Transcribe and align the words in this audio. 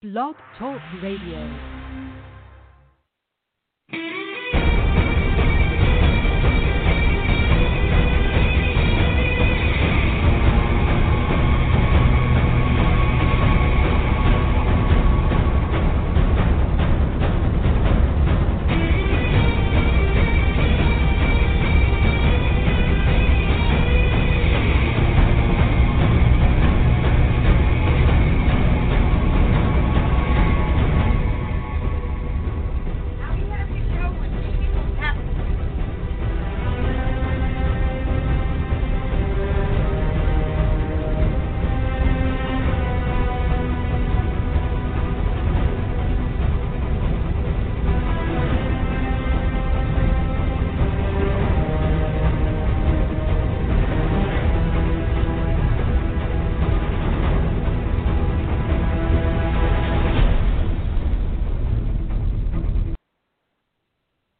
Blog 0.00 0.36
Talk 0.56 0.80
Radio. 1.02 1.77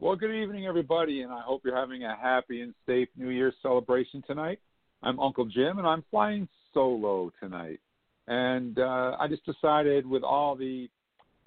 Well, 0.09 0.17
good 0.17 0.35
evening, 0.35 0.65
everybody, 0.65 1.21
and 1.21 1.31
I 1.31 1.43
hope 1.43 1.61
you're 1.67 1.77
having 1.77 2.05
a 2.05 2.17
happy 2.17 2.63
and 2.63 2.73
safe 2.87 3.11
New 3.15 3.29
Year's 3.29 3.53
celebration 3.61 4.25
tonight. 4.27 4.59
I'm 5.03 5.21
Uncle 5.21 5.45
Jim, 5.45 5.77
and 5.77 5.87
I'm 5.87 6.03
flying 6.11 6.49
solo 6.73 7.31
tonight. 7.39 7.79
And 8.27 8.79
uh, 8.79 9.19
I 9.21 9.27
just 9.29 9.45
decided, 9.45 10.07
with 10.07 10.23
all 10.23 10.57
the, 10.57 10.89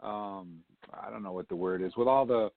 um, 0.03 0.59
I 0.93 1.09
don't 1.09 1.23
know 1.23 1.31
what 1.31 1.49
the 1.49 1.55
word 1.55 1.81
is, 1.81 1.93
with 1.97 2.07
all 2.07 2.27
the 2.27 2.51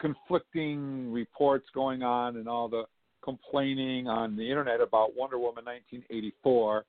conflicting 0.00 1.12
reports 1.12 1.66
going 1.74 2.02
on 2.02 2.38
and 2.38 2.48
all 2.48 2.70
the 2.70 2.84
complaining 3.22 4.08
on 4.08 4.34
the 4.34 4.48
internet 4.48 4.80
about 4.80 5.14
Wonder 5.14 5.36
Woman 5.36 5.66
1984, 5.66 6.86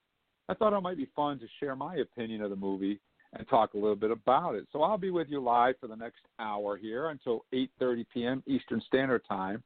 I 0.48 0.54
thought 0.54 0.72
it 0.72 0.80
might 0.80 0.96
be 0.96 1.10
fun 1.14 1.40
to 1.40 1.46
share 1.60 1.76
my 1.76 1.98
opinion 1.98 2.42
of 2.42 2.52
the 2.52 2.56
movie 2.56 3.02
and 3.34 3.48
talk 3.48 3.74
a 3.74 3.78
little 3.78 3.96
bit 3.96 4.12
about 4.12 4.56
it. 4.56 4.68
So 4.72 4.82
I'll 4.82 4.98
be 4.98 5.12
with 5.12 5.28
you 5.30 5.42
live 5.42 5.76
for 5.80 5.88
the 5.88 5.96
next 5.96 6.22
hour 6.40 6.78
here 6.78 7.10
until 7.10 7.46
8:30 7.54 8.06
p.m. 8.14 8.44
Eastern 8.48 8.82
Standard 8.88 9.22
Time. 9.28 9.64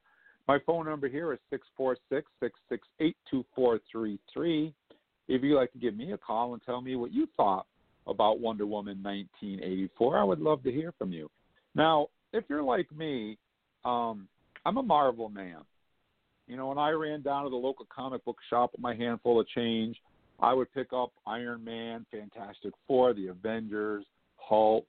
My 0.48 0.60
phone 0.66 0.86
number 0.86 1.08
here 1.08 1.32
is 1.32 1.40
646-668-2433. 2.12 4.74
If 5.30 5.42
you'd 5.42 5.56
like 5.56 5.72
to 5.72 5.78
give 5.78 5.96
me 5.96 6.12
a 6.12 6.18
call 6.18 6.54
and 6.54 6.62
tell 6.64 6.82
me 6.82 6.98
what 6.98 7.14
you 7.14 7.30
thought 7.38 7.66
about 8.08 8.42
Wonder 8.42 8.66
Woman 8.66 9.02
1984, 9.02 10.20
I 10.20 10.24
would 10.24 10.42
love 10.42 10.62
to 10.64 10.72
hear 10.72 10.94
from 10.98 11.14
you. 11.14 11.32
Now, 11.76 12.10
if 12.34 12.44
you're 12.50 12.62
like 12.62 12.92
me, 12.92 13.38
um, 13.86 14.28
I'm 14.66 14.76
a 14.78 14.84
Marvel 14.84 15.30
man. 15.30 15.60
You 16.48 16.58
know, 16.58 16.68
when 16.68 16.78
I 16.78 16.90
ran 16.90 17.22
down 17.22 17.46
to 17.46 17.50
the 17.50 17.56
local 17.56 17.88
comic 17.94 18.26
book 18.26 18.38
shop 18.50 18.74
with 18.74 18.82
my 18.82 18.94
handful 18.94 19.40
of 19.40 19.48
change, 19.48 19.96
I 20.44 20.54
would 20.54 20.72
pick 20.74 20.92
up 20.92 21.14
Iron 21.26 21.64
Man, 21.64 22.06
Fantastic 22.12 22.74
Four, 22.86 23.14
The 23.14 23.28
Avengers, 23.28 24.04
Hulk. 24.36 24.86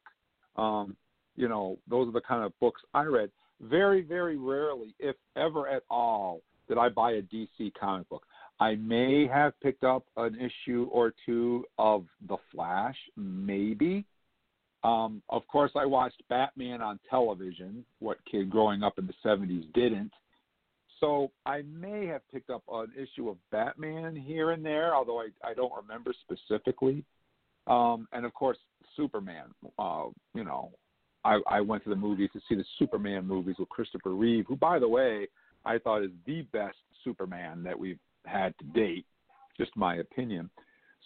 Um, 0.56 0.96
you 1.36 1.48
know, 1.48 1.78
those 1.88 2.08
are 2.08 2.12
the 2.12 2.20
kind 2.20 2.44
of 2.44 2.52
books 2.58 2.82
I 2.92 3.04
read. 3.04 3.30
Very, 3.60 4.02
very 4.02 4.36
rarely, 4.36 4.96
if 4.98 5.14
ever 5.36 5.68
at 5.68 5.84
all, 5.88 6.42
did 6.68 6.76
I 6.76 6.88
buy 6.88 7.12
a 7.12 7.22
DC 7.22 7.72
comic 7.78 8.08
book. 8.08 8.24
I 8.58 8.74
may 8.74 9.28
have 9.28 9.52
picked 9.60 9.84
up 9.84 10.04
an 10.16 10.36
issue 10.36 10.88
or 10.90 11.12
two 11.24 11.64
of 11.78 12.04
The 12.28 12.36
Flash, 12.52 12.96
maybe. 13.16 14.04
Um, 14.82 15.22
of 15.28 15.46
course, 15.46 15.70
I 15.76 15.86
watched 15.86 16.20
Batman 16.28 16.82
on 16.82 16.98
television. 17.08 17.84
What 18.00 18.18
kid 18.30 18.50
growing 18.50 18.82
up 18.82 18.98
in 18.98 19.06
the 19.06 19.14
70s 19.24 19.72
didn't? 19.72 20.12
So 21.04 21.30
I 21.44 21.60
may 21.70 22.06
have 22.06 22.22
picked 22.32 22.48
up 22.48 22.62
an 22.72 22.86
issue 22.96 23.28
of 23.28 23.36
Batman 23.52 24.16
here 24.16 24.52
and 24.52 24.64
there, 24.64 24.94
although 24.94 25.20
I, 25.20 25.28
I 25.44 25.52
don't 25.52 25.72
remember 25.76 26.14
specifically. 26.22 27.04
Um, 27.66 28.08
and 28.12 28.24
of 28.24 28.32
course, 28.32 28.56
Superman. 28.96 29.48
Uh, 29.78 30.04
you 30.32 30.44
know, 30.44 30.70
I, 31.22 31.40
I 31.46 31.60
went 31.60 31.84
to 31.84 31.90
the 31.90 31.96
movies 31.96 32.30
to 32.32 32.40
see 32.48 32.54
the 32.54 32.64
Superman 32.78 33.26
movies 33.26 33.56
with 33.58 33.68
Christopher 33.68 34.14
Reeve, 34.14 34.46
who, 34.48 34.56
by 34.56 34.78
the 34.78 34.88
way, 34.88 35.28
I 35.66 35.76
thought 35.76 36.04
is 36.04 36.10
the 36.24 36.40
best 36.54 36.78
Superman 37.04 37.62
that 37.64 37.78
we've 37.78 38.00
had 38.24 38.54
to 38.60 38.64
date. 38.68 39.04
Just 39.58 39.76
my 39.76 39.96
opinion. 39.96 40.48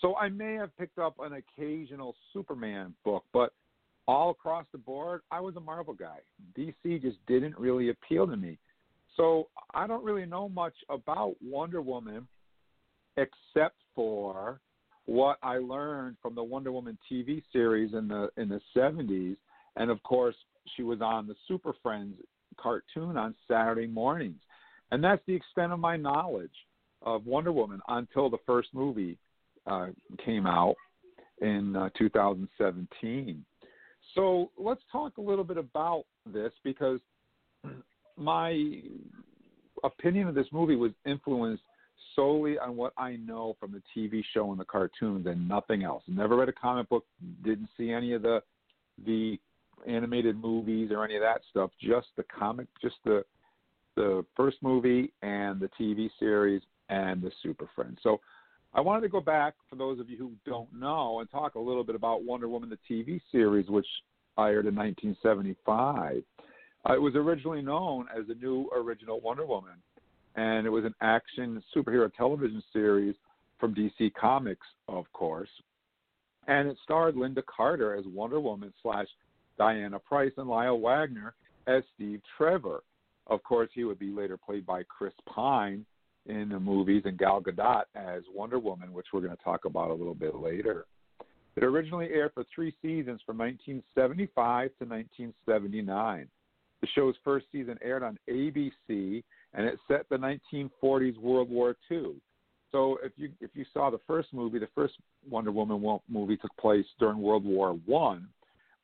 So 0.01 0.15
I 0.15 0.29
may 0.29 0.55
have 0.55 0.77
picked 0.79 1.01
up 1.01 1.17
an 1.19 1.33
occasional 1.33 2.15
Superman 2.33 2.95
book, 3.05 3.25
but 3.33 3.53
all 4.07 4.31
across 4.31 4.65
the 4.71 4.79
board, 4.79 5.23
I 5.33 5.41
was 5.41 5.57
a 5.57 5.61
Marvel 5.61 5.93
guy. 5.93 6.19
DC 6.57 7.03
just 7.03 7.19
didn't 7.27 7.59
really 7.59 7.89
appeal 7.89 8.29
to 8.29 8.37
me. 8.37 8.59
So 9.19 9.49
I 9.75 9.87
don't 9.87 10.05
really 10.05 10.25
know 10.25 10.49
much 10.49 10.75
about 10.89 11.35
Wonder 11.43 11.83
Woman 11.83 12.27
except 13.19 13.77
for 13.95 14.61
what 15.07 15.39
I 15.43 15.59
learned 15.59 16.17
from 16.23 16.35
the 16.35 16.43
Wonder 16.43 16.73
Woman 16.73 16.97
TV 17.11 17.43
series 17.53 17.93
in 17.93 18.09
the 18.09 18.31
in 18.37 18.49
the 18.49 18.61
70s 18.77 19.37
and 19.77 19.91
of 19.91 20.03
course 20.05 20.37
she 20.77 20.83
was 20.83 21.01
on 21.01 21.27
the 21.27 21.35
Super 21.49 21.73
Friends 21.83 22.15
cartoon 22.59 23.17
on 23.17 23.35
Saturday 23.49 23.87
mornings. 23.87 24.41
And 24.91 25.03
that's 25.03 25.23
the 25.27 25.35
extent 25.35 25.73
of 25.73 25.79
my 25.79 25.97
knowledge 25.97 26.55
of 27.03 27.27
Wonder 27.27 27.53
Woman 27.53 27.81
until 27.89 28.31
the 28.31 28.39
first 28.47 28.69
movie 28.73 29.19
uh, 29.67 29.89
came 30.25 30.47
out 30.47 30.77
in 31.41 31.77
uh, 31.77 31.89
2017. 31.99 33.45
So 34.15 34.51
let's 34.57 34.81
talk 34.91 35.19
a 35.19 35.21
little 35.21 35.45
bit 35.45 35.59
about 35.59 36.05
this 36.27 36.53
because 36.65 37.01
my 38.19 38.81
opinion 39.85 40.29
of 40.29 40.35
this 40.35 40.47
movie 40.53 40.77
was 40.77 40.93
influenced 41.07 41.63
solely 42.15 42.59
on 42.59 42.77
what 42.77 42.93
I 42.99 43.17
know 43.17 43.57
from 43.61 43.73
the 43.73 43.83
TV 43.97 44.23
show 44.35 44.51
and 44.51 44.59
the 44.59 44.65
cartoons 44.65 45.27
and 45.27 45.49
nothing 45.49 45.85
else. 45.85 46.03
Never 46.09 46.37
read 46.37 46.49
a 46.49 46.53
comic 46.53 46.89
book, 46.89 47.05
didn't 47.45 47.69
see 47.77 47.91
any 47.91 48.13
of 48.13 48.23
the 48.23 48.43
the 49.07 49.39
animated 49.87 50.37
movies 50.37 50.91
or 50.91 51.05
any 51.05 51.15
of 51.15 51.23
that 51.23 51.41
stuff. 51.51 51.71
Just 51.81 52.09
the 52.17 52.25
comic, 52.25 52.67
just 52.83 52.97
the 53.05 53.25
the 53.95 54.25
first 54.37 54.57
movie 54.63 55.13
and 55.23 55.61
the 55.61 55.71
TV 55.81 56.09
series 56.19 56.63
and 56.89 57.21
the 57.21 57.31
Super 57.43 57.69
Friends. 57.75 57.99
So 58.03 58.21
I 58.75 58.81
wanted 58.81 59.01
to 59.03 59.09
go 59.09 59.21
back 59.21 59.55
for 59.69 59.77
those 59.77 59.99
of 59.99 60.09
you 60.09 60.17
who 60.17 60.33
don't 60.47 60.73
know 60.73 61.21
and 61.21 61.31
talk 61.31 61.55
a 61.55 61.61
little 61.61 61.85
bit 61.85 61.95
about 61.95 62.23
Wonder 62.23 62.49
Woman 62.49 62.71
the 62.71 62.79
TV 62.95 63.21
series, 63.33 63.69
which 63.69 63.87
aired 64.39 64.67
in 64.67 64.75
1975. 64.75 66.23
Uh, 66.87 66.95
it 66.95 67.01
was 67.01 67.15
originally 67.15 67.63
known 67.63 68.07
as 68.17 68.27
the 68.27 68.35
new 68.35 68.69
original 68.75 69.21
Wonder 69.21 69.47
Woman, 69.47 69.75
and 70.37 70.67
it 70.67 70.71
was 70.71 70.85
an 70.85 70.95
action 71.01 71.63
superhero 71.75 72.13
television 72.15 72.63
series 72.73 73.15
from 73.59 73.75
DC 73.75 74.13
Comics, 74.15 74.67
of 74.89 75.05
course. 75.13 75.49
And 76.47 76.69
it 76.69 76.77
starred 76.83 77.17
Lynda 77.17 77.43
Carter 77.45 77.95
as 77.95 78.05
Wonder 78.07 78.41
Woman 78.41 78.73
slash 78.83 79.07
Diana 79.59 79.99
Prince 79.99 80.35
and 80.37 80.49
Lyle 80.49 80.79
Waggoner 80.79 81.35
as 81.67 81.83
Steve 81.95 82.21
Trevor. 82.37 82.83
Of 83.27 83.43
course, 83.43 83.69
he 83.75 83.85
would 83.85 83.99
be 83.99 84.11
later 84.11 84.39
played 84.39 84.65
by 84.65 84.85
Chris 84.85 85.13
Pine 85.27 85.85
in 86.27 86.49
the 86.49 86.61
movies 86.61 87.03
and 87.05 87.19
Gal 87.19 87.43
Gadot 87.43 87.83
as 87.95 88.23
Wonder 88.35 88.59
Woman, 88.59 88.93
which 88.93 89.07
we're 89.13 89.21
going 89.21 89.37
to 89.37 89.43
talk 89.43 89.65
about 89.65 89.91
a 89.91 89.95
little 89.95 90.15
bit 90.15 90.37
later. 90.37 90.87
It 91.57 91.65
originally 91.65 92.09
aired 92.11 92.33
for 92.35 92.45
three 92.55 92.75
seasons 92.81 93.21
from 93.27 93.39
1975 93.39 94.71
to 94.79 94.85
1979. 94.85 96.29
The 96.81 96.89
show's 96.95 97.15
first 97.25 97.47
season 97.51 97.79
aired 97.83 98.03
on 98.03 98.19
ABC, 98.29 99.23
and 99.55 99.67
it 99.67 99.79
set 99.89 100.09
the 100.09 100.17
1940s 100.17 101.19
World 101.19 101.51
War 101.51 101.77
II. 101.91 102.15
So 102.71 102.99
if 103.03 103.13
you 103.17 103.31
if 103.41 103.51
you 103.55 103.65
saw 103.73 103.91
the 103.91 104.01
first 104.07 104.33
movie, 104.33 104.59
the 104.59 104.69
first 104.75 104.95
Wonder 105.29 105.51
Woman 105.51 106.01
movie 106.09 106.37
took 106.37 106.55
place 106.57 106.85
during 106.99 107.21
World 107.21 107.45
War 107.45 107.73
One, 107.87 108.29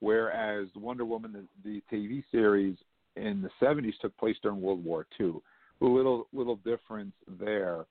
whereas 0.00 0.68
Wonder 0.74 1.04
Woman 1.04 1.32
the, 1.32 1.42
the 1.62 1.82
TV 1.94 2.24
series 2.32 2.76
in 3.16 3.42
the 3.42 3.50
70s 3.64 3.92
took 4.00 4.16
place 4.16 4.36
during 4.42 4.60
World 4.60 4.84
War 4.84 5.06
II. 5.20 5.34
A 5.82 5.84
little 5.84 6.26
little 6.32 6.56
difference 6.56 7.12
there. 7.38 7.84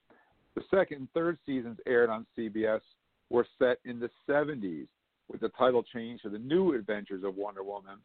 The 0.56 0.64
second 0.72 0.98
and 0.98 1.12
third 1.14 1.38
seasons 1.46 1.78
aired 1.88 2.10
on 2.10 2.26
CBS 2.38 2.82
were 3.30 3.46
set 3.58 3.78
in 3.86 4.00
the 4.00 4.10
70s, 4.30 4.88
with 5.32 5.42
the 5.42 5.50
title 5.50 5.84
change 5.94 6.22
to 6.22 6.30
The 6.30 6.38
New 6.38 6.76
Adventures 6.76 7.24
of 7.24 7.36
Wonder 7.36 7.64
Woman 7.64 7.98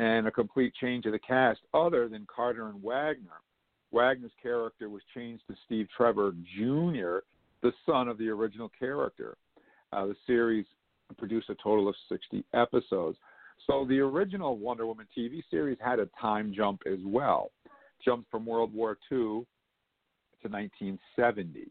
and 0.00 0.26
a 0.26 0.30
complete 0.30 0.72
change 0.80 1.04
of 1.04 1.12
the 1.12 1.18
cast 1.18 1.60
other 1.74 2.08
than 2.08 2.26
Carter 2.34 2.68
and 2.68 2.82
Wagner. 2.82 3.42
Wagner's 3.92 4.32
character 4.42 4.88
was 4.88 5.02
changed 5.14 5.42
to 5.46 5.54
Steve 5.66 5.88
Trevor 5.94 6.32
Jr., 6.56 7.18
the 7.62 7.72
son 7.84 8.08
of 8.08 8.16
the 8.16 8.28
original 8.30 8.70
character. 8.78 9.36
Uh, 9.92 10.06
the 10.06 10.16
series 10.26 10.64
produced 11.18 11.50
a 11.50 11.54
total 11.62 11.86
of 11.86 11.94
60 12.08 12.42
episodes. 12.54 13.18
So 13.66 13.84
the 13.84 13.98
original 13.98 14.56
Wonder 14.56 14.86
Woman 14.86 15.06
TV 15.16 15.42
series 15.50 15.76
had 15.84 15.98
a 15.98 16.08
time 16.18 16.54
jump 16.56 16.80
as 16.90 17.00
well, 17.04 17.50
jumped 18.02 18.30
from 18.30 18.46
World 18.46 18.72
War 18.72 18.96
II 19.12 19.18
to 19.18 20.48
1970, 20.48 21.68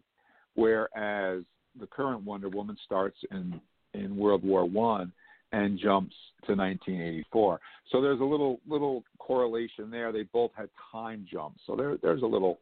whereas 0.54 1.44
the 1.80 1.88
current 1.88 2.24
Wonder 2.24 2.50
Woman 2.50 2.78
starts 2.86 3.18
in 3.32 3.60
in 3.96 4.16
World 4.16 4.44
War 4.44 4.66
One 4.66 5.12
and 5.52 5.80
jumps 5.80 6.16
to 6.46 6.56
1984. 6.56 7.60
So 7.92 8.02
there's 8.02 8.20
a 8.20 8.24
little 8.24 8.60
little 8.68 9.04
correlation 9.18 9.90
there. 9.90 10.12
They 10.12 10.24
both 10.24 10.52
had 10.56 10.70
time 10.92 11.26
jumps, 11.32 11.62
so 11.66 11.76
there 11.76 11.98
there's 12.02 12.22
a 12.22 12.28
little 12.28 12.60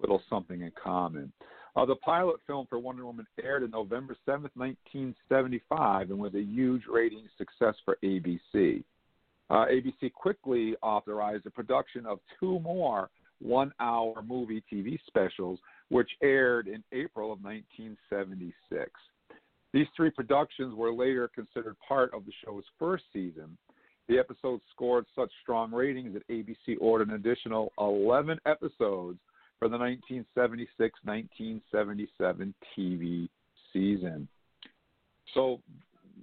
little 0.00 0.22
something 0.28 0.62
in 0.62 0.72
common. 0.82 1.32
Uh, 1.74 1.84
the 1.84 1.96
pilot 1.96 2.36
film 2.46 2.66
for 2.68 2.78
Wonder 2.78 3.04
Woman 3.04 3.26
aired 3.42 3.62
on 3.62 3.70
November 3.70 4.16
7th, 4.26 4.48
1975, 4.54 6.10
and 6.10 6.18
was 6.18 6.34
a 6.34 6.40
huge 6.40 6.82
ratings 6.90 7.28
success 7.36 7.74
for 7.84 7.98
ABC. 8.02 8.82
Uh, 9.50 9.66
ABC 9.66 10.12
quickly 10.12 10.74
authorized 10.82 11.44
the 11.44 11.50
production 11.50 12.06
of 12.06 12.18
two 12.40 12.58
more 12.60 13.10
one 13.40 13.72
hour 13.80 14.22
movie 14.26 14.62
TV 14.72 14.98
specials, 15.06 15.58
which 15.90 16.10
aired 16.22 16.66
in 16.66 16.82
April 16.92 17.30
of 17.32 17.42
1976. 17.42 18.90
These 19.76 19.88
three 19.94 20.08
productions 20.08 20.74
were 20.74 20.90
later 20.90 21.28
considered 21.34 21.76
part 21.86 22.14
of 22.14 22.24
the 22.24 22.32
show's 22.42 22.64
first 22.78 23.04
season. 23.12 23.58
The 24.08 24.18
episodes 24.18 24.62
scored 24.72 25.04
such 25.14 25.30
strong 25.42 25.70
ratings 25.70 26.14
that 26.14 26.26
ABC 26.28 26.78
ordered 26.80 27.08
an 27.08 27.16
additional 27.16 27.74
11 27.78 28.38
episodes 28.46 29.18
for 29.58 29.68
the 29.68 29.76
1976-1977 29.76 32.54
TV 32.74 33.28
season. 33.70 34.26
So, 35.34 35.60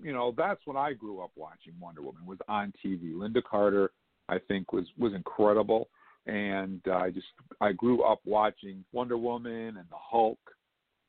you 0.01 0.13
know, 0.13 0.33
that's 0.35 0.61
when 0.65 0.75
I 0.75 0.93
grew 0.93 1.21
up 1.21 1.29
watching 1.35 1.73
Wonder 1.79 2.01
Woman 2.01 2.25
was 2.25 2.39
on 2.47 2.73
TV. 2.83 3.13
Lynda 3.13 3.43
Carter, 3.43 3.91
I 4.29 4.39
think, 4.47 4.73
was 4.73 4.85
was 4.97 5.13
incredible, 5.13 5.89
and 6.25 6.81
I 6.91 7.11
just 7.11 7.27
I 7.61 7.73
grew 7.73 8.01
up 8.01 8.19
watching 8.25 8.83
Wonder 8.93 9.19
Woman 9.19 9.77
and 9.77 9.87
the 9.91 9.99
Hulk, 9.99 10.39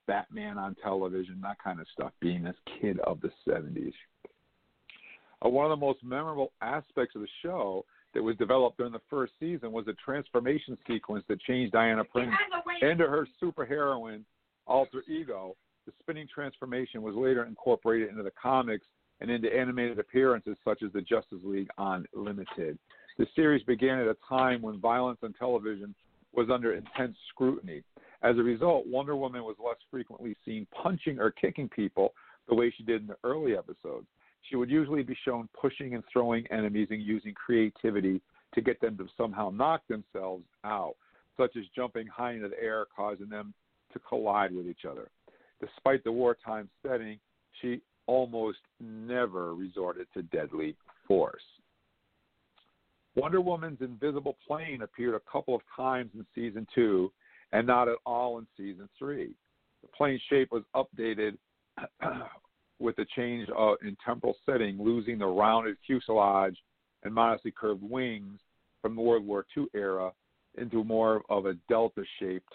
Batman 0.07 0.59
on 0.59 0.77
television, 0.83 1.41
that 1.43 1.63
kind 1.63 1.81
of 1.81 1.87
stuff. 1.93 2.13
Being 2.21 2.43
this 2.43 2.57
kid 2.81 3.01
of 3.01 3.21
the 3.21 3.31
70s. 3.49 3.93
Uh, 5.45 5.49
one 5.49 5.65
of 5.65 5.71
the 5.71 5.85
most 5.85 6.03
memorable 6.03 6.53
aspects 6.61 7.15
of 7.15 7.23
the 7.23 7.29
show 7.43 7.85
that 8.15 8.23
was 8.23 8.37
developed 8.37 8.79
during 8.79 8.93
the 8.93 9.01
first 9.11 9.33
season 9.41 9.73
was 9.73 9.87
a 9.89 9.93
transformation 10.05 10.79
sequence 10.87 11.25
that 11.29 11.41
changed 11.41 11.73
Diana 11.73 12.05
Prince 12.05 12.33
into 12.81 13.07
her 13.07 13.27
superheroine 13.43 14.23
alter 14.67 15.03
ego. 15.09 15.57
The 15.87 15.93
spinning 16.01 16.29
transformation 16.33 17.03
was 17.03 17.15
later 17.15 17.45
incorporated 17.45 18.09
into 18.09 18.23
the 18.23 18.33
comics 18.41 18.87
and 19.21 19.31
into 19.31 19.55
animated 19.55 19.99
appearances 19.99 20.57
such 20.65 20.83
as 20.83 20.93
the 20.93 21.01
Justice 21.01 21.41
League 21.43 21.69
Unlimited. 21.79 22.79
The 23.19 23.27
series 23.37 23.63
began 23.65 23.99
at 23.99 24.07
a 24.07 24.17
time 24.29 24.63
when 24.63 24.81
violence 24.81 25.19
on 25.23 25.33
television 25.35 25.95
was 26.33 26.49
under 26.51 26.75
intense 26.75 27.17
scrutiny. 27.29 27.83
As 28.25 28.39
a 28.39 28.43
result, 28.43 28.87
Wonder 28.87 29.15
Woman 29.15 29.45
was 29.45 29.57
less 29.63 29.77
frequently 29.91 30.35
seen 30.47 30.67
punching 30.83 31.19
or 31.21 31.31
kicking 31.31 31.69
people 31.69 32.15
the 32.49 32.55
way 32.55 32.73
she 32.75 32.83
did 32.83 33.03
in 33.03 33.07
the 33.07 33.17
early 33.23 33.55
episodes. 33.55 34.07
She 34.49 34.57
would 34.57 34.71
usually 34.71 35.03
be 35.03 35.17
shown 35.27 35.49
pushing 35.59 35.95
and 35.95 36.03
throwing 36.11 36.47
enemies 36.51 36.89
and 36.91 37.03
using 37.03 37.35
creativity 37.35 38.23
to 38.55 38.63
get 38.63 38.81
them 38.81 38.97
to 38.97 39.07
somehow 39.19 39.51
knock 39.51 39.83
themselves 39.89 40.45
out, 40.65 40.95
such 41.37 41.55
as 41.57 41.65
jumping 41.77 42.07
high 42.07 42.33
into 42.33 42.49
the 42.49 42.63
air, 42.63 42.87
causing 42.97 43.29
them 43.29 43.53
to 43.93 43.99
collide 43.99 44.55
with 44.55 44.67
each 44.67 44.87
other. 44.91 45.11
Despite 45.61 46.03
the 46.03 46.13
wartime 46.13 46.71
setting, 46.87 47.19
she 47.61 47.83
almost 48.07 48.59
never 48.81 49.55
resorted 49.55 50.07
to 50.15 50.23
deadly 50.23 50.77
force. 51.07 51.43
Wonder 53.17 53.43
Woman's 53.43 53.81
invisible 53.83 54.37
plane 54.47 54.83
appeared 54.83 55.15
a 55.15 55.31
couple 55.31 55.55
of 55.55 55.61
times 55.77 56.11
in 56.15 56.25
season 56.35 56.67
two 56.75 57.13
and 57.55 57.67
not 57.67 57.89
at 57.89 57.97
all 58.05 58.39
in 58.39 58.47
season 58.57 58.89
three. 58.99 59.31
The 59.83 59.89
plane 59.97 60.21
shape 60.29 60.51
was 60.51 60.65
updated 60.75 61.39
with 62.81 62.97
the 62.97 63.07
change 63.17 63.49
uh, 63.57 63.75
in 63.83 63.97
temporal 64.05 64.37
setting, 64.45 64.77
losing 64.83 65.19
the 65.19 65.27
rounded 65.27 65.77
fuselage 65.87 66.57
and 67.05 67.15
modestly 67.15 67.53
curved 67.57 67.83
wings 67.83 68.41
from 68.83 68.97
the 68.97 69.01
World 69.01 69.25
War 69.25 69.47
II 69.57 69.67
era 69.73 70.11
into 70.59 70.85
more 70.85 71.23
of 71.31 71.47
a 71.47 71.55
delta 71.69 72.03
shaped 72.19 72.53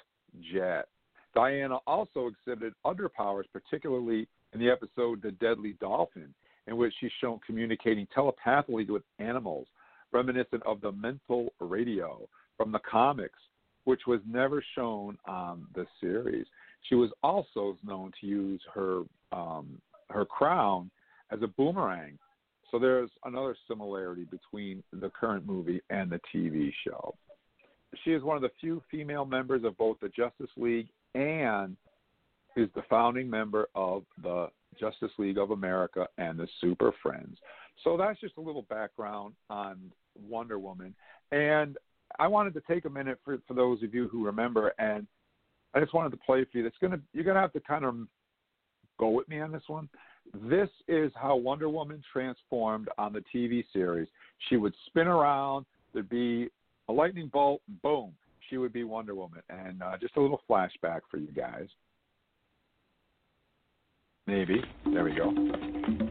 jet. 0.53 0.87
Diana 1.33 1.77
also 1.87 2.27
exhibited 2.27 2.73
other 2.83 3.07
powers, 3.07 3.45
particularly 3.53 4.27
in 4.53 4.59
the 4.59 4.69
episode 4.69 5.21
The 5.21 5.31
Deadly 5.31 5.75
Dolphin, 5.79 6.33
in 6.67 6.75
which 6.75 6.93
she's 6.99 7.11
shown 7.21 7.39
communicating 7.45 8.07
telepathically 8.13 8.85
with 8.85 9.03
animals, 9.19 9.67
reminiscent 10.11 10.63
of 10.65 10.81
the 10.81 10.91
mental 10.91 11.53
radio 11.59 12.27
from 12.57 12.71
the 12.71 12.79
comics, 12.79 13.39
which 13.85 14.01
was 14.07 14.19
never 14.27 14.63
shown 14.75 15.17
on 15.25 15.65
the 15.75 15.85
series. 16.01 16.45
She 16.87 16.95
was 16.95 17.09
also 17.23 17.77
known 17.83 18.11
to 18.21 18.27
use 18.27 18.61
her 18.73 19.03
um, 19.31 19.81
her 20.09 20.25
crown 20.25 20.89
as 21.31 21.39
a 21.41 21.47
boomerang. 21.47 22.17
So 22.71 22.79
there's 22.79 23.09
another 23.25 23.55
similarity 23.67 24.25
between 24.25 24.83
the 24.93 25.09
current 25.09 25.45
movie 25.45 25.81
and 25.89 26.09
the 26.09 26.19
TV 26.33 26.71
show. 26.85 27.15
She 28.03 28.11
is 28.11 28.23
one 28.23 28.35
of 28.35 28.43
the 28.43 28.51
few 28.59 28.81
female 28.91 29.25
members 29.25 29.63
of 29.63 29.77
both 29.77 29.99
the 29.99 30.09
Justice 30.09 30.51
League 30.55 30.87
and 31.15 31.75
is 32.55 32.69
the 32.75 32.83
founding 32.89 33.29
member 33.29 33.67
of 33.73 34.03
the 34.21 34.49
Justice 34.79 35.11
League 35.17 35.37
of 35.37 35.51
America 35.51 36.07
and 36.17 36.37
the 36.37 36.47
Super 36.61 36.93
Friends. 37.01 37.37
So 37.83 37.97
that's 37.97 38.19
just 38.19 38.37
a 38.37 38.41
little 38.41 38.63
background 38.63 39.33
on 39.49 39.91
Wonder 40.27 40.59
Woman. 40.59 40.93
And 41.31 41.77
I 42.17 42.27
wanted 42.27 42.53
to 42.55 42.61
take 42.61 42.85
a 42.85 42.89
minute 42.89 43.19
for, 43.23 43.37
for 43.47 43.53
those 43.53 43.83
of 43.83 43.93
you 43.93 44.07
who 44.07 44.25
remember, 44.25 44.73
and 44.79 45.05
I 45.73 45.79
just 45.79 45.93
wanted 45.93 46.11
to 46.11 46.17
play 46.17 46.45
for 46.51 46.57
you. 46.57 46.65
It's 46.65 46.77
gonna 46.81 46.99
you're 47.13 47.23
gonna 47.23 47.41
have 47.41 47.53
to 47.53 47.59
kind 47.59 47.85
of 47.85 47.95
go 48.99 49.09
with 49.09 49.27
me 49.29 49.39
on 49.39 49.51
this 49.51 49.63
one. 49.67 49.89
This 50.43 50.69
is 50.87 51.11
how 51.15 51.35
Wonder 51.35 51.69
Woman 51.69 52.03
transformed 52.11 52.89
on 52.97 53.13
the 53.13 53.23
TV 53.33 53.63
series. 53.73 54.07
She 54.49 54.57
would 54.57 54.73
spin 54.87 55.07
around, 55.07 55.65
there'd 55.93 56.09
be 56.09 56.49
a 56.87 56.93
lightning 56.93 57.29
bolt, 57.31 57.61
boom, 57.81 58.13
she 58.49 58.57
would 58.57 58.73
be 58.73 58.83
Wonder 58.83 59.15
Woman. 59.15 59.41
And 59.49 59.81
uh, 59.81 59.97
just 59.99 60.17
a 60.17 60.21
little 60.21 60.41
flashback 60.49 61.01
for 61.09 61.17
you 61.17 61.31
guys. 61.35 61.67
Maybe. 64.27 64.61
There 64.85 65.03
we 65.03 65.15
go. 65.15 66.08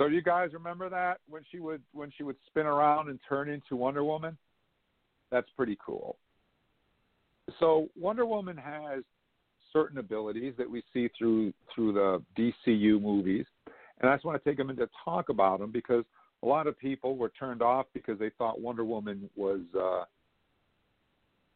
So 0.00 0.06
you 0.06 0.22
guys 0.22 0.48
remember 0.54 0.88
that 0.88 1.18
when 1.28 1.42
she 1.52 1.60
would 1.60 1.82
when 1.92 2.10
she 2.16 2.22
would 2.22 2.36
spin 2.46 2.64
around 2.64 3.10
and 3.10 3.18
turn 3.28 3.50
into 3.50 3.76
Wonder 3.76 4.02
Woman? 4.02 4.38
That's 5.30 5.48
pretty 5.54 5.76
cool. 5.84 6.16
So 7.58 7.88
Wonder 7.98 8.24
Woman 8.24 8.56
has 8.56 9.02
certain 9.74 9.98
abilities 9.98 10.54
that 10.56 10.70
we 10.70 10.82
see 10.94 11.10
through 11.18 11.52
through 11.74 11.92
the 11.92 12.22
DCU 12.38 12.98
movies, 12.98 13.44
and 14.00 14.08
I 14.08 14.14
just 14.14 14.24
want 14.24 14.42
to 14.42 14.50
take 14.50 14.58
a 14.58 14.64
minute 14.64 14.80
to 14.80 14.88
talk 15.04 15.28
about 15.28 15.60
them 15.60 15.70
because 15.70 16.04
a 16.42 16.46
lot 16.46 16.66
of 16.66 16.78
people 16.78 17.18
were 17.18 17.30
turned 17.38 17.60
off 17.60 17.84
because 17.92 18.18
they 18.18 18.30
thought 18.38 18.58
Wonder 18.58 18.86
Woman 18.86 19.28
was 19.36 19.60
uh, 19.78 20.04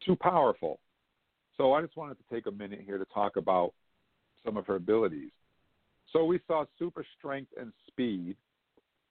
too 0.05 0.17
powerful. 0.17 0.81
So 1.57 1.73
I 1.73 1.81
just 1.81 1.97
wanted 1.97 2.19
to 2.19 2.35
take 2.35 2.47
a 2.47 2.51
minute 2.51 2.83
here 2.85 2.99
to 2.99 3.07
talk 3.07 3.39
about 3.39 3.73
some 4.45 4.59
of 4.59 4.67
her 4.67 4.77
abilities. 4.77 5.31
So 6.14 6.25
we 6.25 6.38
saw 6.47 6.64
super 6.78 7.04
strength 7.18 7.50
and 7.61 7.73
speed. 7.88 8.37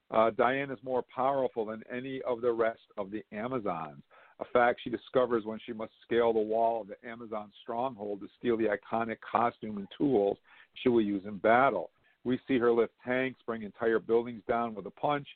Uh, 0.09 0.29
Diane 0.31 0.71
is 0.71 0.79
more 0.83 1.03
powerful 1.13 1.65
than 1.65 1.83
any 1.91 2.21
of 2.21 2.39
the 2.39 2.51
rest 2.51 2.79
of 2.97 3.11
the 3.11 3.23
Amazons, 3.33 4.01
a 4.39 4.45
fact 4.53 4.79
she 4.83 4.89
discovers 4.89 5.43
when 5.43 5.59
she 5.65 5.73
must 5.73 5.91
scale 6.03 6.31
the 6.31 6.39
wall 6.39 6.81
of 6.81 6.87
the 6.87 7.07
Amazon 7.07 7.51
stronghold 7.61 8.21
to 8.21 8.27
steal 8.39 8.55
the 8.55 8.67
iconic 8.67 9.17
costume 9.29 9.77
and 9.77 9.87
tools 9.97 10.37
she 10.81 10.87
will 10.87 11.01
use 11.01 11.23
in 11.25 11.37
battle. 11.37 11.89
We 12.23 12.39
see 12.47 12.57
her 12.57 12.71
lift 12.71 12.93
tanks, 13.05 13.41
bring 13.45 13.63
entire 13.63 13.99
buildings 13.99 14.43
down 14.47 14.73
with 14.73 14.85
a 14.85 14.91
punch, 14.91 15.27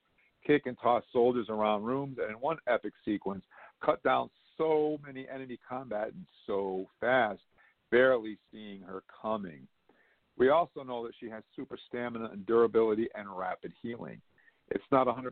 kick 0.45 0.67
and 0.67 0.77
toss 0.81 1.03
soldiers 1.11 1.47
around 1.49 1.83
rooms, 1.83 2.17
and 2.21 2.29
in 2.29 2.35
one 2.35 2.57
epic 2.67 2.93
sequence, 3.03 3.43
cut 3.83 4.01
down 4.03 4.29
so 4.57 4.99
many 5.05 5.27
enemy 5.27 5.59
combatants 5.67 6.29
so 6.45 6.87
fast, 7.01 7.41
barely 7.91 8.37
seeing 8.51 8.81
her 8.81 9.03
coming. 9.21 9.67
We 10.37 10.49
also 10.49 10.83
know 10.83 11.03
that 11.05 11.13
she 11.19 11.29
has 11.29 11.43
super 11.55 11.77
stamina 11.87 12.29
and 12.31 12.45
durability 12.45 13.07
and 13.15 13.27
rapid 13.35 13.73
healing. 13.81 14.21
It's 14.69 14.83
not 14.91 15.07
100% 15.07 15.31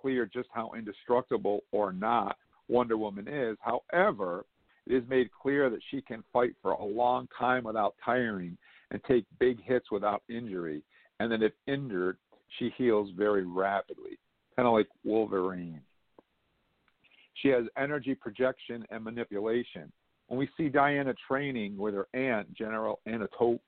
clear 0.00 0.26
just 0.26 0.48
how 0.52 0.72
indestructible 0.76 1.60
or 1.72 1.92
not 1.92 2.36
Wonder 2.68 2.96
Woman 2.96 3.28
is. 3.28 3.56
However, 3.60 4.44
it 4.86 4.94
is 4.94 5.02
made 5.08 5.30
clear 5.32 5.68
that 5.68 5.80
she 5.90 6.00
can 6.00 6.22
fight 6.32 6.54
for 6.62 6.72
a 6.72 6.84
long 6.84 7.28
time 7.36 7.64
without 7.64 7.94
tiring 8.04 8.56
and 8.92 9.00
take 9.04 9.24
big 9.40 9.60
hits 9.62 9.90
without 9.90 10.22
injury, 10.28 10.82
and 11.18 11.30
that 11.32 11.42
if 11.42 11.52
injured, 11.66 12.18
she 12.58 12.72
heals 12.78 13.10
very 13.16 13.44
rapidly, 13.44 14.18
kind 14.54 14.68
of 14.68 14.74
like 14.74 14.86
Wolverine. 15.04 15.80
She 17.34 17.48
has 17.48 17.64
energy 17.76 18.14
projection 18.14 18.86
and 18.90 19.02
manipulation. 19.02 19.92
When 20.28 20.38
we 20.38 20.48
see 20.56 20.68
Diana 20.68 21.14
training 21.28 21.76
with 21.76 21.94
her 21.94 22.06
aunt, 22.14 22.54
General 22.54 23.00
Antiope, 23.06 23.60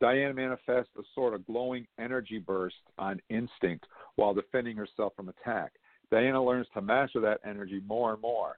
Diana 0.00 0.34
manifests 0.34 0.92
a 0.98 1.02
sort 1.14 1.34
of 1.34 1.46
glowing 1.46 1.86
energy 1.98 2.38
burst 2.38 2.76
on 2.98 3.20
instinct 3.30 3.86
while 4.16 4.34
defending 4.34 4.76
herself 4.76 5.14
from 5.16 5.28
attack. 5.28 5.72
Diana 6.10 6.42
learns 6.42 6.66
to 6.74 6.82
master 6.82 7.20
that 7.20 7.40
energy 7.44 7.80
more 7.86 8.12
and 8.12 8.22
more. 8.22 8.56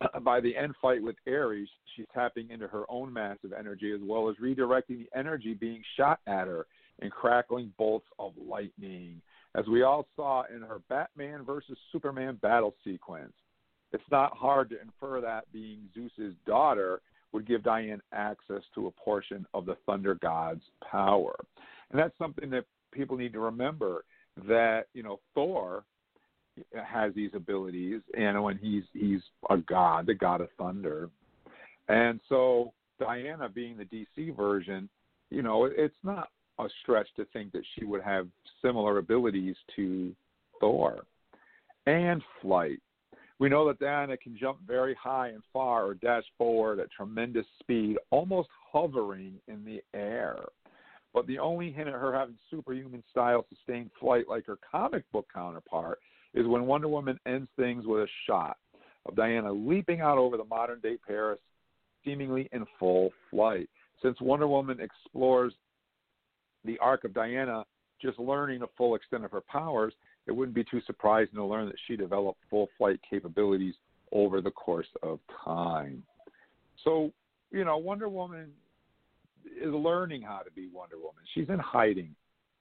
By 0.22 0.40
the 0.40 0.56
end 0.56 0.74
fight 0.80 1.02
with 1.02 1.16
Ares, 1.26 1.68
she's 1.94 2.06
tapping 2.14 2.50
into 2.50 2.68
her 2.68 2.84
own 2.88 3.12
massive 3.12 3.52
energy 3.52 3.92
as 3.92 4.00
well 4.02 4.28
as 4.28 4.36
redirecting 4.36 4.98
the 4.98 5.08
energy 5.14 5.54
being 5.54 5.82
shot 5.96 6.20
at 6.26 6.46
her 6.46 6.66
in 7.00 7.10
crackling 7.10 7.72
bolts 7.76 8.06
of 8.18 8.32
lightning, 8.36 9.20
as 9.54 9.66
we 9.66 9.82
all 9.82 10.06
saw 10.16 10.44
in 10.54 10.62
her 10.62 10.80
Batman 10.88 11.44
versus 11.44 11.76
Superman 11.92 12.38
battle 12.40 12.74
sequence. 12.84 13.32
It's 13.92 14.10
not 14.10 14.36
hard 14.36 14.70
to 14.70 14.80
infer 14.80 15.20
that 15.20 15.50
being 15.52 15.88
Zeus's 15.94 16.34
daughter 16.46 17.00
would 17.36 17.46
give 17.46 17.62
Diane 17.62 18.00
access 18.14 18.62
to 18.74 18.86
a 18.86 18.90
portion 18.90 19.44
of 19.52 19.66
the 19.66 19.76
thunder 19.84 20.14
god's 20.14 20.62
power. 20.90 21.36
And 21.90 22.00
that's 22.00 22.16
something 22.16 22.48
that 22.48 22.64
people 22.92 23.18
need 23.18 23.34
to 23.34 23.40
remember 23.40 24.06
that, 24.48 24.86
you 24.94 25.02
know, 25.02 25.20
Thor 25.34 25.84
has 26.82 27.12
these 27.14 27.32
abilities, 27.34 28.00
you 28.16 28.32
know, 28.32 28.48
and 28.48 28.58
he's 28.58 28.84
he's 28.94 29.20
a 29.50 29.58
god, 29.58 30.06
the 30.06 30.14
god 30.14 30.40
of 30.40 30.48
thunder. 30.56 31.10
And 31.88 32.20
so 32.26 32.72
Diana 32.98 33.50
being 33.50 33.76
the 33.76 33.84
DC 33.84 34.34
version, 34.34 34.88
you 35.28 35.42
know, 35.42 35.66
it's 35.66 35.94
not 36.02 36.30
a 36.58 36.68
stretch 36.80 37.08
to 37.16 37.26
think 37.34 37.52
that 37.52 37.64
she 37.74 37.84
would 37.84 38.02
have 38.02 38.28
similar 38.62 38.96
abilities 38.96 39.56
to 39.76 40.16
Thor. 40.58 41.04
And 41.84 42.22
flight. 42.40 42.80
We 43.38 43.50
know 43.50 43.66
that 43.68 43.78
Diana 43.78 44.16
can 44.16 44.36
jump 44.36 44.58
very 44.66 44.94
high 44.94 45.28
and 45.28 45.42
far 45.52 45.84
or 45.84 45.94
dash 45.94 46.24
forward 46.38 46.80
at 46.80 46.90
tremendous 46.90 47.44
speed, 47.60 47.98
almost 48.10 48.48
hovering 48.72 49.34
in 49.46 49.64
the 49.64 49.82
air. 49.92 50.36
But 51.12 51.26
the 51.26 51.38
only 51.38 51.70
hint 51.70 51.88
at 51.88 51.94
her 51.94 52.14
having 52.14 52.38
superhuman 52.50 53.02
style 53.10 53.44
sustained 53.48 53.90
flight 54.00 54.24
like 54.28 54.46
her 54.46 54.58
comic 54.70 55.10
book 55.12 55.26
counterpart 55.32 55.98
is 56.34 56.46
when 56.46 56.66
Wonder 56.66 56.88
Woman 56.88 57.18
ends 57.26 57.48
things 57.56 57.86
with 57.86 58.02
a 58.02 58.08
shot 58.26 58.56
of 59.06 59.16
Diana 59.16 59.52
leaping 59.52 60.00
out 60.00 60.18
over 60.18 60.36
the 60.36 60.44
modern 60.44 60.80
day 60.80 60.96
Paris, 61.06 61.38
seemingly 62.04 62.48
in 62.52 62.66
full 62.78 63.10
flight. 63.30 63.68
Since 64.02 64.20
Wonder 64.20 64.48
Woman 64.48 64.78
explores 64.80 65.52
the 66.64 66.78
arc 66.78 67.04
of 67.04 67.14
Diana 67.14 67.64
just 68.00 68.18
learning 68.18 68.60
the 68.60 68.66
full 68.76 68.94
extent 68.94 69.24
of 69.24 69.30
her 69.30 69.40
powers, 69.40 69.94
it 70.26 70.32
wouldn't 70.32 70.54
be 70.54 70.64
too 70.64 70.80
surprising 70.86 71.34
to 71.34 71.44
learn 71.44 71.66
that 71.66 71.76
she 71.86 71.96
developed 71.96 72.40
full 72.50 72.68
flight 72.76 73.00
capabilities 73.08 73.74
over 74.12 74.40
the 74.40 74.50
course 74.50 74.86
of 75.02 75.20
time. 75.44 76.02
So, 76.84 77.12
you 77.50 77.64
know, 77.64 77.76
Wonder 77.76 78.08
Woman 78.08 78.50
is 79.44 79.72
learning 79.72 80.22
how 80.22 80.38
to 80.38 80.50
be 80.50 80.68
Wonder 80.72 80.96
Woman. 80.96 81.22
She's 81.34 81.48
in 81.48 81.58
hiding 81.58 82.14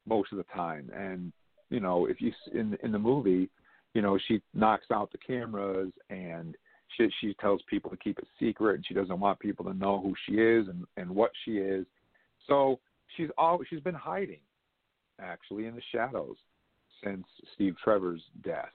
most 0.08 0.32
of 0.32 0.38
the 0.38 0.46
time, 0.56 0.92
and 0.96 1.32
you 1.70 1.80
know, 1.80 2.06
if 2.06 2.22
you 2.22 2.32
in 2.54 2.78
in 2.84 2.92
the 2.92 3.00
movie, 3.00 3.50
you 3.94 4.02
know, 4.02 4.20
she 4.28 4.42
knocks 4.54 4.86
out 4.94 5.12
the 5.12 5.18
cameras 5.18 5.92
and 6.10 6.56
she 6.96 7.10
she 7.20 7.34
tells 7.36 7.62
people 7.68 7.90
to 7.90 7.98
keep 7.98 8.20
it 8.20 8.28
secret, 8.40 8.76
and 8.76 8.86
she 8.86 8.94
doesn't 8.94 9.20
want 9.20 9.40
people 9.40 9.66
to 9.66 9.74
know 9.74 10.00
who 10.02 10.14
she 10.26 10.34
is 10.34 10.68
and 10.68 10.86
and 10.98 11.10
what 11.10 11.32
she 11.44 11.58
is. 11.58 11.86
So 12.48 12.80
she's 13.18 13.30
all 13.38 13.60
she's 13.70 13.80
been 13.80 13.96
hiding, 13.96 14.42
actually, 15.20 15.66
in 15.66 15.76
the 15.76 15.82
shadows 15.92 16.38
since 17.06 17.26
Steve 17.54 17.76
Trevor's 17.84 18.22
death. 18.44 18.74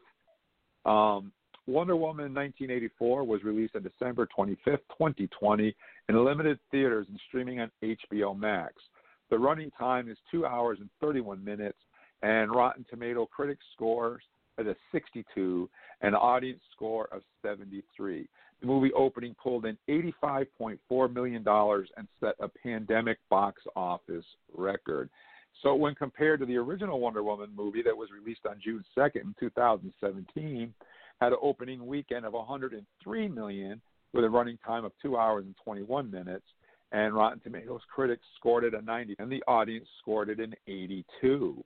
Um, 0.84 1.32
Wonder 1.66 1.94
Woman 1.94 2.34
1984 2.34 3.24
was 3.24 3.44
released 3.44 3.76
on 3.76 3.82
December 3.82 4.26
25th, 4.36 4.80
2020, 4.96 5.74
in 6.08 6.24
limited 6.24 6.58
theaters 6.70 7.06
and 7.08 7.20
streaming 7.28 7.60
on 7.60 7.70
HBO 7.82 8.38
Max. 8.38 8.74
The 9.30 9.38
running 9.38 9.70
time 9.78 10.10
is 10.10 10.16
two 10.30 10.46
hours 10.46 10.78
and 10.80 10.88
31 11.00 11.44
minutes, 11.44 11.78
and 12.22 12.50
Rotten 12.50 12.84
Tomato 12.90 13.26
critics 13.26 13.64
scores 13.74 14.22
at 14.58 14.66
a 14.66 14.74
62 14.92 15.68
and 16.00 16.16
audience 16.16 16.60
score 16.74 17.08
of 17.12 17.22
73. 17.42 18.28
The 18.60 18.66
movie 18.66 18.92
opening 18.92 19.34
pulled 19.42 19.64
in 19.64 19.78
$85.4 19.88 21.14
million 21.14 21.44
and 21.46 22.08
set 22.18 22.34
a 22.40 22.48
pandemic 22.48 23.18
box 23.30 23.62
office 23.76 24.24
record. 24.54 25.08
So 25.62 25.74
when 25.74 25.94
compared 25.94 26.40
to 26.40 26.46
the 26.46 26.56
original 26.56 27.00
Wonder 27.00 27.22
Woman 27.22 27.50
movie 27.54 27.82
that 27.82 27.96
was 27.96 28.08
released 28.10 28.46
on 28.48 28.60
June 28.62 28.84
2nd, 28.96 29.34
2017, 29.38 30.74
had 31.20 31.32
an 31.32 31.38
opening 31.42 31.86
weekend 31.86 32.24
of 32.24 32.32
103 32.32 33.28
million 33.28 33.80
with 34.12 34.24
a 34.24 34.30
running 34.30 34.58
time 34.66 34.84
of 34.84 34.92
2 35.02 35.16
hours 35.16 35.44
and 35.44 35.54
21 35.62 36.10
minutes 36.10 36.44
and 36.92 37.14
Rotten 37.14 37.40
Tomatoes 37.40 37.82
critics 37.94 38.24
scored 38.36 38.64
it 38.64 38.74
a 38.74 38.82
90 38.82 39.16
and 39.18 39.30
the 39.30 39.42
audience 39.46 39.86
scored 40.00 40.28
it 40.28 40.40
an 40.40 40.54
82. 40.66 41.62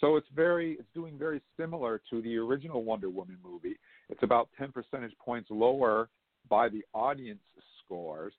So 0.00 0.16
it's 0.16 0.26
very 0.34 0.72
it's 0.72 0.88
doing 0.94 1.18
very 1.18 1.40
similar 1.58 2.00
to 2.10 2.22
the 2.22 2.36
original 2.36 2.82
Wonder 2.82 3.10
Woman 3.10 3.36
movie. 3.44 3.76
It's 4.08 4.22
about 4.22 4.48
10 4.58 4.72
percentage 4.72 5.12
points 5.22 5.48
lower 5.50 6.08
by 6.48 6.68
the 6.68 6.84
audience 6.94 7.42
scores. 7.84 8.32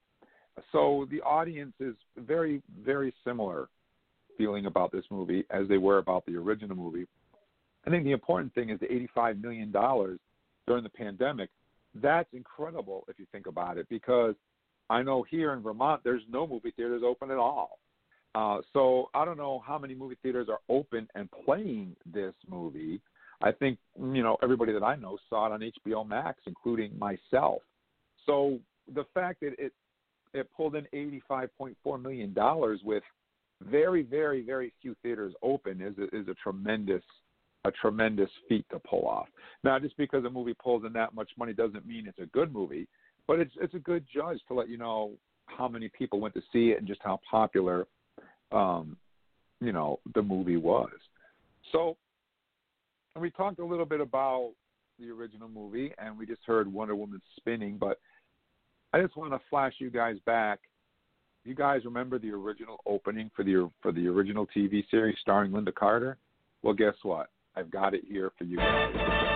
So 0.72 1.06
the 1.10 1.20
audience 1.22 1.74
is 1.78 1.94
very 2.16 2.62
very 2.84 3.14
similar 3.24 3.68
feeling 4.36 4.66
about 4.66 4.92
this 4.92 5.04
movie 5.10 5.44
as 5.50 5.68
they 5.68 5.78
were 5.78 5.98
about 5.98 6.24
the 6.26 6.36
original 6.36 6.76
movie. 6.76 7.06
I 7.86 7.90
think 7.90 8.04
the 8.04 8.12
important 8.12 8.54
thing 8.54 8.70
is 8.70 8.80
the 8.80 8.86
$85 9.16 9.42
million 9.42 9.70
during 9.70 10.82
the 10.82 10.90
pandemic. 10.90 11.50
That's 11.94 12.28
incredible 12.32 13.04
if 13.08 13.18
you 13.18 13.26
think 13.30 13.46
about 13.46 13.78
it, 13.78 13.86
because 13.88 14.34
I 14.90 15.02
know 15.02 15.22
here 15.22 15.52
in 15.52 15.62
Vermont 15.62 16.02
there's 16.04 16.22
no 16.30 16.46
movie 16.46 16.72
theaters 16.72 17.02
open 17.04 17.30
at 17.30 17.36
all. 17.36 17.78
Uh, 18.34 18.58
so 18.72 19.10
I 19.14 19.24
don't 19.24 19.36
know 19.36 19.62
how 19.64 19.78
many 19.78 19.94
movie 19.94 20.16
theaters 20.22 20.48
are 20.50 20.58
open 20.68 21.08
and 21.14 21.28
playing 21.44 21.94
this 22.12 22.34
movie. 22.48 23.00
I 23.42 23.52
think 23.52 23.78
you 23.96 24.22
know 24.22 24.36
everybody 24.42 24.72
that 24.72 24.82
I 24.82 24.96
know 24.96 25.18
saw 25.28 25.46
it 25.46 25.52
on 25.52 25.60
HBO 25.86 26.06
Max, 26.06 26.40
including 26.46 26.98
myself. 26.98 27.62
So 28.26 28.58
the 28.92 29.04
fact 29.14 29.40
that 29.40 29.54
it 29.58 29.72
it 30.32 30.48
pulled 30.56 30.74
in 30.74 30.86
eighty 30.92 31.22
five 31.28 31.56
point 31.56 31.76
four 31.84 31.96
million 31.98 32.32
dollars 32.32 32.80
with 32.84 33.02
very, 33.70 34.02
very, 34.02 34.42
very 34.42 34.72
few 34.80 34.94
theaters 35.02 35.34
open 35.42 35.80
is 35.80 35.94
a, 35.98 36.04
is 36.16 36.28
a 36.28 36.34
tremendous 36.34 37.02
a 37.66 37.70
tremendous 37.70 38.28
feat 38.46 38.66
to 38.70 38.78
pull 38.80 39.08
off. 39.08 39.26
Now, 39.62 39.78
just 39.78 39.96
because 39.96 40.22
a 40.26 40.30
movie 40.30 40.54
pulls 40.62 40.84
in 40.84 40.92
that 40.92 41.14
much 41.14 41.30
money 41.38 41.54
doesn't 41.54 41.86
mean 41.86 42.06
it's 42.06 42.18
a 42.18 42.26
good 42.26 42.52
movie, 42.52 42.86
but 43.26 43.38
it's 43.40 43.54
it's 43.60 43.74
a 43.74 43.78
good 43.78 44.04
judge 44.12 44.38
to 44.48 44.54
let 44.54 44.68
you 44.68 44.76
know 44.76 45.12
how 45.46 45.68
many 45.68 45.88
people 45.88 46.20
went 46.20 46.34
to 46.34 46.42
see 46.52 46.70
it 46.70 46.78
and 46.78 46.86
just 46.86 47.00
how 47.02 47.20
popular, 47.30 47.86
um, 48.52 48.96
you 49.60 49.72
know, 49.72 49.98
the 50.14 50.22
movie 50.22 50.56
was. 50.56 50.90
So, 51.72 51.96
and 53.14 53.22
we 53.22 53.30
talked 53.30 53.60
a 53.60 53.64
little 53.64 53.86
bit 53.86 54.00
about 54.00 54.52
the 54.98 55.10
original 55.10 55.48
movie, 55.48 55.92
and 55.98 56.18
we 56.18 56.26
just 56.26 56.42
heard 56.46 56.70
Wonder 56.70 56.94
Woman 56.94 57.20
spinning, 57.36 57.78
but 57.78 57.98
I 58.92 59.00
just 59.00 59.16
want 59.16 59.32
to 59.32 59.40
flash 59.50 59.74
you 59.78 59.90
guys 59.90 60.16
back 60.24 60.60
you 61.44 61.54
guys 61.54 61.84
remember 61.84 62.18
the 62.18 62.30
original 62.30 62.78
opening 62.86 63.30
for 63.34 63.44
the 63.44 63.70
for 63.82 63.92
the 63.92 64.06
original 64.06 64.46
TV 64.56 64.82
series 64.90 65.16
starring 65.20 65.52
Lynda 65.52 65.74
Carter? 65.74 66.16
Well, 66.62 66.74
guess 66.74 66.94
what? 67.02 67.28
I've 67.56 67.70
got 67.70 67.94
it 67.94 68.02
here 68.08 68.32
for 68.36 68.44
you 68.44 68.56
guys. 68.56 69.33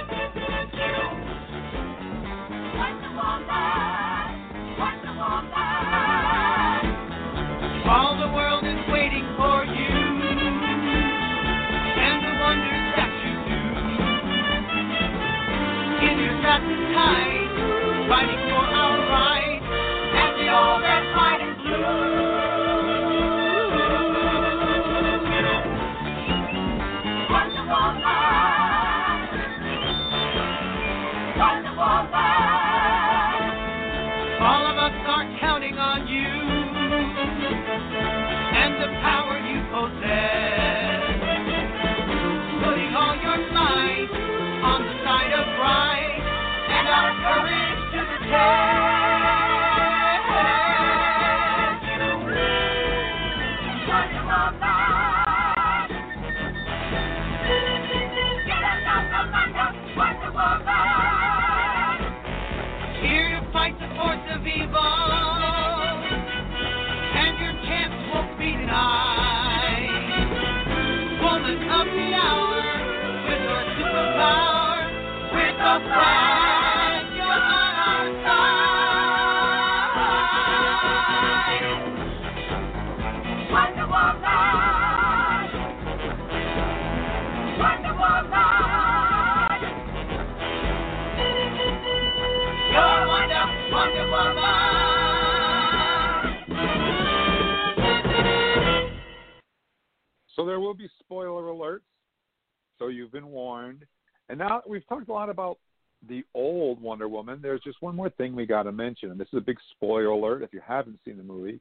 The 106.07 106.25
old 106.35 106.81
Wonder 106.81 107.09
Woman. 107.09 107.41
There's 107.43 107.63
just 107.63 107.83
one 107.83 107.97
more 107.97 108.11
thing 108.11 108.37
we 108.37 108.47
got 108.47 108.65
to 108.65 108.73
mention, 108.73 109.11
and 109.11 109.19
this 109.19 109.29
is 109.33 109.39
a 109.39 109.41
big 109.41 109.59
spoiler 109.73 110.07
alert 110.07 110.43
if 110.43 110.53
you 110.53 110.61
haven't 110.67 111.01
seen 111.05 111.17
the 111.17 111.23
movie. 111.23 111.61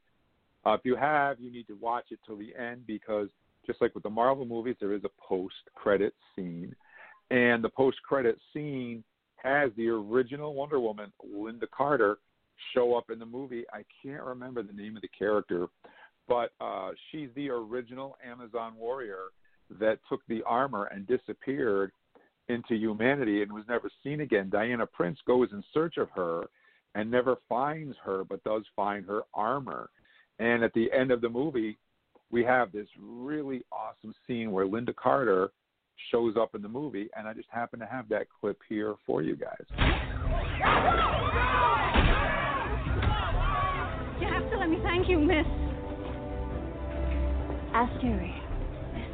Uh, 0.65 0.73
if 0.73 0.81
you 0.83 0.95
have, 0.95 1.39
you 1.39 1.51
need 1.51 1.67
to 1.67 1.77
watch 1.81 2.05
it 2.11 2.19
till 2.25 2.37
the 2.37 2.53
end 2.55 2.85
because 2.85 3.29
just 3.65 3.81
like 3.81 3.93
with 3.93 4.03
the 4.03 4.09
Marvel 4.09 4.45
movies, 4.45 4.75
there 4.79 4.93
is 4.93 5.03
a 5.03 5.09
post-credit 5.21 6.13
scene, 6.35 6.75
and 7.31 7.63
the 7.63 7.69
post-credit 7.69 8.37
scene 8.53 9.03
has 9.37 9.71
the 9.77 9.87
original 9.87 10.53
Wonder 10.53 10.79
Woman, 10.79 11.11
Lynda 11.35 11.69
Carter, 11.75 12.17
show 12.73 12.95
up 12.95 13.09
in 13.09 13.19
the 13.19 13.25
movie. 13.25 13.65
I 13.71 13.83
can't 14.03 14.23
remember 14.23 14.63
the 14.63 14.73
name 14.73 14.95
of 14.95 15.01
the 15.01 15.09
character, 15.09 15.67
but 16.27 16.51
uh, 16.59 16.91
she's 17.11 17.29
the 17.35 17.49
original 17.49 18.17
Amazon 18.25 18.75
warrior 18.77 19.25
that 19.79 19.99
took 20.09 20.21
the 20.27 20.43
armor 20.43 20.85
and 20.85 21.07
disappeared 21.07 21.91
into 22.49 22.75
humanity 22.75 23.41
and 23.41 23.51
was 23.51 23.65
never 23.67 23.89
seen 24.03 24.21
again. 24.21 24.49
Diana 24.49 24.85
Prince 24.85 25.19
goes 25.27 25.49
in 25.51 25.63
search 25.73 25.97
of 25.97 26.09
her 26.11 26.45
and 26.95 27.11
never 27.11 27.35
finds 27.47 27.95
her, 28.03 28.23
but 28.23 28.43
does 28.43 28.63
find 28.75 29.05
her 29.05 29.21
armor. 29.33 29.89
And 30.39 30.63
at 30.63 30.73
the 30.73 30.91
end 30.91 31.11
of 31.11 31.21
the 31.21 31.29
movie, 31.29 31.77
we 32.31 32.43
have 32.43 32.71
this 32.71 32.87
really 32.99 33.63
awesome 33.71 34.13
scene 34.25 34.51
where 34.51 34.65
Lynda 34.65 34.95
Carter 34.95 35.51
shows 36.11 36.35
up 36.39 36.55
in 36.55 36.61
the 36.61 36.69
movie, 36.69 37.09
and 37.17 37.27
I 37.27 37.33
just 37.33 37.49
happen 37.49 37.79
to 37.79 37.85
have 37.85 38.07
that 38.09 38.27
clip 38.39 38.59
here 38.69 38.95
for 39.05 39.21
you 39.21 39.35
guys. 39.35 39.63
You 44.19 44.27
have 44.27 44.49
to 44.51 44.57
let 44.57 44.69
me 44.69 44.79
thank 44.83 45.07
you, 45.09 45.19
Miss. 45.19 45.45
Asteria. 47.73 48.33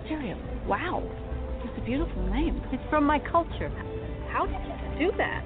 Asteria. 0.04 0.38
Wow. 0.68 1.04
It's 1.64 1.78
a 1.78 1.86
beautiful 1.86 2.22
name. 2.28 2.62
It's 2.72 2.84
from 2.90 3.06
my 3.06 3.20
culture. 3.20 3.70
How 4.32 4.46
did 4.46 4.56
you 5.00 5.12
do 5.12 5.18
that? 5.18 5.44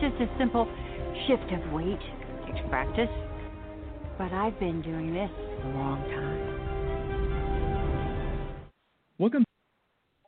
Just 0.00 0.20
a 0.20 0.26
simple 0.38 0.66
shift 1.26 1.52
of 1.52 1.72
weight. 1.72 2.00
Takes 2.46 2.60
practice. 2.68 3.08
But 4.18 4.32
I've 4.32 4.58
been 4.58 4.82
doing 4.82 5.14
this 5.14 5.30
a 5.30 5.68
long 5.68 6.02
time. 6.10 6.54
Welcome. 9.18 9.44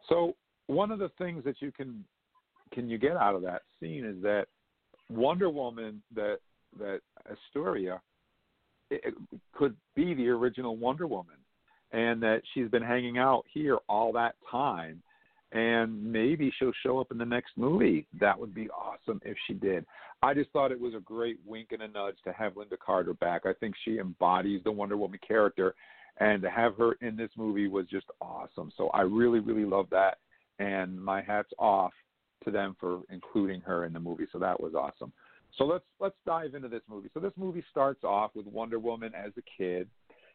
So 0.08 0.36
one 0.68 0.92
of 0.92 1.00
the 1.00 1.10
things 1.18 1.42
that 1.44 1.60
you 1.60 1.72
can 1.72 2.04
can 2.72 2.88
you 2.88 2.98
get 2.98 3.16
out 3.16 3.34
of 3.34 3.42
that 3.42 3.62
scene 3.80 4.04
is 4.04 4.22
that 4.22 4.46
Wonder 5.10 5.50
Woman 5.50 6.02
that 6.14 6.38
that 6.78 7.00
Asteria 7.30 8.00
it, 8.90 9.00
it 9.04 9.14
could 9.52 9.74
be 9.94 10.14
the 10.14 10.28
original 10.28 10.76
Wonder 10.76 11.06
Woman, 11.06 11.36
and 11.92 12.22
that 12.22 12.42
she's 12.54 12.68
been 12.68 12.82
hanging 12.82 13.18
out 13.18 13.44
here 13.52 13.78
all 13.88 14.12
that 14.12 14.36
time, 14.50 15.02
and 15.52 16.02
maybe 16.12 16.52
she'll 16.58 16.72
show 16.82 16.98
up 16.98 17.10
in 17.10 17.18
the 17.18 17.24
next 17.24 17.52
movie. 17.56 18.06
That 18.20 18.38
would 18.38 18.54
be 18.54 18.68
awesome 18.70 19.20
if 19.24 19.36
she 19.46 19.54
did. 19.54 19.84
I 20.22 20.34
just 20.34 20.50
thought 20.50 20.72
it 20.72 20.80
was 20.80 20.94
a 20.94 21.00
great 21.00 21.38
wink 21.46 21.68
and 21.72 21.82
a 21.82 21.88
nudge 21.88 22.16
to 22.24 22.32
have 22.32 22.54
Lynda 22.54 22.78
Carter 22.84 23.14
back. 23.14 23.42
I 23.44 23.52
think 23.52 23.74
she 23.84 23.98
embodies 23.98 24.62
the 24.64 24.72
Wonder 24.72 24.96
Woman 24.96 25.20
character, 25.26 25.74
and 26.18 26.42
to 26.42 26.50
have 26.50 26.76
her 26.76 26.92
in 27.00 27.16
this 27.16 27.30
movie 27.36 27.68
was 27.68 27.86
just 27.86 28.06
awesome. 28.20 28.72
So 28.76 28.88
I 28.88 29.02
really, 29.02 29.40
really 29.40 29.64
love 29.64 29.86
that, 29.90 30.18
and 30.58 31.00
my 31.00 31.22
hats 31.22 31.50
off 31.58 31.92
to 32.44 32.50
them 32.50 32.76
for 32.80 33.02
including 33.10 33.60
her 33.62 33.84
in 33.84 33.92
the 33.92 34.00
movie. 34.00 34.26
So 34.32 34.38
that 34.38 34.60
was 34.60 34.74
awesome. 34.74 35.12
So 35.58 35.64
let's 35.64 35.84
let's 36.00 36.16
dive 36.26 36.54
into 36.54 36.68
this 36.68 36.82
movie. 36.88 37.08
So 37.14 37.20
this 37.20 37.32
movie 37.36 37.64
starts 37.70 38.04
off 38.04 38.32
with 38.34 38.46
Wonder 38.46 38.78
Woman 38.78 39.12
as 39.14 39.32
a 39.38 39.42
kid, 39.56 39.88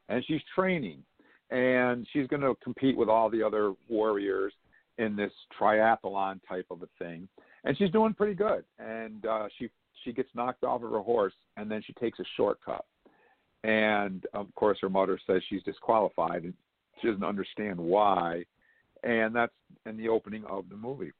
and 0.09 0.23
she's 0.25 0.41
training, 0.55 1.03
and 1.49 2.07
she's 2.13 2.27
going 2.27 2.41
to 2.41 2.55
compete 2.63 2.97
with 2.97 3.09
all 3.09 3.29
the 3.29 3.43
other 3.43 3.73
warriors 3.89 4.53
in 5.01 5.15
this 5.15 5.31
triathlon 5.59 6.39
type 6.47 6.67
of 6.69 6.81
a 6.83 7.03
thing, 7.03 7.27
and 7.63 7.77
she's 7.77 7.91
doing 7.91 8.13
pretty 8.13 8.35
good. 8.35 8.63
And 8.79 9.25
uh, 9.25 9.47
she 9.57 9.69
she 10.03 10.13
gets 10.13 10.29
knocked 10.33 10.63
off 10.63 10.83
of 10.83 10.91
her 10.91 10.99
horse, 10.99 11.33
and 11.57 11.69
then 11.69 11.81
she 11.85 11.93
takes 11.93 12.19
a 12.19 12.23
shortcut, 12.37 12.85
and 13.63 14.25
of 14.33 14.53
course 14.55 14.77
her 14.81 14.89
mother 14.89 15.19
says 15.27 15.41
she's 15.49 15.63
disqualified, 15.63 16.43
and 16.43 16.53
she 17.01 17.07
doesn't 17.07 17.23
understand 17.23 17.77
why, 17.77 18.43
and 19.03 19.35
that's 19.35 19.53
in 19.85 19.97
the 19.97 20.09
opening 20.09 20.43
of 20.45 20.69
the 20.69 20.77
movie. 20.77 21.11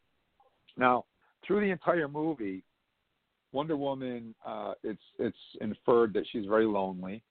Now, 0.78 1.06
through 1.46 1.62
the 1.62 1.72
entire 1.72 2.08
movie, 2.08 2.64
Wonder 3.52 3.78
Woman, 3.78 4.36
uh, 4.46 4.74
it's 4.84 5.02
it's 5.18 5.38
inferred 5.60 6.14
that 6.14 6.26
she's 6.32 6.46
very 6.46 6.66
lonely. 6.66 7.24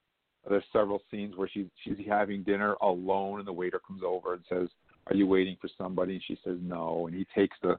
There's 0.49 0.65
several 0.73 1.01
scenes 1.11 1.37
where 1.37 1.49
she's 1.53 1.67
she's 1.85 1.97
having 2.09 2.43
dinner 2.43 2.75
alone, 2.83 3.39
and 3.39 3.47
the 3.47 3.53
waiter 3.53 3.81
comes 3.87 4.03
over 4.05 4.35
and 4.35 4.43
says, 4.49 4.69
"Are 5.07 5.15
you 5.15 5.27
waiting 5.27 5.57
for 5.61 5.69
somebody?" 5.79 6.15
And 6.15 6.23
she 6.23 6.39
says, 6.45 6.59
"No." 6.61 7.07
And 7.07 7.17
he 7.17 7.27
takes 7.35 7.57
the 7.63 7.79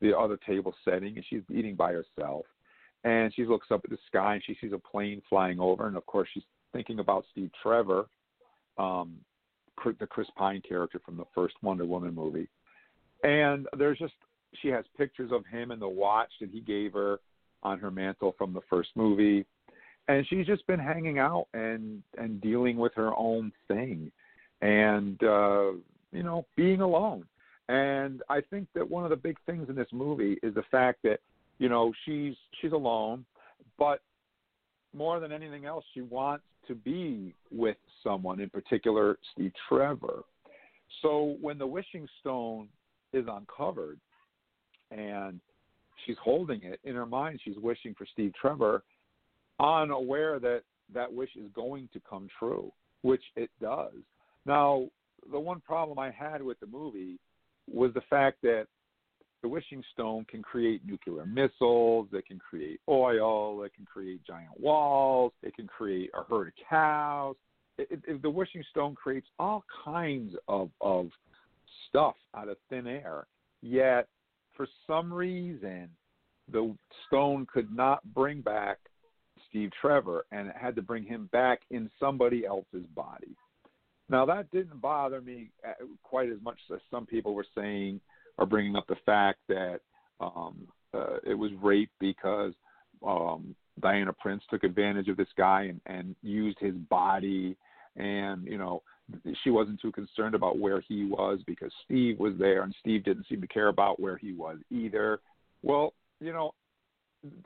the 0.00 0.16
other 0.16 0.38
table 0.46 0.74
setting, 0.84 1.16
and 1.16 1.24
she's 1.28 1.42
eating 1.50 1.74
by 1.74 1.92
herself. 1.92 2.44
And 3.04 3.32
she 3.34 3.46
looks 3.46 3.70
up 3.70 3.80
at 3.84 3.90
the 3.90 3.98
sky, 4.06 4.34
and 4.34 4.44
she 4.44 4.56
sees 4.60 4.72
a 4.72 4.78
plane 4.78 5.22
flying 5.28 5.58
over, 5.58 5.86
and 5.86 5.96
of 5.96 6.04
course 6.06 6.28
she's 6.32 6.44
thinking 6.72 6.98
about 6.98 7.24
Steve 7.32 7.50
Trevor, 7.62 8.06
um, 8.76 9.16
the 9.98 10.06
Chris 10.06 10.28
Pine 10.36 10.60
character 10.66 11.00
from 11.04 11.16
the 11.16 11.24
first 11.34 11.54
Wonder 11.62 11.86
Woman 11.86 12.14
movie. 12.14 12.48
And 13.22 13.66
there's 13.78 13.98
just 13.98 14.14
she 14.54 14.68
has 14.68 14.84
pictures 14.96 15.32
of 15.32 15.46
him 15.46 15.70
and 15.70 15.80
the 15.80 15.88
watch 15.88 16.30
that 16.40 16.50
he 16.50 16.60
gave 16.60 16.92
her 16.92 17.18
on 17.62 17.78
her 17.78 17.90
mantle 17.90 18.34
from 18.38 18.52
the 18.52 18.60
first 18.68 18.90
movie 18.94 19.46
and 20.08 20.26
she's 20.28 20.46
just 20.46 20.66
been 20.66 20.78
hanging 20.78 21.18
out 21.18 21.46
and 21.54 22.02
and 22.18 22.40
dealing 22.40 22.76
with 22.76 22.92
her 22.94 23.14
own 23.16 23.52
thing 23.68 24.10
and 24.62 25.22
uh 25.24 25.72
you 26.12 26.22
know 26.22 26.46
being 26.56 26.80
alone. 26.80 27.24
And 27.68 28.22
i 28.28 28.40
think 28.40 28.68
that 28.74 28.88
one 28.88 29.04
of 29.04 29.10
the 29.10 29.16
big 29.16 29.36
things 29.46 29.68
in 29.68 29.74
this 29.74 29.88
movie 29.92 30.38
is 30.42 30.54
the 30.54 30.62
fact 30.70 31.02
that 31.02 31.18
you 31.58 31.68
know 31.68 31.92
she's 32.04 32.34
she's 32.60 32.72
alone 32.72 33.24
but 33.78 34.00
more 34.94 35.20
than 35.20 35.32
anything 35.32 35.66
else 35.66 35.84
she 35.92 36.00
wants 36.00 36.44
to 36.68 36.74
be 36.74 37.34
with 37.50 37.76
someone 38.02 38.40
in 38.40 38.48
particular 38.50 39.18
steve 39.32 39.52
trevor. 39.68 40.22
So 41.02 41.36
when 41.40 41.58
the 41.58 41.66
wishing 41.66 42.08
stone 42.20 42.68
is 43.12 43.26
uncovered 43.28 43.98
and 44.90 45.40
she's 46.04 46.16
holding 46.22 46.62
it 46.62 46.78
in 46.84 46.94
her 46.94 47.06
mind 47.06 47.40
she's 47.44 47.58
wishing 47.58 47.94
for 47.98 48.06
steve 48.12 48.32
trevor 48.40 48.84
unaware 49.58 50.38
that 50.38 50.62
that 50.94 51.12
wish 51.12 51.30
is 51.34 51.50
going 51.54 51.88
to 51.92 52.00
come 52.08 52.28
true 52.38 52.70
which 53.02 53.22
it 53.36 53.50
does. 53.60 53.94
Now 54.44 54.88
the 55.30 55.38
one 55.38 55.60
problem 55.60 55.98
i 55.98 56.10
had 56.10 56.42
with 56.42 56.58
the 56.60 56.66
movie 56.66 57.18
was 57.72 57.92
the 57.94 58.02
fact 58.08 58.38
that 58.42 58.66
the 59.42 59.48
wishing 59.48 59.82
stone 59.92 60.24
can 60.28 60.42
create 60.42 60.80
nuclear 60.86 61.26
missiles 61.26 62.08
it 62.12 62.26
can 62.26 62.38
create 62.38 62.80
oil 62.88 63.62
it 63.62 63.74
can 63.74 63.84
create 63.84 64.20
giant 64.26 64.58
walls 64.58 65.32
it 65.42 65.54
can 65.54 65.66
create 65.66 66.10
a 66.14 66.22
herd 66.32 66.48
of 66.48 66.54
cows 66.68 67.36
it, 67.78 68.00
it, 68.06 68.22
the 68.22 68.30
wishing 68.30 68.64
stone 68.70 68.94
creates 68.94 69.26
all 69.38 69.64
kinds 69.84 70.34
of 70.48 70.70
of 70.80 71.08
stuff 71.88 72.16
out 72.34 72.48
of 72.48 72.56
thin 72.70 72.86
air 72.86 73.26
yet 73.62 74.08
for 74.56 74.66
some 74.86 75.12
reason, 75.12 75.88
the 76.50 76.74
stone 77.06 77.46
could 77.52 77.70
not 77.74 78.02
bring 78.14 78.40
back 78.40 78.78
Steve 79.48 79.70
Trevor, 79.80 80.24
and 80.32 80.48
it 80.48 80.56
had 80.56 80.74
to 80.76 80.82
bring 80.82 81.04
him 81.04 81.28
back 81.32 81.60
in 81.70 81.90
somebody 82.00 82.46
else's 82.46 82.86
body. 82.94 83.36
Now, 84.08 84.24
that 84.26 84.50
didn't 84.50 84.80
bother 84.80 85.20
me 85.20 85.50
uh, 85.66 85.84
quite 86.02 86.30
as 86.30 86.40
much 86.42 86.58
as 86.72 86.80
some 86.90 87.06
people 87.06 87.34
were 87.34 87.46
saying 87.56 88.00
or 88.38 88.46
bringing 88.46 88.76
up 88.76 88.86
the 88.86 88.96
fact 89.04 89.38
that 89.48 89.80
um, 90.20 90.66
uh, 90.94 91.16
it 91.24 91.34
was 91.34 91.50
rape 91.62 91.90
because 91.98 92.52
um, 93.06 93.54
Diana 93.80 94.12
Prince 94.12 94.42
took 94.48 94.64
advantage 94.64 95.08
of 95.08 95.16
this 95.16 95.28
guy 95.36 95.64
and, 95.64 95.80
and 95.86 96.14
used 96.22 96.58
his 96.60 96.74
body, 96.88 97.56
and 97.96 98.46
you 98.46 98.58
know 98.58 98.82
she 99.44 99.50
wasn't 99.50 99.80
too 99.80 99.92
concerned 99.92 100.34
about 100.34 100.58
where 100.58 100.80
he 100.80 101.04
was 101.04 101.40
because 101.46 101.70
Steve 101.84 102.18
was 102.18 102.34
there 102.38 102.62
and 102.62 102.74
Steve 102.80 103.04
didn't 103.04 103.26
seem 103.28 103.40
to 103.40 103.46
care 103.46 103.68
about 103.68 104.00
where 104.00 104.16
he 104.16 104.32
was 104.32 104.58
either. 104.70 105.20
Well, 105.62 105.92
you 106.20 106.32
know, 106.32 106.54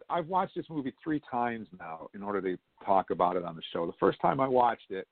I've 0.08 0.26
watched 0.28 0.54
this 0.54 0.66
movie 0.70 0.94
three 1.02 1.20
times 1.30 1.66
now 1.78 2.08
in 2.14 2.22
order 2.22 2.40
to 2.42 2.58
talk 2.84 3.10
about 3.10 3.36
it 3.36 3.44
on 3.44 3.56
the 3.56 3.62
show. 3.72 3.86
The 3.86 3.92
first 3.98 4.20
time 4.20 4.40
I 4.40 4.48
watched 4.48 4.90
it, 4.90 5.06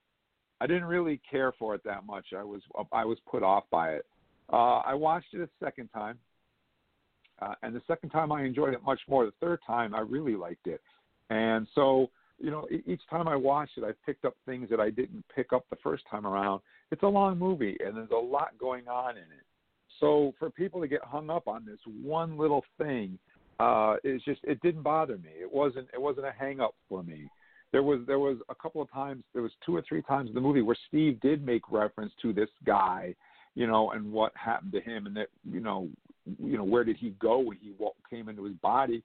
I 0.60 0.66
didn't 0.66 0.84
really 0.84 1.20
care 1.30 1.52
for 1.58 1.74
it 1.74 1.82
that 1.84 2.04
much. 2.04 2.26
I 2.36 2.42
was 2.42 2.62
I 2.92 3.04
was 3.04 3.18
put 3.30 3.42
off 3.42 3.64
by 3.70 3.90
it. 3.90 4.06
Uh, 4.52 4.78
I 4.78 4.94
watched 4.94 5.34
it 5.34 5.40
a 5.40 5.48
second 5.64 5.88
time, 5.88 6.18
uh, 7.40 7.54
and 7.62 7.74
the 7.74 7.82
second 7.86 8.10
time 8.10 8.32
I 8.32 8.44
enjoyed 8.44 8.74
it 8.74 8.82
much 8.84 9.00
more. 9.08 9.24
The 9.26 9.32
third 9.40 9.60
time 9.66 9.94
I 9.94 10.00
really 10.00 10.34
liked 10.34 10.66
it, 10.66 10.80
and 11.30 11.66
so 11.74 12.10
you 12.38 12.50
know 12.50 12.66
each 12.86 13.02
time 13.10 13.28
I 13.28 13.36
watched 13.36 13.78
it, 13.78 13.84
I 13.84 13.92
picked 14.04 14.24
up 14.24 14.34
things 14.46 14.68
that 14.70 14.80
I 14.80 14.90
didn't 14.90 15.24
pick 15.34 15.52
up 15.52 15.66
the 15.70 15.76
first 15.82 16.04
time 16.10 16.26
around. 16.26 16.60
It's 16.90 17.02
a 17.02 17.08
long 17.08 17.38
movie, 17.38 17.76
and 17.84 17.96
there's 17.96 18.10
a 18.10 18.16
lot 18.16 18.58
going 18.58 18.88
on 18.88 19.16
in 19.16 19.22
it. 19.22 19.44
So 20.00 20.34
for 20.38 20.50
people 20.50 20.80
to 20.80 20.88
get 20.88 21.02
hung 21.02 21.30
up 21.30 21.48
on 21.48 21.64
this 21.64 21.78
one 22.02 22.38
little 22.38 22.64
thing, 22.78 23.18
uh, 23.60 23.96
it's 24.04 24.24
just 24.24 24.40
it 24.44 24.60
didn't 24.62 24.82
bother 24.82 25.18
me. 25.18 25.30
It 25.40 25.52
wasn't 25.52 25.88
it 25.92 26.00
wasn't 26.00 26.26
a 26.26 26.32
hang 26.32 26.60
up 26.60 26.74
for 26.88 27.02
me. 27.02 27.28
There 27.72 27.82
was 27.82 28.00
there 28.06 28.18
was 28.18 28.38
a 28.48 28.54
couple 28.54 28.80
of 28.80 28.90
times 28.90 29.24
there 29.34 29.42
was 29.42 29.52
two 29.64 29.76
or 29.76 29.82
three 29.86 30.02
times 30.02 30.28
in 30.28 30.34
the 30.34 30.40
movie 30.40 30.62
where 30.62 30.76
Steve 30.88 31.20
did 31.20 31.44
make 31.44 31.70
reference 31.70 32.12
to 32.22 32.32
this 32.32 32.48
guy, 32.64 33.14
you 33.54 33.66
know, 33.66 33.90
and 33.90 34.10
what 34.10 34.32
happened 34.34 34.72
to 34.72 34.80
him, 34.80 35.06
and 35.06 35.16
that 35.16 35.28
you 35.44 35.60
know, 35.60 35.88
you 36.42 36.56
know 36.56 36.64
where 36.64 36.84
did 36.84 36.96
he 36.96 37.10
go 37.20 37.38
when 37.38 37.58
he 37.58 37.72
came 38.08 38.28
into 38.28 38.44
his 38.44 38.56
body. 38.56 39.02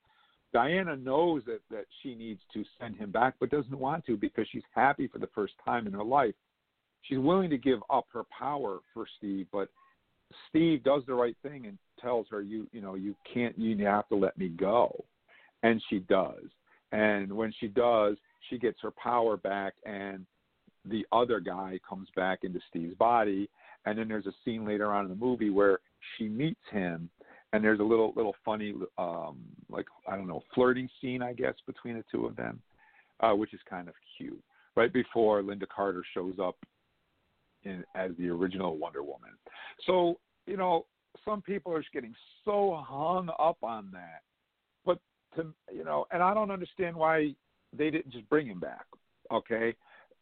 Diana 0.54 0.96
knows 0.96 1.42
that 1.46 1.62
that 1.72 1.86
she 2.02 2.16
needs 2.16 2.40
to 2.54 2.64
send 2.80 2.96
him 2.96 3.12
back, 3.12 3.36
but 3.40 3.50
doesn't 3.50 3.78
want 3.78 4.06
to 4.06 4.16
because 4.16 4.48
she's 4.52 4.64
happy 4.74 5.08
for 5.08 5.18
the 5.18 5.30
first 5.34 5.54
time 5.66 5.88
in 5.88 5.94
her 5.94 6.04
life. 6.04 6.36
She's 7.02 7.20
willing 7.20 7.50
to 7.50 7.58
give 7.58 7.80
up 7.90 8.06
her 8.14 8.24
power 8.38 8.80
for 8.94 9.06
Steve, 9.18 9.48
but 9.52 9.68
Steve 10.50 10.84
does 10.84 11.04
the 11.06 11.14
right 11.14 11.36
thing 11.44 11.66
and 11.66 11.78
tells 12.00 12.28
her, 12.30 12.42
"You, 12.42 12.68
you 12.72 12.82
know, 12.82 12.96
you 12.96 13.16
can't. 13.32 13.58
You 13.58 13.76
have 13.86 14.08
to 14.10 14.16
let 14.16 14.38
me 14.38 14.50
go," 14.50 15.04
and 15.64 15.84
she 15.90 16.00
does. 16.00 16.46
And 16.94 17.34
when 17.34 17.52
she 17.60 17.68
does, 17.68 18.18
she 18.50 18.58
gets 18.58 18.78
her 18.82 18.92
power 18.92 19.36
back, 19.36 19.74
and 19.84 20.26
the 20.86 21.06
other 21.12 21.40
guy 21.40 21.80
comes 21.88 22.08
back 22.16 22.40
into 22.44 22.60
Steve's 22.70 22.96
body. 22.96 23.50
And 23.86 23.98
then 23.98 24.08
there's 24.08 24.28
a 24.28 24.34
scene 24.46 24.66
later 24.66 24.94
on 24.94 25.04
in 25.04 25.10
the 25.10 25.16
movie 25.16 25.50
where 25.50 25.80
she 26.18 26.30
meets 26.30 26.62
him, 26.72 27.10
and 27.52 27.64
there's 27.64 27.80
a 27.80 27.84
little 27.84 28.14
little 28.16 28.36
funny, 28.46 28.74
um, 28.98 29.40
like 29.70 29.86
I 30.08 30.16
don't 30.16 30.28
know, 30.28 30.44
flirting 30.54 30.88
scene, 31.02 31.22
I 31.22 31.34
guess, 31.34 31.56
between 31.66 31.96
the 31.96 32.04
two 32.12 32.26
of 32.26 32.36
them, 32.36 32.62
uh, 33.20 33.32
which 33.32 33.54
is 33.54 33.60
kind 33.70 33.90
of 33.90 33.96
cute. 34.18 34.42
Right 34.76 34.94
before 34.94 35.42
Lynda 35.42 35.68
Carter 35.68 36.04
shows 36.14 36.36
up 36.42 36.56
in 37.64 37.84
as 37.96 38.12
the 38.18 38.30
original 38.30 38.78
Wonder 38.78 39.04
Woman. 39.04 39.32
So 39.86 40.20
you 40.46 40.58
know, 40.58 40.86
some 41.26 41.42
people 41.42 41.74
are 41.74 41.82
just 41.82 41.94
getting 41.94 42.16
so 42.46 42.82
hung 42.86 43.30
up 43.40 43.58
on 43.64 43.90
that. 43.94 44.22
To 45.36 45.54
you 45.74 45.84
know, 45.84 46.06
and 46.12 46.22
I 46.22 46.34
don't 46.34 46.52
understand 46.52 46.96
why 46.96 47.34
they 47.76 47.90
didn't 47.90 48.12
just 48.12 48.30
bring 48.30 48.48
him 48.48 48.60
back. 48.60 48.86
Okay, 49.32 49.74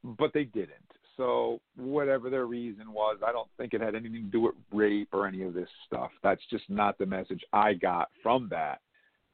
but 0.03 0.31
they 0.33 0.45
didn't. 0.45 0.91
So 1.17 1.59
whatever 1.75 2.29
their 2.29 2.45
reason 2.45 2.93
was, 2.93 3.17
I 3.25 3.31
don't 3.31 3.49
think 3.57 3.73
it 3.73 3.81
had 3.81 3.95
anything 3.95 4.23
to 4.23 4.31
do 4.31 4.41
with 4.41 4.55
rape 4.71 5.09
or 5.11 5.27
any 5.27 5.43
of 5.43 5.53
this 5.53 5.69
stuff. 5.85 6.11
That's 6.23 6.41
just 6.49 6.63
not 6.69 6.97
the 6.97 7.05
message 7.05 7.43
I 7.53 7.73
got 7.73 8.09
from 8.23 8.47
that. 8.49 8.79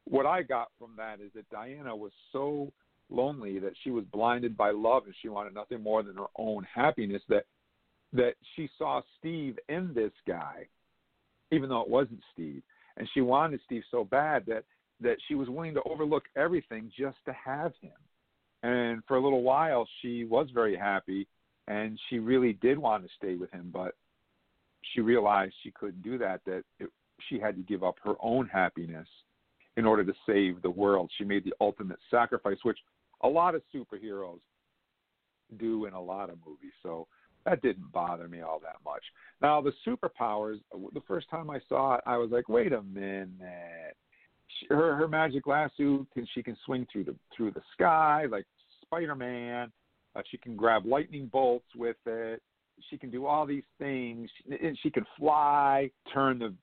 What 0.05 0.25
I 0.25 0.41
got 0.41 0.69
from 0.79 0.91
that 0.97 1.21
is 1.21 1.31
that 1.35 1.49
Diana 1.49 1.95
was 1.95 2.11
so 2.31 2.71
lonely 3.09 3.59
that 3.59 3.73
she 3.83 3.91
was 3.91 4.03
blinded 4.11 4.57
by 4.57 4.71
love 4.71 5.03
and 5.05 5.13
she 5.21 5.29
wanted 5.29 5.53
nothing 5.53 5.81
more 5.81 6.03
than 6.03 6.15
her 6.15 6.25
own 6.37 6.65
happiness 6.73 7.21
that 7.29 7.45
that 8.13 8.33
she 8.55 8.69
saw 8.77 9.01
Steve 9.19 9.57
in 9.67 9.91
this 9.93 10.13
guy, 10.27 10.65
even 11.51 11.69
though 11.69 11.81
it 11.81 11.89
wasn't 11.89 12.21
Steve, 12.33 12.63
and 12.95 13.07
she 13.13 13.21
wanted 13.21 13.59
Steve 13.65 13.83
so 13.91 14.05
bad 14.05 14.45
that 14.47 14.63
that 15.01 15.17
she 15.27 15.36
was 15.36 15.49
willing 15.49 15.73
to 15.75 15.81
overlook 15.83 16.23
everything 16.36 16.91
just 16.97 17.17
to 17.25 17.33
have 17.33 17.73
him. 17.81 17.91
And 18.63 19.03
for 19.07 19.17
a 19.17 19.21
little 19.21 19.43
while, 19.43 19.88
she 20.01 20.23
was 20.23 20.47
very 20.53 20.75
happy, 20.75 21.27
and 21.67 21.99
she 22.10 22.19
really 22.19 22.53
did 22.53 22.77
want 22.77 23.03
to 23.03 23.10
stay 23.15 23.36
with 23.36 23.51
him, 23.51 23.69
but 23.71 23.95
she 24.93 25.01
realized 25.01 25.53
she 25.63 25.71
couldn't 25.71 26.01
do 26.01 26.17
that. 26.17 26.41
That 26.45 26.63
it, 26.79 26.89
she 27.29 27.39
had 27.39 27.55
to 27.55 27.62
give 27.62 27.83
up 27.83 27.95
her 28.03 28.15
own 28.21 28.47
happiness 28.47 29.07
in 29.75 29.86
order 29.86 30.03
to 30.03 30.13
save 30.25 30.62
the 30.62 30.69
world. 30.69 31.12
She 31.17 31.23
made 31.23 31.43
the 31.43 31.53
ultimate 31.62 31.99
sacrifice, 32.10 32.57
which 32.63 32.79
a 33.21 33.27
lot 33.27 33.55
of 33.55 33.62
superheroes 33.73 34.39
do 35.60 35.86
in 35.86 35.93
a 35.93 36.01
lot 36.01 36.29
of 36.29 36.38
movies. 36.45 36.73
So 36.83 37.07
that 37.45 37.62
didn't 37.62 37.91
bother 37.91 38.27
me 38.27 38.41
all 38.41 38.60
that 38.60 38.77
much. 38.83 39.03
Now 39.41 39.62
the 39.62 39.73
superpowers, 39.86 40.60
the 40.93 41.01
first 41.07 41.29
time 41.29 41.49
I 41.49 41.60
saw 41.69 41.95
it, 41.95 42.01
I 42.05 42.17
was 42.17 42.31
like, 42.31 42.49
wait 42.49 42.73
a 42.73 42.81
minute. 42.81 43.95
Her 44.69 44.95
her 44.95 45.07
magic 45.07 45.47
lasso 45.47 46.05
can 46.13 46.27
she 46.33 46.41
can 46.41 46.57
swing 46.65 46.88
through 46.91 47.05
the 47.05 47.15
through 47.36 47.51
the 47.51 47.62
sky 47.73 48.25
like 48.29 48.45
Spider 48.81 49.15
Man. 49.15 49.71
Uh, 50.15 50.21
she 50.31 50.38
can 50.38 50.55
grab 50.55 50.86
lightning 50.86 51.27
bolts 51.31 51.67
with 51.75 51.97
it. 52.05 52.41
She 52.89 52.97
can 52.97 53.12
do 53.12 53.25
all 53.25 53.45
these 53.45 53.63
things. 53.77 54.29
And 54.49 54.77
she 54.81 54.89
can 54.89 55.05
fly, 55.17 55.91
turn 56.13 56.39
the 56.39 56.53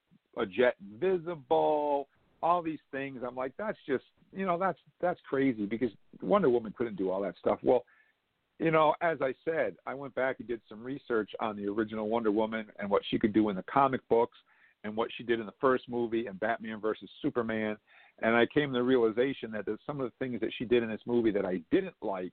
a 0.41 0.47
jet 0.47 0.75
invisible. 0.93 2.09
All 2.43 2.63
these 2.63 2.81
things. 2.91 3.21
I'm 3.27 3.37
like, 3.37 3.53
that's 3.57 3.79
just 3.87 4.05
you 4.33 4.45
know 4.45 4.59
that's 4.59 4.79
that's 5.01 5.21
crazy 5.29 5.67
because 5.67 5.91
Wonder 6.21 6.51
Woman 6.51 6.75
couldn't 6.77 6.97
do 6.97 7.11
all 7.11 7.23
that 7.23 7.35
stuff. 7.39 7.59
Well, 7.63 7.85
you 8.59 8.71
know, 8.71 8.95
as 9.01 9.19
I 9.21 9.35
said, 9.45 9.77
I 9.87 9.95
went 9.95 10.15
back 10.15 10.37
and 10.39 10.49
did 10.49 10.61
some 10.69 10.83
research 10.83 11.31
on 11.41 11.57
the 11.57 11.67
original 11.67 12.09
Wonder 12.09 12.31
Woman 12.31 12.67
and 12.79 12.91
what 12.91 13.03
she 13.11 13.19
could 13.19 13.33
do 13.33 13.49
in 13.49 13.57
the 13.57 13.65
comic 13.65 14.07
books 14.09 14.37
and 14.85 14.95
what 14.95 15.09
she 15.17 15.25
did 15.25 15.41
in 15.41 15.47
the 15.47 15.53
first 15.61 15.89
movie 15.89 16.27
and 16.27 16.39
Batman 16.39 16.81
versus 16.81 17.09
Superman. 17.23 17.77
And 18.23 18.37
I 18.37 18.47
came 18.47 18.69
to 18.69 18.79
the 18.79 18.83
realization 18.83 19.51
that 19.53 19.65
some 19.87 20.01
of 20.01 20.07
the 20.07 20.25
things 20.25 20.41
that 20.41 20.51
she 20.57 20.65
did 20.65 20.83
in 20.83 20.91
this 20.91 21.01
movie 21.07 21.33
that 21.33 21.45
I 21.45 21.61
didn't 21.73 21.97
like 22.01 22.33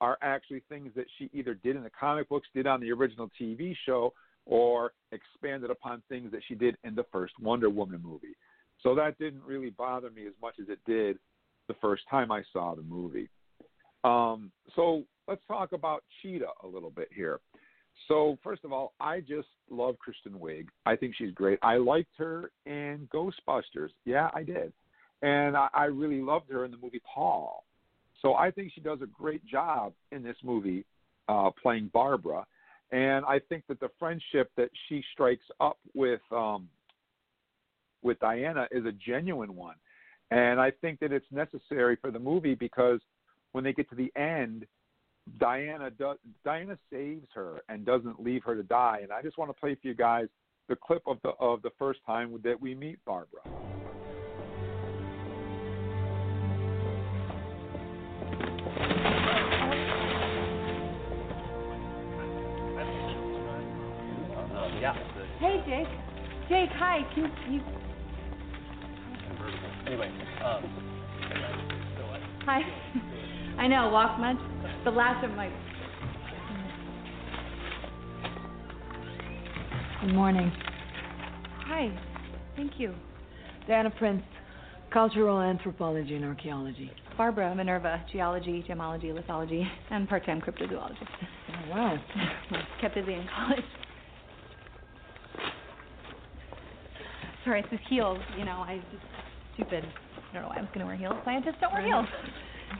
are 0.00 0.16
actually 0.22 0.62
things 0.68 0.92
that 0.96 1.06
she 1.18 1.28
either 1.34 1.54
did 1.54 1.76
in 1.76 1.82
the 1.82 1.90
comic 1.90 2.28
books, 2.28 2.48
did 2.54 2.66
on 2.66 2.80
the 2.80 2.90
original 2.90 3.28
TV 3.38 3.74
show, 3.84 4.14
or 4.46 4.92
expanded 5.12 5.70
upon 5.70 6.02
things 6.08 6.30
that 6.32 6.40
she 6.48 6.54
did 6.54 6.76
in 6.84 6.94
the 6.94 7.04
first 7.12 7.34
Wonder 7.38 7.68
Woman 7.68 8.00
movie. 8.02 8.34
So 8.82 8.94
that 8.94 9.18
didn't 9.18 9.42
really 9.42 9.70
bother 9.70 10.10
me 10.10 10.26
as 10.26 10.32
much 10.40 10.54
as 10.60 10.68
it 10.70 10.78
did 10.86 11.18
the 11.68 11.74
first 11.82 12.02
time 12.08 12.32
I 12.32 12.42
saw 12.52 12.74
the 12.74 12.82
movie. 12.82 13.28
Um, 14.02 14.50
so 14.74 15.04
let's 15.28 15.42
talk 15.46 15.72
about 15.72 16.02
Cheetah 16.22 16.46
a 16.62 16.66
little 16.66 16.90
bit 16.90 17.08
here. 17.14 17.40
So 18.08 18.38
first 18.42 18.64
of 18.64 18.72
all, 18.72 18.92
I 19.00 19.20
just 19.20 19.48
love 19.70 19.98
Kristen 19.98 20.32
Wiig. 20.32 20.66
I 20.86 20.96
think 20.96 21.14
she's 21.16 21.32
great. 21.32 21.58
I 21.62 21.76
liked 21.76 22.16
her 22.18 22.50
in 22.66 23.08
Ghostbusters. 23.12 23.90
Yeah, 24.04 24.30
I 24.34 24.42
did, 24.42 24.72
and 25.22 25.56
I, 25.56 25.68
I 25.72 25.84
really 25.84 26.20
loved 26.20 26.50
her 26.50 26.64
in 26.64 26.70
the 26.70 26.76
movie 26.76 27.02
Paul. 27.14 27.64
So 28.22 28.34
I 28.34 28.50
think 28.50 28.72
she 28.74 28.80
does 28.80 29.00
a 29.02 29.06
great 29.06 29.44
job 29.46 29.92
in 30.12 30.22
this 30.22 30.36
movie 30.42 30.84
uh, 31.28 31.50
playing 31.62 31.90
Barbara, 31.92 32.46
and 32.90 33.24
I 33.24 33.40
think 33.48 33.64
that 33.68 33.80
the 33.80 33.90
friendship 33.98 34.50
that 34.56 34.70
she 34.88 35.02
strikes 35.12 35.44
up 35.60 35.78
with 35.94 36.20
um, 36.32 36.68
with 38.02 38.18
Diana 38.18 38.66
is 38.70 38.84
a 38.86 38.92
genuine 38.92 39.54
one, 39.54 39.76
and 40.30 40.60
I 40.60 40.70
think 40.80 41.00
that 41.00 41.12
it's 41.12 41.26
necessary 41.30 41.96
for 42.00 42.10
the 42.10 42.18
movie 42.18 42.54
because 42.54 43.00
when 43.52 43.64
they 43.64 43.72
get 43.72 43.88
to 43.90 43.96
the 43.96 44.12
end, 44.16 44.66
Diana 45.38 45.90
does, 45.90 46.16
Diana 46.44 46.78
saves 46.92 47.26
her 47.34 47.62
and 47.68 47.84
doesn't 47.84 48.22
leave 48.22 48.42
her 48.44 48.54
to 48.54 48.62
die. 48.62 49.00
And 49.02 49.12
I 49.12 49.22
just 49.22 49.38
want 49.38 49.50
to 49.50 49.58
play 49.58 49.74
for 49.74 49.88
you 49.88 49.94
guys 49.94 50.26
the 50.68 50.76
clip 50.76 51.02
of 51.06 51.18
the 51.22 51.30
of 51.40 51.62
the 51.62 51.70
first 51.78 52.00
time 52.06 52.38
that 52.44 52.60
we 52.60 52.74
meet 52.74 53.04
Barbara. 53.04 53.40
Yeah. 64.80 64.94
Hey, 65.40 65.62
Jake. 65.66 65.88
Jake, 66.48 66.70
hi. 66.72 67.00
Can 67.14 67.30
you? 67.50 67.60
Anyway, 69.86 70.10
um, 70.42 70.90
Hi. 72.46 72.62
I 73.58 73.66
know. 73.66 73.90
Walk 73.90 74.18
much. 74.18 74.38
The 74.82 74.90
last 74.90 75.22
of 75.22 75.30
my. 75.32 75.50
Good 80.00 80.14
morning. 80.14 80.50
Hi. 81.66 81.94
Thank 82.56 82.72
you. 82.78 82.94
Diana 83.68 83.90
Prince, 83.90 84.22
Cultural 84.90 85.38
Anthropology 85.38 86.14
and 86.14 86.24
Archaeology. 86.24 86.90
Barbara 87.18 87.54
Minerva, 87.54 88.02
geology, 88.10 88.64
gemology, 88.66 89.12
lithology, 89.12 89.68
and 89.90 90.08
part-time 90.08 90.40
cryptozoologist. 90.40 90.96
Oh, 91.50 91.70
wow. 91.70 91.98
Kept 92.80 92.94
busy 92.94 93.12
in 93.12 93.28
college. 93.36 93.64
Sorry, 97.44 97.60
it's 97.60 97.70
these 97.70 97.80
heels. 97.90 98.18
You 98.38 98.46
know, 98.46 98.64
I 98.66 98.80
just 98.90 99.04
stupid. 99.54 99.84
I 99.84 100.34
don't 100.34 100.42
know 100.42 100.48
why 100.48 100.56
I 100.56 100.60
was 100.62 100.70
gonna 100.72 100.86
wear 100.86 100.96
heels. 100.96 101.16
Scientists 101.26 101.56
don't 101.60 101.74
wear 101.74 101.84
heels. 101.84 102.06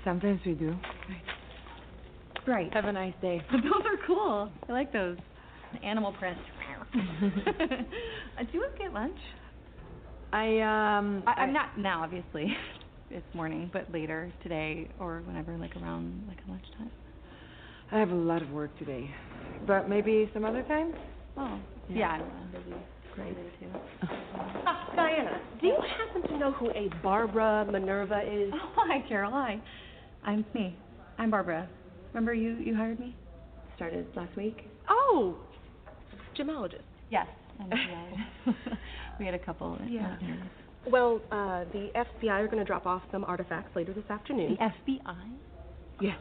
Sometimes 0.03 0.41
we 0.47 0.55
do. 0.55 0.71
Right. 0.71 1.39
Have 2.73 2.87
a 2.87 2.93
nice 2.93 3.15
day. 3.23 3.41
Those 3.53 3.63
are 3.85 3.97
cool. 4.07 4.51
I 4.69 4.73
like 4.73 4.93
those. 4.93 5.17
Animal 5.85 6.13
print. 6.13 6.37
Uh, 6.93 8.43
Do 8.43 8.49
you 8.53 8.65
get 8.79 8.93
lunch? 8.93 9.19
I 10.33 10.59
um 10.61 11.23
I, 11.27 11.43
I'm 11.43 11.53
not 11.53 11.79
now, 11.79 12.03
obviously. 12.03 12.47
It's 13.13 13.35
morning, 13.35 13.69
but 13.73 13.93
later 13.93 14.33
today 14.43 14.89
or 15.01 15.23
whenever, 15.27 15.57
like 15.59 15.75
around 15.77 16.23
like 16.29 16.39
a 16.47 16.51
lunchtime. 16.51 16.91
I 17.91 17.99
have 17.99 18.11
a 18.11 18.15
lot 18.15 18.41
of 18.41 18.51
work 18.53 18.77
today. 18.79 19.11
But 19.67 19.89
maybe 19.89 20.31
some 20.33 20.45
other 20.45 20.63
time? 20.63 20.95
Oh, 21.37 21.59
Yeah. 21.89 21.97
yeah. 21.97 22.13
I 22.13 22.19
don't 22.19 22.29
know. 22.29 22.59
Busy. 22.61 22.77
Great. 23.17 23.37
too. 23.59 23.67
Ah, 24.67 24.93
Diana, 24.95 25.41
do 25.61 25.67
you 25.67 25.77
happen 25.99 26.23
to 26.31 26.39
know 26.39 26.53
who 26.53 26.71
a 26.71 26.89
Barbara 27.03 27.67
Minerva 27.71 28.23
is? 28.23 28.53
Oh, 28.55 28.73
hi, 28.77 29.03
Carol. 29.09 29.33
Hi. 29.33 29.61
I'm 30.25 30.45
me. 30.55 30.77
I'm 31.19 31.31
Barbara. 31.33 31.69
Remember 32.12 32.35
you 32.35 32.57
you 32.57 32.75
hired 32.75 32.99
me? 33.01 33.14
Started 33.77 34.07
last 34.14 34.37
week. 34.37 34.68
Oh, 34.88 35.37
gemologist. 36.38 36.83
Yes. 37.11 37.27
And, 37.61 37.75
yeah, 38.46 38.53
we 39.18 39.27
had 39.27 39.35
a 39.35 39.38
couple. 39.38 39.79
Yeah. 39.87 40.16
interviews. 40.16 40.46
Well, 40.90 41.20
uh, 41.31 41.64
the 41.75 41.90
FBI 41.94 42.31
are 42.40 42.46
going 42.46 42.59
to 42.59 42.64
drop 42.64 42.87
off 42.87 43.03
some 43.12 43.23
artifacts 43.25 43.77
later 43.77 43.92
this 43.92 44.09
afternoon. 44.09 44.57
The 44.59 44.92
FBI. 44.94 45.14
Yes. 46.01 46.16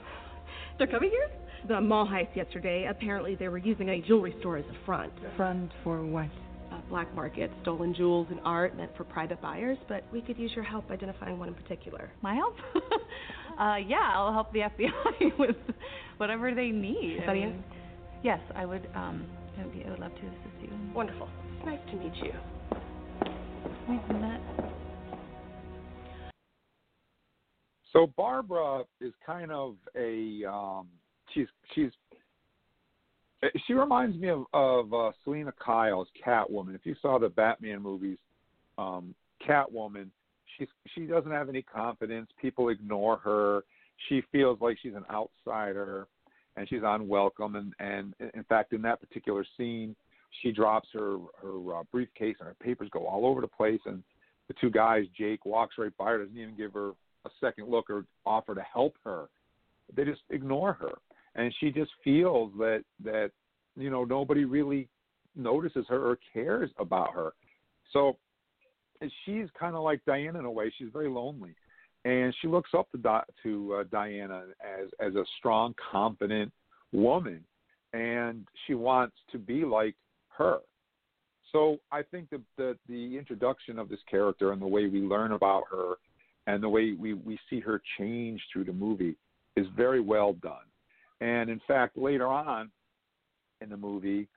They're 0.78 0.88
coming 0.88 1.12
here? 1.12 1.30
The 1.70 1.80
mall 1.80 2.06
heist 2.06 2.36
yesterday. 2.36 2.88
Apparently, 2.90 3.36
they 3.36 3.48
were 3.48 3.58
using 3.58 3.88
a 3.88 4.02
jewelry 4.02 4.36
store 4.42 4.58
as 4.58 4.66
a 4.66 4.86
front. 4.86 5.14
Front 5.38 5.72
for 5.82 6.06
what? 6.06 6.28
A 6.74 6.82
black 6.90 7.14
market, 7.16 7.52
stolen 7.62 7.96
jewels 7.96 8.28
and 8.30 8.42
art 8.44 8.76
meant 8.76 8.92
for 8.98 9.06
private 9.06 9.42
buyers, 9.42 9.78
but 9.88 10.04
we 10.12 10.20
could 10.22 10.38
use 10.38 10.52
your 10.56 10.66
help 10.66 10.92
identifying 10.92 11.40
one 11.40 11.48
in 11.48 11.54
particular. 11.54 12.12
My 12.22 12.36
help? 12.36 12.56
uh, 13.60 13.76
yeah, 13.76 14.12
I'll 14.14 14.34
help 14.34 14.54
the 14.54 14.60
FBI 14.80 15.38
with 15.38 15.56
whatever 16.18 16.54
they 16.54 16.70
need. 16.70 17.18
Is 17.18 17.24
I 17.24 17.26
that 17.28 17.36
a 17.36 17.40
yes? 17.40 17.50
mean, 17.50 17.64
Yes, 18.24 18.40
I 18.56 18.66
would. 18.66 18.88
Um, 18.96 19.26
I 19.58 19.64
would, 19.64 19.74
be, 19.74 19.84
I 19.86 19.90
would 19.92 20.00
love 20.00 20.14
to 20.14 20.22
assist 20.22 20.62
you. 20.62 20.70
Wonderful. 20.94 21.30
Nice 21.66 21.80
to 21.92 21.96
meet 21.98 22.16
you. 22.16 22.34
We've 23.88 24.22
met. 24.22 24.42
So 27.92 28.08
Barbara 28.16 28.84
is 29.02 29.14
kind 29.26 29.52
of 29.52 29.76
a 29.96 30.46
um, 30.46 30.88
she's 31.34 31.48
she's 31.74 31.92
she 33.66 33.74
reminds 33.74 34.18
me 34.18 34.30
of 34.30 34.46
of 34.54 34.94
uh, 34.94 35.12
Selina 35.24 35.54
Kyle's 35.64 36.08
Catwoman. 36.26 36.76
If 36.76 36.86
you 36.86 36.96
saw 37.02 37.18
the 37.20 37.30
Batman 37.30 37.82
movies, 37.82 38.18
um, 38.78 39.16
Catwoman, 39.48 40.10
she's 40.60 40.68
she 40.96 41.06
doesn't 41.06 41.32
have 41.32 41.50
any 41.50 41.62
confidence. 41.62 42.30
People 42.42 42.70
ignore 42.70 43.18
her. 43.18 43.64
She 44.08 44.22
feels 44.32 44.60
like 44.62 44.78
she's 44.82 44.96
an 44.96 45.06
outsider 45.12 46.08
and 46.56 46.68
she's 46.70 46.82
unwelcome. 46.84 47.56
And 47.56 47.74
and 47.80 48.14
in 48.34 48.44
fact, 48.44 48.74
in 48.74 48.82
that 48.84 49.00
particular 49.00 49.46
scene, 49.58 49.96
she 50.42 50.52
drops 50.52 50.90
her 50.94 51.18
her 51.42 51.76
uh, 51.78 51.84
briefcase 51.92 52.36
and 52.40 52.48
her 52.48 52.56
papers 52.62 52.90
go 52.92 53.08
all 53.08 53.26
over 53.26 53.42
the 53.42 53.48
place. 53.48 53.80
And 53.86 54.04
the 54.48 54.54
two 54.60 54.70
guys, 54.70 55.06
Jake 55.18 55.46
walks 55.46 55.76
right 55.78 55.96
by 55.98 56.12
her, 56.12 56.20
doesn't 56.20 56.38
even 56.38 56.56
give 56.56 56.74
her 56.74 56.92
a 57.26 57.30
second 57.42 57.70
look 57.70 57.90
or 57.90 58.06
offer 58.26 58.56
to 58.56 58.62
help 58.62 58.96
her. 59.04 59.30
They 59.96 60.06
just 60.06 60.22
ignore 60.30 60.74
her, 60.74 60.92
and 61.36 61.54
she 61.60 61.72
just 61.72 61.92
feels 62.04 62.52
that 62.60 62.84
that 63.04 63.32
you 63.76 63.90
know 63.90 64.04
nobody 64.04 64.46
really 64.46 64.88
notices 65.36 65.86
her 65.90 66.12
or 66.12 66.20
cares 66.34 66.70
about 66.78 67.14
her. 67.14 67.34
So 67.92 68.18
she's 69.26 69.48
kind 69.60 69.76
of 69.76 69.84
like 69.84 70.02
Diana 70.06 70.40
in 70.40 70.46
a 70.46 70.52
way. 70.52 70.72
She's 70.78 70.90
very 70.92 71.10
lonely, 71.10 71.56
and 72.06 72.34
she 72.42 72.48
looks 72.48 72.72
up 72.78 72.90
to 72.92 72.98
Di- 72.98 73.24
to 73.44 73.76
uh, 73.76 73.84
Diana 73.92 74.44
as 74.62 74.90
as 75.00 75.16
a 75.16 75.24
strong, 75.38 75.74
confident 75.92 76.52
woman, 76.92 77.44
and 77.94 78.48
she 78.66 78.74
wants 78.74 79.16
to 79.32 79.38
be 79.38 79.66
like 79.66 79.96
her. 80.30 80.60
So 81.52 81.78
I 81.92 82.04
think 82.04 82.30
that 82.30 82.42
the 82.58 82.78
the 82.88 83.18
introduction 83.18 83.80
of 83.80 83.90
this 83.90 84.00
character 84.10 84.52
and 84.52 84.62
the 84.62 84.68
way 84.68 84.88
we 84.88 85.00
learn 85.00 85.32
about 85.32 85.64
her 85.72 85.96
and 86.48 86.64
the 86.64 86.70
way 86.70 86.94
we, 86.94 87.14
we 87.14 87.38
see 87.50 87.60
her 87.60 87.82
change 87.98 88.42
through 88.52 88.64
the 88.64 88.74
movie 88.74 89.16
is 89.56 89.68
very 89.76 90.00
well 90.00 90.34
done. 90.34 90.66
And 91.22 91.50
in 91.50 91.62
fact, 91.68 91.98
later 91.98 92.28
on 92.28 92.72
in 93.62 93.70
the 93.70 93.78
movie, 93.78 94.28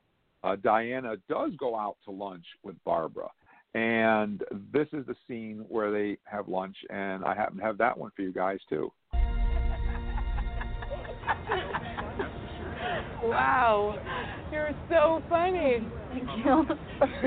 uh, 0.44 0.56
Diana 0.56 1.16
does 1.28 1.52
go 1.58 1.76
out 1.76 1.96
to 2.04 2.10
lunch 2.10 2.44
with 2.62 2.76
Barbara. 2.84 3.28
And 3.74 4.42
this 4.72 4.88
is 4.92 5.06
the 5.06 5.14
scene 5.26 5.64
where 5.68 5.90
they 5.90 6.18
have 6.24 6.48
lunch, 6.48 6.76
and 6.90 7.24
I 7.24 7.34
happen 7.34 7.56
to 7.58 7.62
have 7.62 7.78
that 7.78 7.96
one 7.96 8.10
for 8.14 8.22
you 8.22 8.32
guys 8.32 8.58
too. 8.68 8.92
Wow, 13.22 13.96
you're 14.50 14.74
so 14.90 15.22
funny. 15.28 15.78
Thank 16.10 16.24
you. 16.44 16.66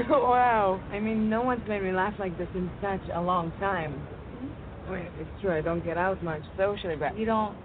wow. 0.10 0.82
I 0.92 1.00
mean, 1.00 1.30
no 1.30 1.42
one's 1.42 1.68
made 1.68 1.84
me 1.84 1.94
laugh 1.94 2.14
like 2.20 2.38
this 2.38 2.50
in 2.54 2.70
such 2.82 3.02
a 3.14 3.22
long 3.22 3.52
time. 3.60 3.94
Mm-hmm. 3.94 4.92
Well, 4.92 5.02
It's 5.20 5.42
true, 5.42 5.58
I 5.58 5.62
don't 5.62 5.84
get 5.84 5.98
out 5.98 6.22
much 6.22 6.42
socially, 6.58 6.96
but 6.96 7.18
You 7.18 7.26
don't 7.26 7.56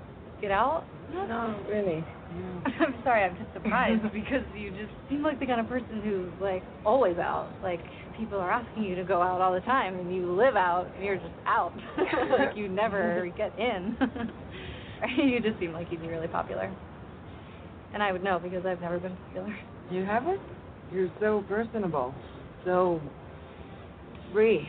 get 0.41 0.51
out? 0.51 0.85
no, 1.13 1.61
really. 1.69 2.05
I'm 2.81 2.95
sorry, 3.03 3.25
I'm 3.25 3.37
just 3.37 3.53
surprised 3.53 4.03
because 4.13 4.45
you 4.57 4.71
just 4.71 4.93
seem 5.09 5.23
like 5.23 5.41
the 5.41 5.47
kind 5.47 5.61
of 5.61 5.69
person 5.69 6.01
who's 6.03 6.31
like 6.41 6.63
always 6.85 7.19
out. 7.19 7.51
Like 7.63 7.81
people 8.17 8.39
are 8.39 8.51
asking 8.51 8.85
you 8.85 8.95
to 8.97 9.05
go 9.05 9.23
out 9.23 9.41
all 9.41 9.53
the 9.53 9.61
time, 9.61 9.99
and 9.99 10.15
you 10.15 10.31
live 10.33 10.57
out, 10.57 10.89
and 10.97 11.05
you're 11.05 11.17
just 11.17 11.29
out. 11.47 11.73
like 12.39 12.57
you 12.57 12.69
never 12.69 13.29
get 13.37 13.57
in. 13.59 13.97
you 15.17 15.41
just 15.41 15.59
seem 15.59 15.73
like 15.73 15.89
you'd 15.91 16.03
be 16.03 16.09
really 16.09 16.29
popular. 16.29 16.73
And 17.93 18.03
I 18.03 18.13
would 18.13 18.23
know 18.23 18.39
because 18.39 18.65
I've 18.65 18.81
never 18.81 18.99
been 18.99 19.17
popular. 19.17 19.57
You 19.91 20.05
haven't? 20.05 20.41
You're 20.93 21.11
so 21.21 21.45
personable, 21.49 22.15
so 22.65 23.01
free. 24.33 24.69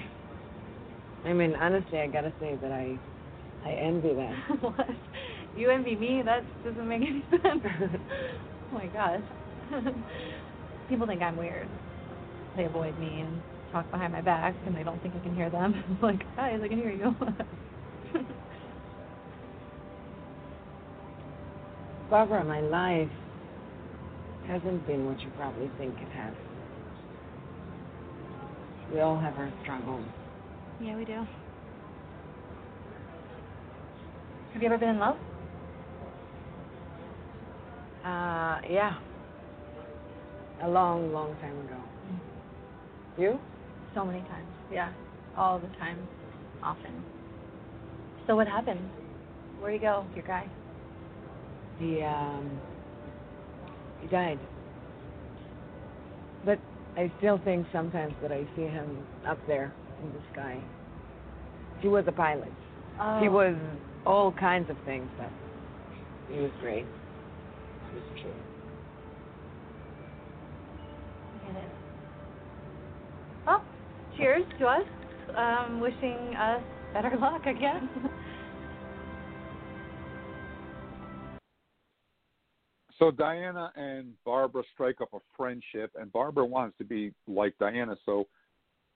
I 1.26 1.34
mean, 1.34 1.56
honestly, 1.56 2.00
I 2.00 2.08
gotta 2.08 2.34
say 2.40 2.58
that 2.62 2.72
I, 2.72 2.98
I 3.64 3.74
envy 3.74 4.14
that. 4.16 4.34
what? 4.62 4.88
You 5.58 5.70
envy 5.70 5.96
me? 5.96 6.22
That 6.24 6.44
doesn't 6.64 6.88
make 6.88 7.02
any 7.02 7.24
sense. 7.32 7.62
oh 7.64 8.74
my 8.74 8.88
gosh. 8.88 9.22
People 10.90 11.08
think 11.08 11.22
I'm 11.22 11.38
weird. 11.38 11.68
They 12.58 12.66
avoid 12.66 12.98
me 13.00 13.22
and 13.22 13.42
talk 13.72 13.90
behind 13.92 14.14
my 14.14 14.22
back, 14.22 14.56
and 14.66 14.76
they 14.76 14.84
don't 14.84 15.02
think 15.02 15.14
I 15.16 15.20
can 15.20 15.36
hear 15.36 15.50
them. 15.50 15.74
I'm 15.90 16.02
like, 16.02 16.20
guys, 16.36 16.60
I 16.64 16.68
can 16.68 16.78
hear 16.78 16.92
you. 16.92 17.16
Barbara, 22.10 22.44
my 22.44 22.60
life 22.60 23.10
hasn't 24.48 24.86
been 24.86 25.06
what 25.06 25.20
you 25.22 25.30
probably 25.38 25.70
think 25.78 25.96
it 25.98 26.12
has. 26.12 26.34
We 28.94 29.00
all 29.00 29.18
have 29.18 29.38
our 29.38 29.52
struggles. 29.64 30.04
yeah, 30.82 30.98
we 30.98 31.06
do. 31.06 31.26
Have 34.54 34.62
you 34.62 34.68
ever 34.68 34.78
been 34.78 34.90
in 34.90 35.00
love? 35.00 35.16
Uh, 38.04 38.60
yeah. 38.70 38.96
A 40.64 40.70
long, 40.70 41.12
long 41.14 41.36
time 41.42 41.58
ago. 41.60 41.78
You? 43.18 43.40
So 43.94 44.06
many 44.06 44.22
times. 44.22 44.48
Yeah, 44.72 44.92
all 45.38 45.60
the 45.60 45.68
time, 45.78 45.98
often. 46.64 47.04
So 48.26 48.36
what 48.36 48.48
happened? 48.48 48.80
Where'd 49.60 49.74
he 49.74 49.80
go, 49.80 50.06
your 50.16 50.24
guy? 50.24 50.48
He, 51.80 52.02
um, 52.02 52.60
he 54.02 54.08
died. 54.08 54.40
But 56.46 56.60
I 56.98 57.12
still 57.18 57.40
think 57.44 57.68
sometimes 57.72 58.14
that 58.22 58.32
I 58.32 58.48
see 58.56 58.64
him 58.64 58.98
up 59.28 59.40
there 59.48 59.74
in 60.04 60.12
the 60.12 60.20
sky. 60.34 60.60
He 61.80 61.88
was 61.88 62.06
a 62.08 62.12
pilot. 62.12 62.52
Oh. 63.00 63.20
He 63.20 63.30
was 63.30 63.56
all 64.06 64.32
kinds 64.32 64.70
of 64.70 64.78
things, 64.86 65.10
but 65.18 65.30
he 66.32 66.40
was 66.40 66.52
great. 66.62 66.86
He 67.92 67.98
was 67.98 68.06
true. 68.22 68.34
Get 71.46 71.64
it. 71.64 71.70
Well, 73.46 73.64
cheers 74.18 74.44
to 74.60 74.66
us. 74.66 74.86
Um, 75.36 75.80
wishing 75.80 76.36
us 76.36 76.62
better 76.94 77.16
luck, 77.20 77.42
I 77.46 77.54
guess. 77.54 77.84
So 83.02 83.10
Diana 83.10 83.72
and 83.76 84.14
Barbara 84.26 84.62
strike 84.76 85.02
up 85.02 85.12
a 85.16 85.18
friendship, 85.36 85.92
and 86.00 86.12
Barbara 86.14 86.46
wants 86.46 86.78
to 86.78 86.84
be 86.84 87.12
like 87.28 87.58
Diana. 87.58 87.96
So 88.06 88.28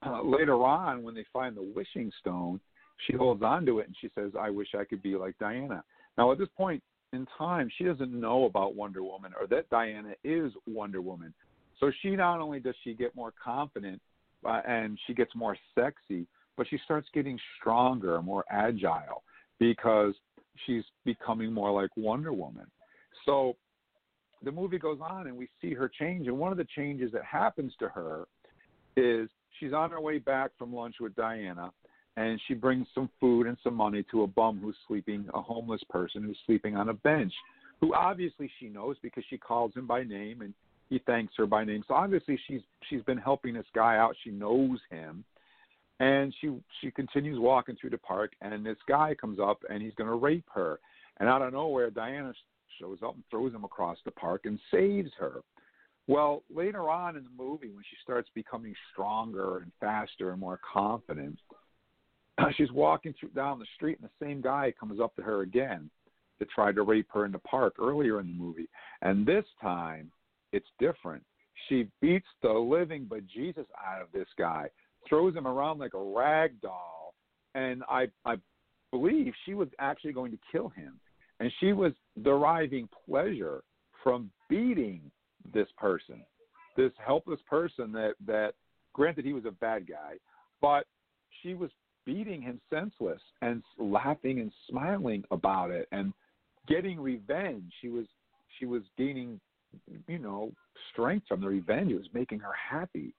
uh, 0.06 0.22
later 0.22 0.62
on, 0.62 1.02
when 1.02 1.12
they 1.12 1.24
find 1.32 1.56
the 1.56 1.72
wishing 1.74 2.12
stone, 2.20 2.60
she 3.04 3.14
holds 3.14 3.42
on 3.42 3.66
to 3.66 3.80
it 3.80 3.88
and 3.88 3.96
she 4.00 4.08
says, 4.14 4.30
"I 4.38 4.48
wish 4.48 4.68
I 4.78 4.84
could 4.84 5.02
be 5.02 5.16
like 5.16 5.36
Diana." 5.40 5.82
Now, 6.16 6.30
at 6.30 6.38
this 6.38 6.48
point 6.56 6.84
in 7.12 7.26
time, 7.38 7.70
she 7.76 7.84
doesn't 7.84 8.12
know 8.12 8.44
about 8.44 8.74
Wonder 8.74 9.02
Woman 9.02 9.32
or 9.38 9.46
that 9.48 9.68
Diana 9.70 10.14
is 10.24 10.52
Wonder 10.66 11.00
Woman. 11.00 11.32
So 11.78 11.90
she 12.02 12.16
not 12.16 12.40
only 12.40 12.60
does 12.60 12.74
she 12.84 12.94
get 12.94 13.14
more 13.14 13.32
confident 13.42 14.00
uh, 14.44 14.60
and 14.66 14.98
she 15.06 15.14
gets 15.14 15.34
more 15.34 15.56
sexy, 15.74 16.26
but 16.56 16.66
she 16.68 16.78
starts 16.84 17.08
getting 17.12 17.38
stronger, 17.58 18.20
more 18.22 18.44
agile 18.50 19.22
because 19.58 20.14
she's 20.64 20.84
becoming 21.04 21.52
more 21.52 21.70
like 21.70 21.90
Wonder 21.96 22.32
Woman. 22.32 22.66
So 23.24 23.56
the 24.42 24.52
movie 24.52 24.78
goes 24.78 24.98
on 25.02 25.26
and 25.26 25.36
we 25.36 25.48
see 25.60 25.74
her 25.74 25.88
change 25.88 26.26
and 26.26 26.38
one 26.38 26.52
of 26.52 26.58
the 26.58 26.66
changes 26.76 27.12
that 27.12 27.24
happens 27.24 27.72
to 27.78 27.88
her 27.88 28.26
is 28.96 29.28
she's 29.58 29.72
on 29.72 29.90
her 29.90 30.00
way 30.00 30.18
back 30.18 30.50
from 30.58 30.74
lunch 30.74 30.96
with 31.00 31.14
Diana 31.14 31.70
and 32.16 32.40
she 32.48 32.54
brings 32.54 32.86
some 32.94 33.10
food 33.20 33.46
and 33.46 33.56
some 33.62 33.74
money 33.74 34.04
to 34.10 34.22
a 34.22 34.26
bum 34.26 34.58
who's 34.62 34.76
sleeping 34.86 35.26
a 35.34 35.40
homeless 35.40 35.82
person 35.90 36.22
who's 36.22 36.38
sleeping 36.46 36.76
on 36.76 36.88
a 36.88 36.94
bench 36.94 37.32
who 37.80 37.94
obviously 37.94 38.50
she 38.58 38.68
knows 38.68 38.96
because 39.02 39.24
she 39.28 39.36
calls 39.36 39.74
him 39.74 39.86
by 39.86 40.02
name 40.02 40.40
and 40.42 40.54
he 40.88 41.00
thanks 41.04 41.34
her 41.36 41.46
by 41.46 41.64
name. 41.64 41.82
So 41.88 41.94
obviously 41.94 42.38
she's 42.46 42.60
she's 42.88 43.02
been 43.02 43.18
helping 43.18 43.54
this 43.54 43.66
guy 43.74 43.96
out. 43.96 44.14
She 44.22 44.30
knows 44.30 44.78
him, 44.90 45.24
and 46.00 46.34
she 46.40 46.50
she 46.80 46.90
continues 46.90 47.38
walking 47.38 47.76
through 47.80 47.90
the 47.90 47.98
park, 47.98 48.32
and 48.40 48.64
this 48.64 48.76
guy 48.88 49.14
comes 49.20 49.38
up 49.40 49.58
and 49.68 49.82
he's 49.82 49.94
going 49.94 50.08
to 50.08 50.16
rape 50.16 50.48
her. 50.54 50.78
And 51.18 51.28
out 51.28 51.42
of 51.42 51.52
nowhere, 51.52 51.90
Diana 51.90 52.32
shows 52.80 52.98
up 53.04 53.14
and 53.14 53.24
throws 53.30 53.52
him 53.52 53.64
across 53.64 53.98
the 54.04 54.10
park 54.10 54.42
and 54.44 54.58
saves 54.70 55.10
her. 55.18 55.40
Well, 56.08 56.44
later 56.54 56.88
on 56.88 57.16
in 57.16 57.24
the 57.24 57.42
movie, 57.42 57.70
when 57.70 57.82
she 57.82 57.96
starts 58.02 58.28
becoming 58.34 58.74
stronger 58.92 59.58
and 59.58 59.72
faster 59.80 60.30
and 60.30 60.38
more 60.38 60.60
confident, 60.72 61.38
she's 62.56 62.72
walking 62.72 63.14
through 63.18 63.30
down 63.30 63.58
the 63.58 63.66
street, 63.74 63.98
and 64.00 64.08
the 64.08 64.24
same 64.24 64.40
guy 64.40 64.72
comes 64.78 65.00
up 65.00 65.14
to 65.16 65.22
her 65.22 65.42
again 65.42 65.90
to 66.38 66.44
try 66.46 66.72
to 66.72 66.82
rape 66.82 67.08
her 67.12 67.24
in 67.24 67.32
the 67.32 67.38
park 67.38 67.74
earlier 67.80 68.20
in 68.20 68.26
the 68.26 68.32
movie. 68.32 68.68
And 69.02 69.24
this 69.24 69.44
time, 69.60 70.10
it's 70.52 70.66
different. 70.78 71.22
She 71.68 71.88
beats 72.02 72.26
the 72.42 72.52
living 72.52 73.06
bejesus 73.06 73.66
out 73.84 74.02
of 74.02 74.08
this 74.12 74.28
guy, 74.38 74.68
throws 75.08 75.34
him 75.34 75.46
around 75.46 75.78
like 75.78 75.94
a 75.94 76.02
rag 76.02 76.60
doll, 76.60 77.14
and 77.54 77.82
I 77.88 78.08
I 78.24 78.36
believe 78.90 79.32
she 79.44 79.54
was 79.54 79.68
actually 79.78 80.12
going 80.12 80.32
to 80.32 80.38
kill 80.52 80.68
him, 80.68 81.00
and 81.40 81.50
she 81.60 81.72
was 81.72 81.92
deriving 82.22 82.88
pleasure 83.06 83.62
from 84.02 84.30
beating 84.48 85.00
this 85.54 85.68
person, 85.78 86.22
this 86.76 86.92
helpless 87.04 87.40
person 87.48 87.92
that 87.92 88.14
that 88.26 88.52
granted 88.92 89.24
he 89.24 89.32
was 89.32 89.46
a 89.46 89.50
bad 89.50 89.88
guy, 89.88 90.14
but 90.60 90.86
she 91.42 91.54
was 91.54 91.70
beating 92.06 92.40
him 92.40 92.60
senseless 92.70 93.20
and 93.42 93.62
laughing 93.78 94.40
and 94.40 94.50
smiling 94.70 95.24
about 95.30 95.70
it 95.70 95.88
and 95.92 96.12
getting 96.66 96.98
revenge. 96.98 97.70
She 97.82 97.88
was 97.88 98.06
she 98.58 98.64
was 98.64 98.82
gaining 98.96 99.40
you 100.06 100.18
know 100.18 100.52
strength 100.92 101.26
from 101.28 101.40
the 101.42 101.48
revenge. 101.48 101.90
It 101.90 101.96
was 101.96 102.08
making 102.14 102.38
her 102.38 102.52
happy. 102.52 103.12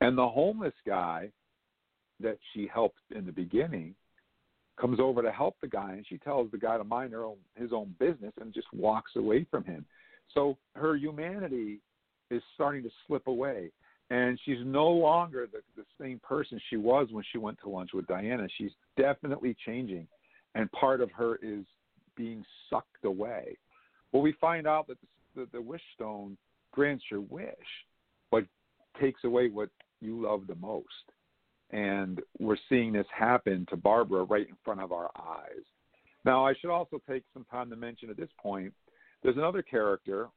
And 0.00 0.16
the 0.16 0.28
homeless 0.28 0.74
guy 0.86 1.30
that 2.20 2.38
she 2.52 2.68
helped 2.72 3.00
in 3.14 3.26
the 3.26 3.32
beginning 3.32 3.94
comes 4.80 5.00
over 5.00 5.22
to 5.22 5.30
help 5.30 5.56
the 5.60 5.68
guy 5.68 5.92
and 5.92 6.06
she 6.08 6.18
tells 6.18 6.50
the 6.50 6.58
guy 6.58 6.78
to 6.78 6.84
mind 6.84 7.12
her 7.12 7.24
own 7.24 7.36
his 7.56 7.72
own 7.72 7.94
business 7.98 8.32
and 8.40 8.54
just 8.54 8.68
walks 8.72 9.12
away 9.16 9.46
from 9.50 9.64
him. 9.64 9.84
So 10.34 10.56
her 10.74 10.96
humanity 10.96 11.80
is 12.30 12.42
starting 12.54 12.82
to 12.82 12.90
slip 13.06 13.26
away. 13.26 13.70
And 14.10 14.38
she's 14.44 14.58
no 14.64 14.88
longer 14.88 15.48
the, 15.50 15.60
the 15.76 15.86
same 16.00 16.20
person 16.20 16.60
she 16.68 16.76
was 16.76 17.08
when 17.10 17.24
she 17.32 17.38
went 17.38 17.58
to 17.62 17.70
lunch 17.70 17.90
with 17.94 18.06
Diana. 18.06 18.46
She's 18.58 18.72
definitely 18.96 19.56
changing. 19.64 20.06
And 20.54 20.70
part 20.72 21.00
of 21.00 21.10
her 21.12 21.36
is 21.42 21.64
being 22.16 22.44
sucked 22.68 23.04
away. 23.04 23.56
Well, 24.12 24.22
we 24.22 24.34
find 24.40 24.66
out 24.66 24.86
that 24.88 24.98
the, 25.00 25.42
the, 25.42 25.48
the 25.52 25.62
wish 25.62 25.80
stone 25.94 26.36
grants 26.72 27.04
your 27.10 27.22
wish, 27.22 27.54
but 28.30 28.44
takes 29.00 29.24
away 29.24 29.48
what 29.48 29.70
you 30.00 30.22
love 30.22 30.46
the 30.46 30.56
most. 30.56 30.88
And 31.70 32.20
we're 32.38 32.58
seeing 32.68 32.92
this 32.92 33.06
happen 33.16 33.66
to 33.70 33.76
Barbara 33.76 34.24
right 34.24 34.46
in 34.46 34.56
front 34.62 34.80
of 34.82 34.92
our 34.92 35.10
eyes. 35.16 35.64
Now, 36.24 36.46
I 36.46 36.52
should 36.60 36.70
also 36.70 37.00
take 37.08 37.24
some 37.32 37.46
time 37.50 37.70
to 37.70 37.76
mention 37.76 38.10
at 38.10 38.18
this 38.18 38.28
point 38.40 38.74
there's 39.22 39.36
another 39.36 39.62
character 39.62 40.28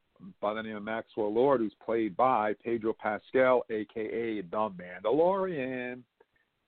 by 0.41 0.53
the 0.53 0.61
name 0.61 0.75
of 0.75 0.83
Maxwell 0.83 1.33
Lord 1.33 1.61
who's 1.61 1.73
played 1.83 2.15
by 2.15 2.53
Pedro 2.63 2.93
Pascal, 2.93 3.63
aka 3.69 4.41
the 4.41 4.71
Mandalorian. 5.03 6.01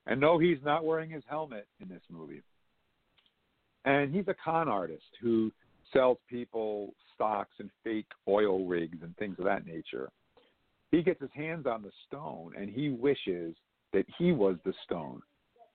And 0.06 0.20
no, 0.20 0.38
he's 0.38 0.58
not 0.64 0.84
wearing 0.84 1.10
his 1.10 1.22
helmet 1.28 1.66
in 1.80 1.88
this 1.88 2.02
movie. 2.10 2.42
And 3.84 4.14
he's 4.14 4.28
a 4.28 4.34
con 4.42 4.68
artist 4.68 5.04
who 5.20 5.52
sells 5.92 6.18
people 6.28 6.94
stocks 7.14 7.54
and 7.58 7.70
fake 7.84 8.06
oil 8.26 8.66
rigs 8.66 8.98
and 9.02 9.16
things 9.16 9.36
of 9.38 9.44
that 9.44 9.66
nature. 9.66 10.10
He 10.90 11.02
gets 11.02 11.20
his 11.20 11.30
hands 11.34 11.66
on 11.66 11.82
the 11.82 11.90
stone 12.06 12.52
and 12.58 12.70
he 12.70 12.90
wishes 12.90 13.54
that 13.92 14.06
he 14.18 14.32
was 14.32 14.56
the 14.64 14.72
stone 14.84 15.20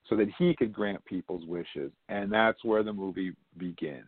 so 0.10 0.16
that 0.16 0.28
he 0.38 0.56
could 0.56 0.74
grant 0.74 1.04
people's 1.06 1.46
wishes. 1.46 1.92
And 2.10 2.32
that's 2.32 2.64
where 2.64 2.84
the 2.84 2.94
movie 2.94 3.34
begins 3.58 4.06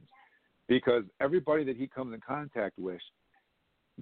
because 0.68 1.04
everybody 1.22 1.64
that 1.64 1.78
he 1.78 1.88
comes 1.88 2.14
in 2.14 2.22
contact 2.22 2.78
with 2.78 3.02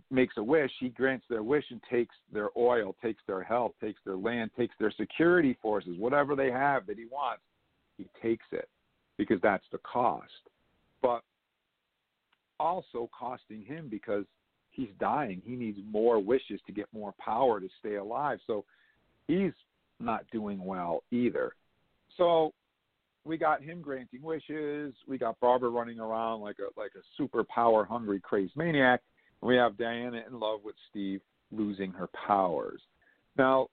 makes 0.09 0.35
a 0.37 0.43
wish, 0.43 0.71
he 0.79 0.89
grants 0.89 1.25
their 1.29 1.43
wish 1.43 1.65
and 1.69 1.81
takes 1.89 2.15
their 2.31 2.49
oil, 2.57 2.95
takes 3.01 3.21
their 3.27 3.43
health, 3.43 3.73
takes 3.81 3.99
their 4.05 4.15
land, 4.15 4.51
takes 4.57 4.73
their 4.79 4.91
security 4.91 5.57
forces, 5.61 5.97
whatever 5.97 6.35
they 6.35 6.51
have 6.51 6.85
that 6.87 6.97
he 6.97 7.05
wants, 7.05 7.43
he 7.97 8.07
takes 8.21 8.45
it 8.51 8.67
because 9.17 9.39
that's 9.41 9.65
the 9.71 9.77
cost. 9.79 10.31
But 11.01 11.21
also 12.59 13.09
costing 13.17 13.63
him 13.63 13.87
because 13.89 14.25
he's 14.71 14.89
dying. 14.99 15.41
He 15.45 15.55
needs 15.55 15.77
more 15.89 16.19
wishes 16.19 16.59
to 16.65 16.71
get 16.71 16.87
more 16.93 17.13
power 17.23 17.59
to 17.59 17.69
stay 17.79 17.95
alive. 17.95 18.39
So 18.47 18.65
he's 19.27 19.51
not 19.99 20.25
doing 20.31 20.63
well 20.63 21.03
either. 21.11 21.53
So 22.17 22.53
we 23.25 23.37
got 23.37 23.63
him 23.63 23.81
granting 23.81 24.21
wishes. 24.21 24.93
We 25.07 25.17
got 25.17 25.39
Barbara 25.39 25.69
running 25.69 25.99
around 25.99 26.41
like 26.41 26.57
a 26.59 26.77
like 26.79 26.91
a 26.95 27.03
super 27.17 27.43
power 27.43 27.85
hungry 27.85 28.19
crazed 28.19 28.55
maniac. 28.55 29.01
We 29.43 29.55
have 29.55 29.77
Diana 29.77 30.23
in 30.27 30.39
love 30.39 30.61
with 30.63 30.75
Steve 30.89 31.21
losing 31.51 31.91
her 31.91 32.07
powers. 32.25 32.81
Now, 33.37 33.67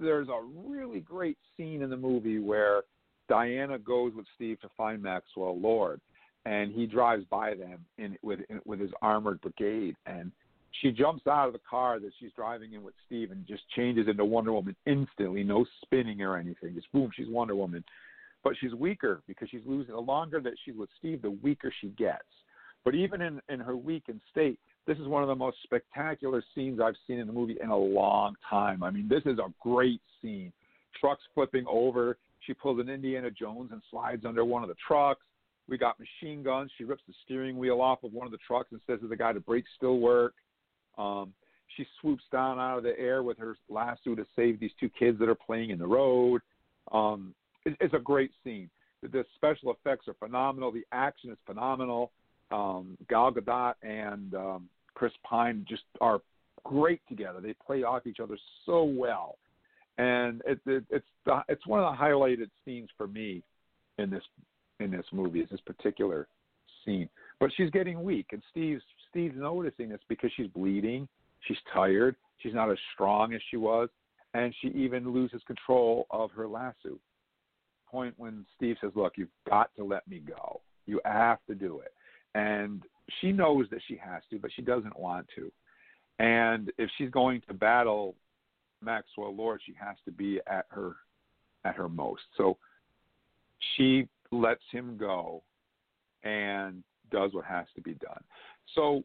there's 0.00 0.28
a 0.28 0.40
really 0.66 1.00
great 1.00 1.36
scene 1.56 1.82
in 1.82 1.90
the 1.90 1.96
movie 1.96 2.38
where 2.38 2.82
Diana 3.28 3.78
goes 3.78 4.12
with 4.14 4.26
Steve 4.36 4.60
to 4.60 4.68
find 4.76 5.02
Maxwell 5.02 5.58
Lord, 5.58 6.00
and 6.46 6.72
he 6.72 6.86
drives 6.86 7.24
by 7.30 7.54
them 7.54 7.84
in 7.98 8.16
with 8.22 8.40
in, 8.48 8.60
with 8.64 8.80
his 8.80 8.90
armored 9.02 9.40
brigade, 9.40 9.96
and 10.06 10.30
she 10.80 10.92
jumps 10.92 11.26
out 11.26 11.48
of 11.48 11.52
the 11.52 11.60
car 11.68 11.98
that 11.98 12.12
she's 12.20 12.30
driving 12.36 12.74
in 12.74 12.82
with 12.82 12.94
Steve 13.06 13.32
and 13.32 13.46
just 13.46 13.62
changes 13.74 14.06
into 14.06 14.24
Wonder 14.24 14.52
Woman 14.52 14.76
instantly, 14.86 15.42
no 15.42 15.66
spinning 15.82 16.22
or 16.22 16.36
anything. 16.36 16.74
Just 16.74 16.92
boom, 16.92 17.10
she's 17.16 17.28
Wonder 17.28 17.56
Woman 17.56 17.82
but 18.44 18.54
she's 18.60 18.74
weaker 18.74 19.22
because 19.26 19.48
she's 19.50 19.66
losing. 19.66 19.94
The 19.94 20.00
longer 20.00 20.40
that 20.40 20.54
she's 20.64 20.74
with 20.76 20.88
Steve, 20.98 21.22
the 21.22 21.30
weaker 21.30 21.72
she 21.80 21.88
gets. 21.88 22.24
But 22.84 22.94
even 22.94 23.20
in, 23.20 23.40
in 23.48 23.60
her 23.60 23.76
weakened 23.76 24.20
state, 24.30 24.58
this 24.88 24.98
is 24.98 25.06
one 25.06 25.22
of 25.22 25.28
the 25.28 25.34
most 25.34 25.58
spectacular 25.62 26.42
scenes 26.54 26.80
I've 26.80 26.96
seen 27.06 27.18
in 27.18 27.26
the 27.26 27.32
movie 27.32 27.58
in 27.62 27.68
a 27.68 27.76
long 27.76 28.34
time. 28.48 28.82
I 28.82 28.90
mean, 28.90 29.06
this 29.06 29.22
is 29.26 29.38
a 29.38 29.52
great 29.60 30.00
scene. 30.20 30.50
Trucks 30.98 31.22
flipping 31.34 31.66
over. 31.68 32.16
She 32.46 32.54
pulls 32.54 32.80
an 32.80 32.88
Indiana 32.88 33.30
Jones 33.30 33.68
and 33.70 33.82
slides 33.90 34.24
under 34.24 34.46
one 34.46 34.62
of 34.62 34.70
the 34.70 34.76
trucks. 34.86 35.20
We 35.68 35.76
got 35.76 35.96
machine 36.00 36.42
guns. 36.42 36.70
She 36.78 36.84
rips 36.84 37.02
the 37.06 37.12
steering 37.26 37.58
wheel 37.58 37.82
off 37.82 38.02
of 38.02 38.14
one 38.14 38.26
of 38.26 38.32
the 38.32 38.38
trucks 38.46 38.72
and 38.72 38.80
says 38.86 39.00
to 39.00 39.08
the 39.08 39.16
guy 39.16 39.34
to 39.34 39.40
brakes 39.40 39.68
still 39.76 39.98
work. 39.98 40.32
Um, 40.96 41.34
she 41.76 41.86
swoops 42.00 42.24
down 42.32 42.58
out 42.58 42.78
of 42.78 42.82
the 42.82 42.98
air 42.98 43.22
with 43.22 43.36
her 43.36 43.56
lasso 43.68 44.14
to 44.14 44.24
save 44.34 44.58
these 44.58 44.70
two 44.80 44.88
kids 44.98 45.18
that 45.18 45.28
are 45.28 45.34
playing 45.34 45.68
in 45.68 45.78
the 45.78 45.86
road. 45.86 46.40
Um, 46.92 47.34
it's 47.66 47.92
a 47.92 47.98
great 47.98 48.30
scene. 48.42 48.70
The 49.02 49.26
special 49.36 49.70
effects 49.70 50.08
are 50.08 50.14
phenomenal. 50.14 50.72
The 50.72 50.86
action 50.92 51.30
is 51.30 51.36
phenomenal. 51.44 52.10
Um, 52.50 52.96
Gal 53.10 53.30
Gadot 53.30 53.74
and 53.82 54.34
um, 54.34 54.68
Chris 54.98 55.12
Pine 55.22 55.64
just 55.68 55.84
are 56.00 56.20
great 56.64 57.00
together. 57.08 57.40
They 57.40 57.54
play 57.64 57.84
off 57.84 58.04
each 58.04 58.18
other 58.18 58.36
so 58.66 58.82
well, 58.82 59.36
and 59.96 60.42
it, 60.44 60.58
it, 60.66 60.84
it's 60.90 61.06
the, 61.24 61.40
it's 61.48 61.64
one 61.68 61.78
of 61.78 61.92
the 61.92 61.96
highlighted 61.96 62.50
scenes 62.64 62.88
for 62.98 63.06
me 63.06 63.44
in 63.98 64.10
this 64.10 64.24
in 64.80 64.90
this 64.90 65.06
movie. 65.12 65.38
Is 65.38 65.48
this 65.50 65.60
particular 65.60 66.26
scene? 66.84 67.08
But 67.38 67.50
she's 67.56 67.70
getting 67.70 68.02
weak, 68.02 68.26
and 68.32 68.42
Steve's 68.50 68.82
Steve's 69.08 69.36
noticing 69.36 69.88
this 69.88 70.00
because 70.08 70.32
she's 70.36 70.48
bleeding. 70.48 71.06
She's 71.46 71.58
tired. 71.72 72.16
She's 72.38 72.54
not 72.54 72.68
as 72.68 72.78
strong 72.94 73.34
as 73.34 73.40
she 73.52 73.56
was, 73.56 73.88
and 74.34 74.52
she 74.60 74.68
even 74.70 75.12
loses 75.12 75.40
control 75.46 76.08
of 76.10 76.32
her 76.32 76.48
lasso 76.48 76.98
point 77.88 78.14
when 78.16 78.44
Steve 78.56 78.76
says, 78.80 78.90
"Look, 78.96 79.12
you've 79.16 79.28
got 79.48 79.70
to 79.76 79.84
let 79.84 80.08
me 80.08 80.18
go. 80.18 80.60
You 80.86 81.00
have 81.04 81.38
to 81.46 81.54
do 81.54 81.78
it." 81.78 81.94
And 82.34 82.82
she 83.20 83.32
knows 83.32 83.66
that 83.70 83.80
she 83.88 83.96
has 83.96 84.22
to, 84.30 84.38
but 84.38 84.50
she 84.54 84.62
doesn't 84.62 84.98
want 84.98 85.26
to. 85.36 85.50
And 86.18 86.72
if 86.78 86.90
she's 86.98 87.10
going 87.10 87.42
to 87.48 87.54
battle 87.54 88.14
Maxwell 88.82 89.34
Lord, 89.34 89.60
she 89.64 89.74
has 89.80 89.96
to 90.04 90.10
be 90.10 90.40
at 90.46 90.66
her 90.70 90.96
at 91.64 91.74
her 91.76 91.88
most. 91.88 92.22
So 92.36 92.56
she 93.76 94.08
lets 94.30 94.62
him 94.70 94.96
go 94.98 95.42
and 96.22 96.82
does 97.10 97.32
what 97.32 97.44
has 97.44 97.66
to 97.74 97.80
be 97.80 97.94
done. 97.94 98.22
So 98.74 99.04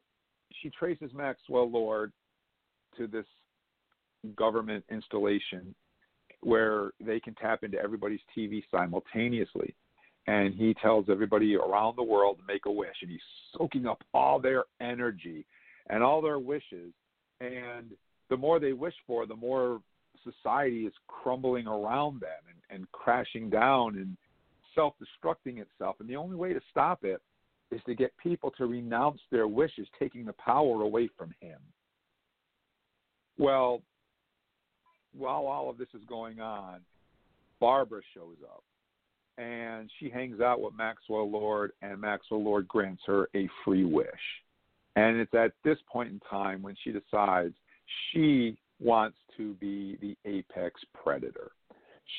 she 0.62 0.70
traces 0.70 1.12
Maxwell 1.14 1.70
Lord 1.70 2.12
to 2.98 3.08
this 3.08 3.26
government 4.36 4.84
installation 4.92 5.74
where 6.42 6.92
they 7.00 7.20
can 7.20 7.34
tap 7.36 7.64
into 7.64 7.80
everybody's 7.80 8.20
TV 8.38 8.64
simultaneously. 8.70 9.74
And 10.28 10.54
he 10.54 10.74
tells 10.76 11.06
everybody 11.10 11.56
around 11.56 11.98
the 11.98 12.04
world 12.04 12.38
to 12.38 12.54
make 12.54 12.66
a 12.66 12.72
wish, 12.72 12.96
and 13.02 13.12
he's 13.12 13.20
soaking 13.58 13.86
up 13.86 14.04
all 14.14 14.40
their 14.40 14.64
energy 14.80 15.46
and 15.90 16.02
all 16.02 16.22
their 16.22 16.40
wishes. 16.40 16.94
And 17.42 17.92
the 18.30 18.38
more 18.38 18.60
they 18.60 18.74
wish 18.74 18.94
for, 19.06 19.26
the 19.26 19.36
more 19.36 19.82
society 20.24 20.86
is 20.86 20.94
crumbling 21.08 21.68
around 21.68 22.22
them 22.22 22.30
and, 22.48 22.76
and 22.80 22.92
crashing 22.94 23.50
down 23.50 23.98
and 23.98 24.16
self 24.74 24.94
destructing 24.98 25.60
itself. 25.60 25.98
And 26.00 26.10
the 26.10 26.16
only 26.16 26.38
way 26.38 26.54
to 26.54 26.62
stop 26.72 27.04
it 27.04 27.22
is 27.72 27.82
to 27.86 27.96
get 27.96 28.16
people 28.18 28.52
to 28.58 28.66
renounce 28.66 29.20
their 29.32 29.48
wishes, 29.48 29.88
taking 30.00 30.26
the 30.26 30.34
power 30.34 30.82
away 30.82 31.10
from 31.18 31.34
him. 31.42 31.60
Well, 33.38 33.82
while 35.16 35.48
all 35.48 35.70
of 35.70 35.78
this 35.78 35.88
is 35.94 36.02
going 36.08 36.40
on, 36.40 36.82
Barbara 37.60 38.02
shows 38.14 38.38
up 38.44 38.64
and 39.38 39.90
she 40.00 40.10
hangs 40.10 40.42
out 40.42 40.62
with 40.62 40.74
Maxwell 40.76 41.30
Lord, 41.30 41.72
and 41.82 42.00
Maxwell 42.00 42.44
Lord 42.44 42.68
grants 42.68 43.02
her 43.08 43.30
a 43.36 43.50
free 43.64 43.86
wish. 43.86 44.08
And 44.96 45.18
it's 45.18 45.34
at 45.34 45.54
this 45.64 45.78
point 45.92 46.12
in 46.12 46.20
time 46.30 46.62
when 46.62 46.76
she 46.84 46.92
decides 46.92 47.56
she 48.12 48.58
wants 48.80 49.18
to 49.38 49.54
be 49.56 49.98
the 50.02 50.16
apex 50.30 50.80
predator. 51.04 51.52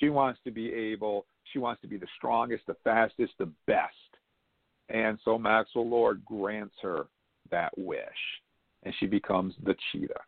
She 0.00 0.08
wants 0.08 0.40
to 0.44 0.50
be 0.50 0.72
able, 0.72 1.26
she 1.52 1.58
wants 1.58 1.80
to 1.82 1.88
be 1.88 1.96
the 1.96 2.06
strongest, 2.16 2.66
the 2.66 2.76
fastest, 2.82 3.32
the 3.38 3.50
best. 3.66 3.94
And 4.88 5.18
so 5.24 5.38
Maxwell 5.38 5.88
Lord 5.88 6.24
grants 6.24 6.74
her 6.82 7.06
that 7.50 7.76
wish, 7.76 8.00
and 8.82 8.94
she 8.98 9.06
becomes 9.06 9.54
the 9.64 9.76
cheetah. 9.92 10.20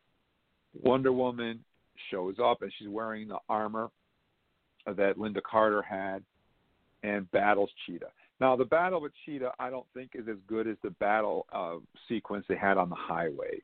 Wonder 0.83 1.13
Woman 1.13 1.65
shows 2.11 2.37
up, 2.43 2.63
and 2.63 2.73
she's 2.79 2.89
wearing 2.89 3.29
the 3.29 3.39
armor 3.49 3.91
that 4.87 5.19
Lynda 5.19 5.43
Carter 5.43 5.83
had 5.83 6.23
and 7.07 7.31
battles 7.31 7.71
Cheetah. 7.87 8.11
Now, 8.41 8.57
the 8.57 8.65
battle 8.65 9.01
with 9.01 9.13
Cheetah, 9.25 9.53
I 9.59 9.71
don't 9.71 9.87
think 9.95 10.11
is 10.15 10.27
as 10.29 10.37
good 10.47 10.67
as 10.67 10.77
the 10.83 10.91
battle 10.91 11.47
uh, 11.53 11.77
sequence 12.09 12.45
they 12.49 12.57
had 12.57 12.77
on 12.77 12.91
the 12.91 12.97
highway. 12.97 13.63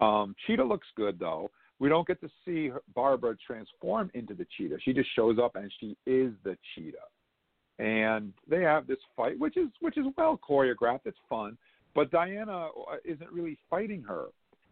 Um, 0.00 0.34
Cheetah 0.46 0.64
looks 0.64 0.86
good 0.96 1.18
though. 1.18 1.50
We 1.78 1.88
don't 1.90 2.06
get 2.06 2.20
to 2.22 2.30
see 2.44 2.70
Barbara 2.94 3.36
transform 3.46 4.10
into 4.14 4.32
the 4.32 4.46
cheetah. 4.56 4.78
She 4.82 4.94
just 4.94 5.14
shows 5.14 5.38
up 5.38 5.56
and 5.56 5.70
she 5.78 5.96
is 6.06 6.32
the 6.42 6.56
cheetah. 6.74 6.96
And 7.78 8.32
they 8.48 8.62
have 8.62 8.86
this 8.86 8.98
fight, 9.14 9.38
which 9.38 9.58
is 9.58 9.68
which 9.80 9.98
is 9.98 10.06
well 10.16 10.40
choreographed. 10.48 11.00
It's 11.04 11.18
fun, 11.28 11.58
but 11.94 12.10
Diana 12.10 12.68
uh, 12.68 12.96
isn't 13.04 13.30
really 13.30 13.58
fighting 13.68 14.02
her. 14.04 14.26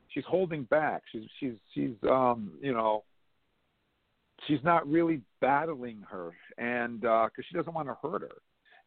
She's 0.08 0.24
holding 0.26 0.62
back. 0.64 1.02
She's 1.12 1.28
she's 1.38 1.52
she's 1.74 1.92
um 2.10 2.52
you 2.62 2.72
know 2.72 3.04
she's 4.46 4.62
not 4.62 4.86
really 4.88 5.20
battling 5.40 6.02
her, 6.08 6.32
and 6.58 7.00
because 7.00 7.30
uh, 7.38 7.42
she 7.48 7.56
doesn't 7.56 7.74
want 7.74 7.88
to 7.88 7.96
hurt 8.02 8.22
her, 8.22 8.36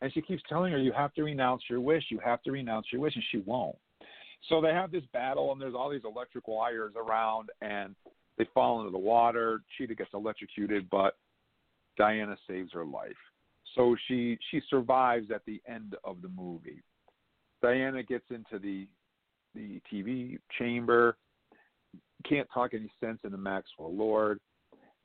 and 0.01 0.11
she 0.13 0.21
keeps 0.21 0.43
telling 0.49 0.71
her, 0.71 0.77
"You 0.77 0.91
have 0.93 1.13
to 1.15 1.23
renounce 1.23 1.63
your 1.69 1.81
wish. 1.81 2.05
You 2.09 2.19
have 2.19 2.41
to 2.43 2.51
renounce 2.51 2.87
your 2.91 3.01
wish," 3.01 3.15
and 3.15 3.23
she 3.31 3.39
won't. 3.39 3.77
So 4.49 4.61
they 4.61 4.69
have 4.69 4.91
this 4.91 5.03
battle, 5.13 5.51
and 5.51 5.61
there's 5.61 5.75
all 5.75 5.89
these 5.89 6.05
electric 6.05 6.47
wires 6.47 6.93
around, 6.95 7.49
and 7.61 7.95
they 8.37 8.47
fall 8.53 8.79
into 8.79 8.91
the 8.91 8.97
water. 8.97 9.61
Cheetah 9.77 9.95
gets 9.95 10.11
electrocuted, 10.13 10.89
but 10.89 11.17
Diana 11.97 12.37
saves 12.47 12.71
her 12.73 12.85
life. 12.85 13.11
So 13.75 13.95
she 14.07 14.37
she 14.51 14.61
survives 14.69 15.31
at 15.31 15.45
the 15.45 15.61
end 15.67 15.95
of 16.03 16.21
the 16.21 16.29
movie. 16.29 16.83
Diana 17.61 18.03
gets 18.03 18.25
into 18.29 18.59
the 18.59 18.87
the 19.55 19.81
TV 19.91 20.37
chamber, 20.59 21.17
can't 22.27 22.47
talk 22.53 22.73
any 22.73 22.91
sense 22.99 23.19
into 23.23 23.37
Maxwell 23.37 23.93
Lord 23.93 24.39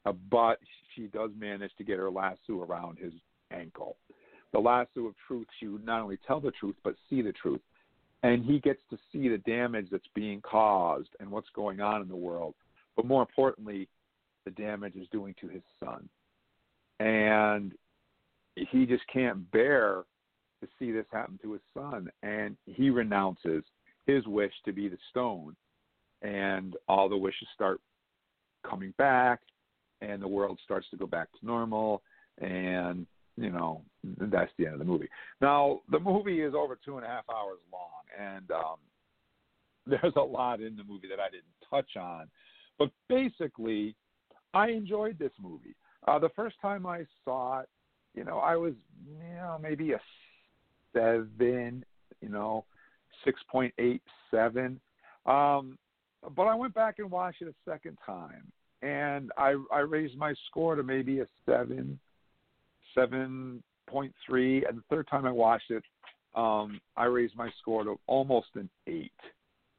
uh, 0.05 0.13
but 0.31 0.59
she 0.95 1.07
does 1.07 1.31
manage 1.39 1.73
to 1.79 1.85
get 1.85 1.99
her 1.99 2.11
lasso 2.11 2.63
around 2.63 2.99
his 2.99 3.13
ankle. 3.51 3.97
The 4.53 4.59
lasso 4.59 5.07
of 5.07 5.15
truth, 5.27 5.47
she 5.59 5.69
would 5.69 5.85
not 5.85 6.03
only 6.03 6.19
tell 6.27 6.41
the 6.41 6.51
truth, 6.53 6.77
but 6.85 6.95
see 7.09 7.23
the 7.23 7.33
truth. 7.33 7.61
And 8.23 8.45
he 8.45 8.61
gets 8.61 8.81
to 8.91 8.99
see 9.11 9.29
the 9.29 9.39
damage 9.39 9.89
that's 9.91 10.05
being 10.15 10.41
caused 10.43 11.09
and 11.21 11.31
what's 11.31 11.49
going 11.55 11.81
on 11.81 12.03
in 12.03 12.09
the 12.09 12.17
world. 12.17 12.55
But 12.95 13.07
more 13.07 13.23
importantly, 13.23 13.89
the 14.45 14.51
damage 14.51 14.95
is 14.95 15.09
doing 15.11 15.35
to 15.41 15.49
his 15.49 15.63
son. 15.81 16.09
And 17.01 17.73
he 18.55 18.87
just 18.87 19.05
can't 19.13 19.51
bear 19.51 20.05
to 20.61 20.69
see 20.79 20.93
this 20.93 21.07
happen 21.11 21.39
to 21.43 21.53
his 21.53 21.63
son. 21.75 22.11
And 22.23 22.57
he 22.67 22.91
renounces 22.91 23.65
his 24.07 24.27
wish 24.27 24.53
to 24.67 24.73
be 24.73 24.89
the 24.89 24.99
stone. 25.11 25.57
And 26.21 26.77
all 26.89 27.09
the 27.09 27.17
wishes 27.17 27.49
start 27.55 27.81
coming 28.65 28.95
back 28.99 29.41
and 30.03 30.21
the 30.21 30.29
world 30.29 30.59
starts 30.65 30.87
to 30.91 30.97
go 30.97 31.07
back 31.07 31.29
to 31.33 31.47
normal 31.47 32.03
and 32.41 33.07
you 33.37 33.51
know 33.51 33.83
that's 34.19 34.51
the 34.59 34.67
end 34.67 34.75
of 34.75 34.79
the 34.79 34.85
movie. 34.85 35.09
Now 35.41 35.81
the 35.91 36.01
movie 36.01 36.41
is 36.43 36.55
over 36.55 36.79
two 36.85 36.97
and 36.97 37.07
a 37.07 37.09
half 37.09 37.25
hours 37.31 37.59
long 37.73 38.03
and 38.19 38.51
um 38.51 38.77
there's 39.87 40.13
a 40.17 40.21
lot 40.21 40.61
in 40.61 40.77
the 40.77 40.85
movie 40.85 41.09
that 41.09 41.21
i 41.21 41.29
didn't 41.29 41.45
touch 41.69 41.97
on. 41.97 42.29
But 42.79 42.91
basically 43.09 43.95
i 44.55 44.69
enjoyed 44.69 45.19
this 45.19 45.33
movie. 45.41 45.75
Uh 46.07 46.19
the 46.19 46.31
first 46.31 46.57
time 46.61 46.87
i 46.87 47.05
saw 47.25 47.61
it 47.61 47.69
you 48.15 48.25
know 48.25 48.39
i 48.39 48.57
was 48.57 48.75
you 49.07 49.35
know 49.35 49.59
maybe 49.63 49.93
a 49.93 50.01
seven 50.93 51.85
you 52.21 52.29
know 52.29 52.65
six 53.25 53.41
point 53.51 53.73
eight 53.79 54.03
seven. 54.31 54.81
Um 55.27 55.79
but 56.37 56.43
i 56.43 56.55
went 56.55 56.75
back 56.75 56.97
and 56.99 57.11
watched 57.11 57.41
it 57.43 57.49
a 57.49 57.71
second 57.71 57.97
time 58.05 58.53
and 58.83 59.31
I 59.39 59.55
I 59.73 59.81
raised 59.81 60.17
my 60.17 60.35
score 60.49 60.75
to 60.75 60.83
maybe 60.83 61.21
a 61.21 61.27
seven, 61.47 61.99
seven 62.95 63.63
point 63.89 64.13
three, 64.27 64.65
and 64.67 64.79
the 64.79 64.83
third 64.91 65.09
time 65.09 65.25
I 65.25 65.33
watched 65.33 65.71
it, 65.71 65.85
um, 66.35 66.81
I 66.97 67.05
raised 67.05 67.37
my 67.37 67.51
score 67.61 67.85
to 67.85 67.99
almost 68.07 68.49
an 68.55 68.69
eight. 68.87 69.13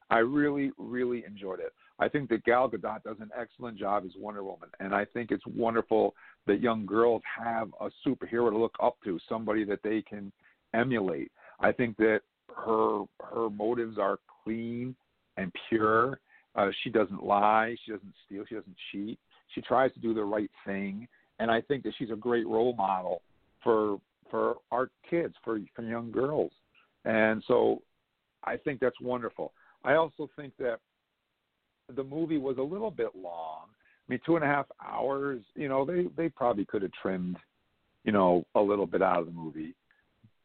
I 0.09 0.19
really 0.19 0.71
really 0.77 1.23
enjoyed 1.25 1.59
it. 1.59 1.73
I 1.99 2.09
think 2.09 2.29
that 2.29 2.43
Gal 2.43 2.69
Gadot 2.69 3.03
does 3.03 3.17
an 3.19 3.29
excellent 3.39 3.77
job 3.77 4.03
as 4.05 4.11
Wonder 4.17 4.43
Woman, 4.43 4.69
and 4.79 4.95
I 4.95 5.05
think 5.05 5.31
it's 5.31 5.45
wonderful 5.45 6.15
that 6.47 6.61
young 6.61 6.85
girls 6.85 7.21
have 7.37 7.69
a 7.79 7.89
superhero 8.05 8.49
to 8.49 8.57
look 8.57 8.75
up 8.81 8.97
to, 9.03 9.19
somebody 9.29 9.63
that 9.65 9.79
they 9.83 10.01
can 10.01 10.31
emulate. 10.73 11.31
I 11.59 11.71
think 11.71 11.97
that 11.97 12.21
her 12.55 13.03
her 13.21 13.49
motives 13.49 13.97
are 13.97 14.17
clean 14.43 14.95
and 15.37 15.51
pure 15.69 16.19
uh, 16.55 16.69
she 16.83 16.89
doesn't 16.89 17.23
lie. 17.23 17.75
She 17.85 17.91
doesn't 17.91 18.13
steal. 18.25 18.43
She 18.47 18.55
doesn't 18.55 18.75
cheat. 18.91 19.19
She 19.53 19.61
tries 19.61 19.93
to 19.93 19.99
do 19.99 20.13
the 20.13 20.23
right 20.23 20.49
thing, 20.65 21.07
and 21.39 21.49
I 21.51 21.61
think 21.61 21.83
that 21.83 21.93
she's 21.97 22.11
a 22.11 22.15
great 22.15 22.47
role 22.47 22.73
model 22.75 23.21
for 23.63 23.99
for 24.29 24.55
our 24.71 24.89
kids, 25.09 25.35
for 25.43 25.59
for 25.75 25.83
young 25.83 26.11
girls, 26.11 26.51
and 27.05 27.43
so 27.47 27.81
I 28.43 28.57
think 28.57 28.79
that's 28.79 28.99
wonderful. 29.01 29.53
I 29.83 29.95
also 29.95 30.29
think 30.35 30.53
that 30.57 30.79
the 31.95 32.03
movie 32.03 32.37
was 32.37 32.57
a 32.57 32.61
little 32.63 32.91
bit 32.91 33.09
long. 33.15 33.65
I 33.67 34.11
mean, 34.11 34.19
two 34.25 34.35
and 34.35 34.43
a 34.43 34.47
half 34.47 34.65
hours. 34.83 35.41
You 35.55 35.69
know, 35.69 35.85
they 35.85 36.05
they 36.15 36.29
probably 36.29 36.65
could 36.65 36.81
have 36.81 36.91
trimmed, 37.01 37.37
you 38.03 38.11
know, 38.11 38.45
a 38.55 38.61
little 38.61 38.87
bit 38.87 39.01
out 39.01 39.19
of 39.19 39.25
the 39.25 39.31
movie, 39.31 39.75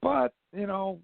but 0.02 0.32
you 0.52 0.66
know, 0.66 0.98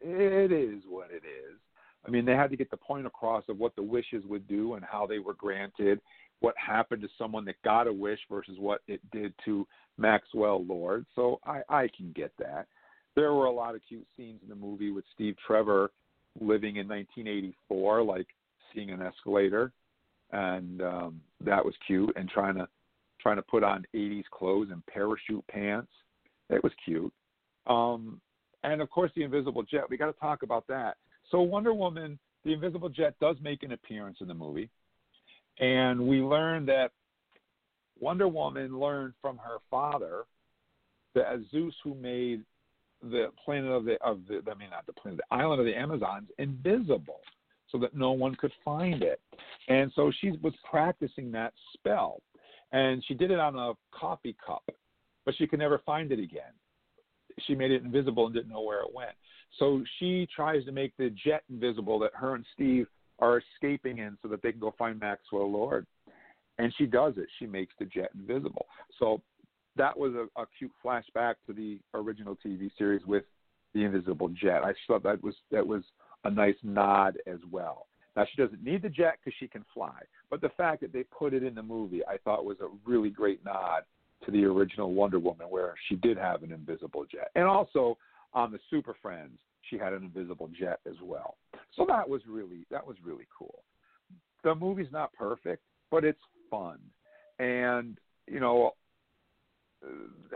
it 0.00 0.52
is 0.52 0.82
what 0.88 1.10
it 1.10 1.22
is. 1.26 1.58
I 2.06 2.10
mean, 2.10 2.24
they 2.24 2.32
had 2.32 2.50
to 2.50 2.56
get 2.56 2.70
the 2.70 2.76
point 2.76 3.06
across 3.06 3.44
of 3.48 3.58
what 3.58 3.76
the 3.76 3.82
wishes 3.82 4.24
would 4.26 4.48
do 4.48 4.74
and 4.74 4.84
how 4.84 5.06
they 5.06 5.18
were 5.18 5.34
granted, 5.34 6.00
what 6.40 6.54
happened 6.58 7.02
to 7.02 7.08
someone 7.16 7.44
that 7.44 7.62
got 7.62 7.86
a 7.86 7.92
wish 7.92 8.18
versus 8.30 8.56
what 8.58 8.80
it 8.88 9.00
did 9.12 9.32
to 9.44 9.66
Maxwell 9.98 10.64
Lord. 10.64 11.06
So 11.14 11.40
I, 11.46 11.62
I 11.68 11.88
can 11.96 12.12
get 12.12 12.32
that. 12.38 12.66
There 13.14 13.32
were 13.32 13.46
a 13.46 13.52
lot 13.52 13.74
of 13.74 13.82
cute 13.86 14.06
scenes 14.16 14.40
in 14.42 14.48
the 14.48 14.54
movie 14.54 14.90
with 14.90 15.04
Steve 15.14 15.36
Trevor 15.46 15.90
living 16.40 16.76
in 16.76 16.88
1984, 16.88 18.02
like 18.02 18.26
seeing 18.74 18.90
an 18.90 19.02
escalator, 19.02 19.72
and 20.32 20.80
um, 20.82 21.20
that 21.44 21.64
was 21.64 21.74
cute. 21.86 22.12
And 22.16 22.28
trying 22.28 22.54
to 22.54 22.66
trying 23.20 23.36
to 23.36 23.42
put 23.42 23.62
on 23.62 23.86
80s 23.94 24.24
clothes 24.32 24.68
and 24.72 24.84
parachute 24.86 25.46
pants, 25.46 25.92
it 26.50 26.62
was 26.64 26.72
cute. 26.84 27.12
Um, 27.66 28.20
and 28.64 28.80
of 28.80 28.90
course, 28.90 29.10
the 29.14 29.22
invisible 29.22 29.62
jet. 29.62 29.84
We 29.88 29.96
got 29.96 30.06
to 30.06 30.18
talk 30.18 30.42
about 30.42 30.66
that. 30.68 30.96
So 31.32 31.40
Wonder 31.40 31.72
Woman, 31.72 32.18
the 32.44 32.52
Invisible 32.52 32.90
Jet, 32.90 33.14
does 33.18 33.36
make 33.42 33.62
an 33.62 33.72
appearance 33.72 34.18
in 34.20 34.28
the 34.28 34.34
movie, 34.34 34.68
and 35.58 36.06
we 36.06 36.20
learn 36.20 36.66
that 36.66 36.92
Wonder 37.98 38.28
Woman 38.28 38.78
learned 38.78 39.14
from 39.22 39.38
her 39.38 39.56
father, 39.70 40.24
the 41.14 41.42
Zeus, 41.50 41.74
who 41.82 41.94
made 41.94 42.42
the 43.00 43.32
planet 43.42 43.70
of 43.70 43.86
the 43.86 43.96
of 44.02 44.20
the 44.28 44.42
I 44.48 44.54
mean 44.54 44.70
not 44.70 44.84
the 44.86 44.92
planet, 44.92 45.20
the 45.28 45.34
island 45.34 45.58
of 45.58 45.66
the 45.66 45.74
Amazons 45.74 46.28
invisible, 46.38 47.20
so 47.70 47.78
that 47.78 47.96
no 47.96 48.12
one 48.12 48.34
could 48.36 48.52
find 48.62 49.02
it. 49.02 49.18
And 49.68 49.90
so 49.96 50.12
she 50.20 50.32
was 50.42 50.52
practicing 50.70 51.32
that 51.32 51.54
spell, 51.72 52.20
and 52.72 53.02
she 53.08 53.14
did 53.14 53.30
it 53.30 53.38
on 53.38 53.56
a 53.56 53.72
coffee 53.90 54.36
cup, 54.44 54.64
but 55.24 55.34
she 55.36 55.46
could 55.46 55.60
never 55.60 55.80
find 55.86 56.12
it 56.12 56.18
again. 56.18 56.52
She 57.46 57.54
made 57.54 57.70
it 57.70 57.82
invisible 57.82 58.26
and 58.26 58.34
didn't 58.34 58.50
know 58.50 58.60
where 58.60 58.80
it 58.80 58.94
went. 58.94 59.12
So 59.58 59.82
she 59.98 60.26
tries 60.34 60.64
to 60.64 60.72
make 60.72 60.96
the 60.96 61.10
jet 61.10 61.42
invisible 61.50 61.98
that 62.00 62.12
her 62.14 62.34
and 62.34 62.44
Steve 62.54 62.86
are 63.18 63.40
escaping 63.54 63.98
in 63.98 64.16
so 64.22 64.28
that 64.28 64.42
they 64.42 64.50
can 64.50 64.60
go 64.60 64.74
find 64.78 64.98
Maxwell 64.98 65.50
Lord. 65.50 65.86
And 66.58 66.72
she 66.76 66.86
does 66.86 67.14
it. 67.16 67.28
She 67.38 67.46
makes 67.46 67.72
the 67.78 67.84
jet 67.84 68.10
invisible. 68.14 68.66
So 68.98 69.22
that 69.76 69.96
was 69.96 70.14
a, 70.14 70.40
a 70.40 70.46
cute 70.58 70.72
flashback 70.84 71.34
to 71.46 71.52
the 71.52 71.78
original 71.94 72.36
TV 72.44 72.70
series 72.76 73.04
with 73.06 73.24
the 73.74 73.84
invisible 73.84 74.28
jet. 74.28 74.62
I 74.62 74.72
thought 74.86 75.02
that 75.04 75.22
was 75.22 75.34
that 75.50 75.66
was 75.66 75.82
a 76.24 76.30
nice 76.30 76.56
nod 76.62 77.18
as 77.26 77.38
well. 77.50 77.86
Now 78.16 78.26
she 78.30 78.40
doesn't 78.40 78.62
need 78.62 78.82
the 78.82 78.90
jet 78.90 79.14
because 79.18 79.34
she 79.40 79.48
can 79.48 79.64
fly, 79.72 79.98
but 80.30 80.42
the 80.42 80.50
fact 80.50 80.82
that 80.82 80.92
they 80.92 81.04
put 81.04 81.32
it 81.32 81.42
in 81.42 81.54
the 81.54 81.62
movie, 81.62 82.02
I 82.06 82.18
thought 82.18 82.44
was 82.44 82.58
a 82.60 82.68
really 82.84 83.08
great 83.08 83.42
nod 83.44 83.82
to 84.26 84.30
the 84.30 84.44
original 84.44 84.92
Wonder 84.92 85.18
Woman, 85.18 85.46
where 85.48 85.74
she 85.88 85.96
did 85.96 86.18
have 86.18 86.42
an 86.42 86.52
invisible 86.52 87.06
jet, 87.10 87.30
and 87.34 87.44
also 87.44 87.96
on 88.34 88.52
the 88.52 88.58
Super 88.70 88.94
Friends, 89.00 89.38
she 89.70 89.78
had 89.78 89.92
an 89.92 90.02
invisible 90.04 90.48
jet 90.58 90.80
as 90.86 90.96
well. 91.02 91.36
So 91.76 91.84
that 91.88 92.08
was 92.08 92.22
really 92.28 92.66
that 92.70 92.86
was 92.86 92.96
really 93.04 93.26
cool. 93.36 93.62
The 94.44 94.54
movie's 94.54 94.92
not 94.92 95.12
perfect. 95.14 95.62
but 95.90 96.04
it's 96.04 96.20
fun. 96.50 96.78
And 97.38 97.98
you 98.26 98.40
know, 98.40 98.72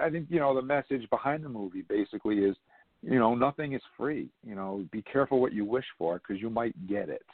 I 0.01 0.11
think 0.11 0.27
you 0.29 0.39
know 0.39 0.55
the 0.55 0.63
message 0.63 1.09
behind 1.11 1.45
the 1.45 1.49
movie 1.49 1.83
basically 1.83 2.39
is, 2.39 2.57
you 3.03 3.19
know, 3.19 3.35
nothing 3.35 3.73
is 3.73 3.83
free. 3.97 4.29
You 4.45 4.55
know, 4.55 4.85
be 4.93 5.03
careful 5.03 5.41
what 5.41 5.53
you 5.53 5.65
wish 5.65 5.85
for 5.99 6.19
because 6.19 6.41
you 6.41 6.51
might 6.51 6.75
get 6.89 7.09
it. 7.09 7.27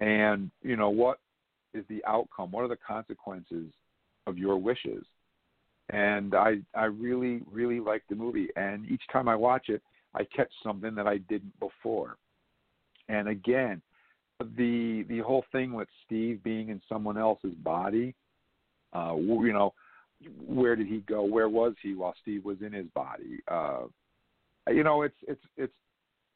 And 0.00 0.50
you 0.62 0.76
know 0.76 0.90
what 0.90 1.18
is 1.74 1.84
the 1.88 2.04
outcome? 2.06 2.50
What 2.50 2.64
are 2.64 2.68
the 2.68 2.76
consequences 2.76 3.72
of 4.26 4.38
your 4.38 4.56
wishes? 4.58 5.04
And 5.90 6.34
I 6.34 6.56
I 6.74 6.84
really 6.84 7.42
really 7.50 7.80
like 7.80 8.02
the 8.08 8.14
movie. 8.14 8.48
And 8.56 8.88
each 8.90 9.02
time 9.12 9.28
I 9.28 9.36
watch 9.36 9.68
it, 9.68 9.82
I 10.14 10.24
catch 10.24 10.50
something 10.62 10.94
that 10.94 11.06
I 11.06 11.18
didn't 11.18 11.58
before. 11.60 12.16
And 13.08 13.28
again, 13.28 13.80
the 14.38 15.04
the 15.08 15.20
whole 15.20 15.44
thing 15.52 15.72
with 15.72 15.88
Steve 16.06 16.42
being 16.42 16.68
in 16.68 16.80
someone 16.88 17.18
else's 17.18 17.54
body, 17.62 18.14
uh, 18.92 19.14
you 19.16 19.52
know, 19.52 19.72
where 20.46 20.76
did 20.76 20.86
he 20.86 20.98
go? 21.00 21.22
Where 21.22 21.48
was 21.48 21.74
he 21.82 21.94
while 21.94 22.14
Steve 22.22 22.44
was 22.44 22.58
in 22.64 22.72
his 22.72 22.86
body? 22.94 23.40
Uh, 23.48 23.84
you 24.68 24.84
know, 24.84 25.02
it's 25.02 25.16
it's 25.26 25.42
it's 25.56 25.74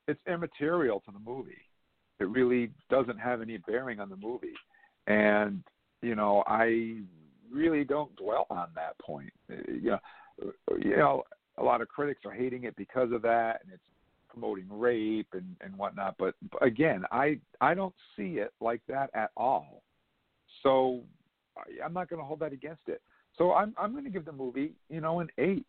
it's 0.08 0.20
immaterial 0.26 1.00
to 1.00 1.12
the 1.12 1.18
movie. 1.18 1.52
It 2.20 2.28
really 2.28 2.70
doesn't 2.90 3.18
have 3.18 3.40
any 3.42 3.58
bearing 3.58 4.00
on 4.00 4.08
the 4.08 4.16
movie, 4.16 4.54
and 5.06 5.62
you 6.02 6.14
know, 6.14 6.42
I 6.46 6.98
really 7.52 7.84
don't 7.84 8.14
dwell 8.16 8.46
on 8.50 8.68
that 8.74 8.98
point. 8.98 9.32
Uh, 9.50 9.56
you 9.68 9.90
know, 9.90 9.98
uh, 10.42 10.74
you 10.78 10.96
know, 10.96 11.22
a 11.58 11.62
lot 11.62 11.80
of 11.80 11.88
critics 11.88 12.22
are 12.24 12.32
hating 12.32 12.64
it 12.64 12.74
because 12.76 13.12
of 13.12 13.22
that, 13.22 13.60
and 13.62 13.72
it's 13.72 13.82
promoting 14.28 14.66
rape 14.70 15.28
and 15.32 15.56
and 15.60 15.76
whatnot. 15.76 16.14
But, 16.18 16.34
again, 16.60 17.04
I 17.12 17.38
I 17.60 17.74
don't 17.74 17.94
see 18.16 18.38
it 18.38 18.52
like 18.60 18.80
that 18.88 19.10
at 19.14 19.30
all. 19.36 19.82
So 20.62 21.02
I'm 21.84 21.92
not 21.92 22.08
going 22.08 22.20
to 22.20 22.26
hold 22.26 22.40
that 22.40 22.52
against 22.52 22.82
it. 22.86 23.02
So 23.36 23.52
I'm 23.52 23.74
I'm 23.78 23.92
going 23.92 24.04
to 24.04 24.10
give 24.10 24.24
the 24.24 24.32
movie 24.32 24.72
you 24.88 25.00
know 25.00 25.20
an 25.20 25.28
eight, 25.38 25.66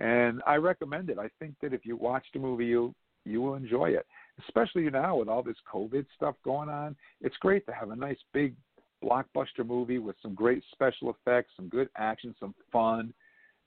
and 0.00 0.42
I 0.46 0.56
recommend 0.56 1.10
it. 1.10 1.18
I 1.18 1.28
think 1.38 1.54
that 1.62 1.72
if 1.72 1.84
you 1.84 1.96
watch 1.96 2.24
the 2.32 2.38
movie, 2.38 2.66
you 2.66 2.94
you 3.24 3.42
will 3.42 3.54
enjoy 3.54 3.90
it, 3.90 4.06
especially 4.46 4.88
now 4.88 5.16
with 5.16 5.28
all 5.28 5.42
this 5.42 5.56
COVID 5.72 6.06
stuff 6.14 6.36
going 6.44 6.68
on. 6.68 6.94
It's 7.20 7.36
great 7.38 7.66
to 7.66 7.72
have 7.72 7.90
a 7.90 7.96
nice 7.96 8.18
big 8.32 8.54
blockbuster 9.02 9.66
movie 9.66 9.98
with 9.98 10.16
some 10.22 10.34
great 10.34 10.62
special 10.72 11.10
effects, 11.10 11.52
some 11.56 11.68
good 11.68 11.88
action, 11.96 12.34
some 12.38 12.54
fun, 12.72 13.12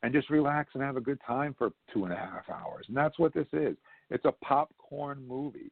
and 0.03 0.13
just 0.13 0.29
relax 0.29 0.71
and 0.73 0.83
have 0.83 0.97
a 0.97 1.01
good 1.01 1.19
time 1.25 1.55
for 1.57 1.71
two 1.93 2.05
and 2.05 2.13
a 2.13 2.17
half 2.17 2.49
hours. 2.49 2.85
And 2.87 2.95
that's 2.95 3.19
what 3.19 3.33
this 3.33 3.47
is. 3.53 3.75
It's 4.09 4.25
a 4.25 4.31
popcorn 4.43 5.25
movie. 5.27 5.71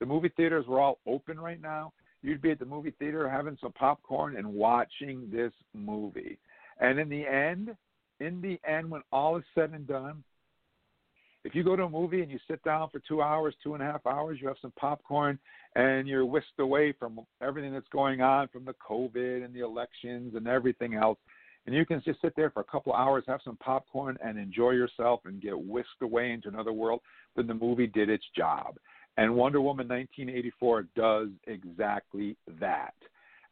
The 0.00 0.06
movie 0.06 0.32
theaters 0.36 0.66
were 0.66 0.80
all 0.80 0.98
open 1.06 1.38
right 1.38 1.60
now. 1.60 1.92
You'd 2.22 2.42
be 2.42 2.50
at 2.50 2.58
the 2.58 2.64
movie 2.64 2.94
theater 2.98 3.28
having 3.28 3.58
some 3.60 3.72
popcorn 3.72 4.36
and 4.36 4.46
watching 4.46 5.28
this 5.30 5.52
movie. 5.74 6.38
And 6.80 6.98
in 6.98 7.08
the 7.08 7.26
end, 7.26 7.76
in 8.20 8.40
the 8.40 8.58
end, 8.68 8.90
when 8.90 9.02
all 9.12 9.36
is 9.36 9.44
said 9.54 9.70
and 9.70 9.86
done, 9.86 10.24
if 11.44 11.54
you 11.54 11.62
go 11.62 11.76
to 11.76 11.84
a 11.84 11.90
movie 11.90 12.22
and 12.22 12.30
you 12.30 12.38
sit 12.48 12.62
down 12.64 12.88
for 12.90 13.00
two 13.06 13.20
hours, 13.20 13.54
two 13.62 13.74
and 13.74 13.82
a 13.82 13.86
half 13.86 14.06
hours, 14.06 14.38
you 14.40 14.48
have 14.48 14.56
some 14.62 14.72
popcorn, 14.78 15.38
and 15.76 16.08
you're 16.08 16.24
whisked 16.24 16.58
away 16.58 16.92
from 16.92 17.20
everything 17.42 17.72
that's 17.72 17.88
going 17.92 18.20
on, 18.22 18.48
from 18.48 18.64
the 18.64 18.74
COVID 18.74 19.44
and 19.44 19.54
the 19.54 19.60
elections 19.60 20.34
and 20.34 20.48
everything 20.48 20.94
else, 20.94 21.18
and 21.66 21.74
you 21.74 21.86
can 21.86 22.02
just 22.04 22.20
sit 22.20 22.34
there 22.36 22.50
for 22.50 22.60
a 22.60 22.64
couple 22.64 22.92
of 22.92 23.00
hours, 23.00 23.24
have 23.26 23.40
some 23.44 23.56
popcorn, 23.56 24.18
and 24.22 24.38
enjoy 24.38 24.70
yourself 24.70 25.20
and 25.24 25.40
get 25.40 25.58
whisked 25.58 26.02
away 26.02 26.32
into 26.32 26.48
another 26.48 26.72
world, 26.72 27.00
then 27.36 27.46
the 27.46 27.54
movie 27.54 27.86
did 27.86 28.10
its 28.10 28.24
job. 28.36 28.76
And 29.16 29.34
Wonder 29.34 29.60
Woman 29.60 29.88
1984 29.88 30.88
does 30.96 31.28
exactly 31.46 32.36
that. 32.60 32.94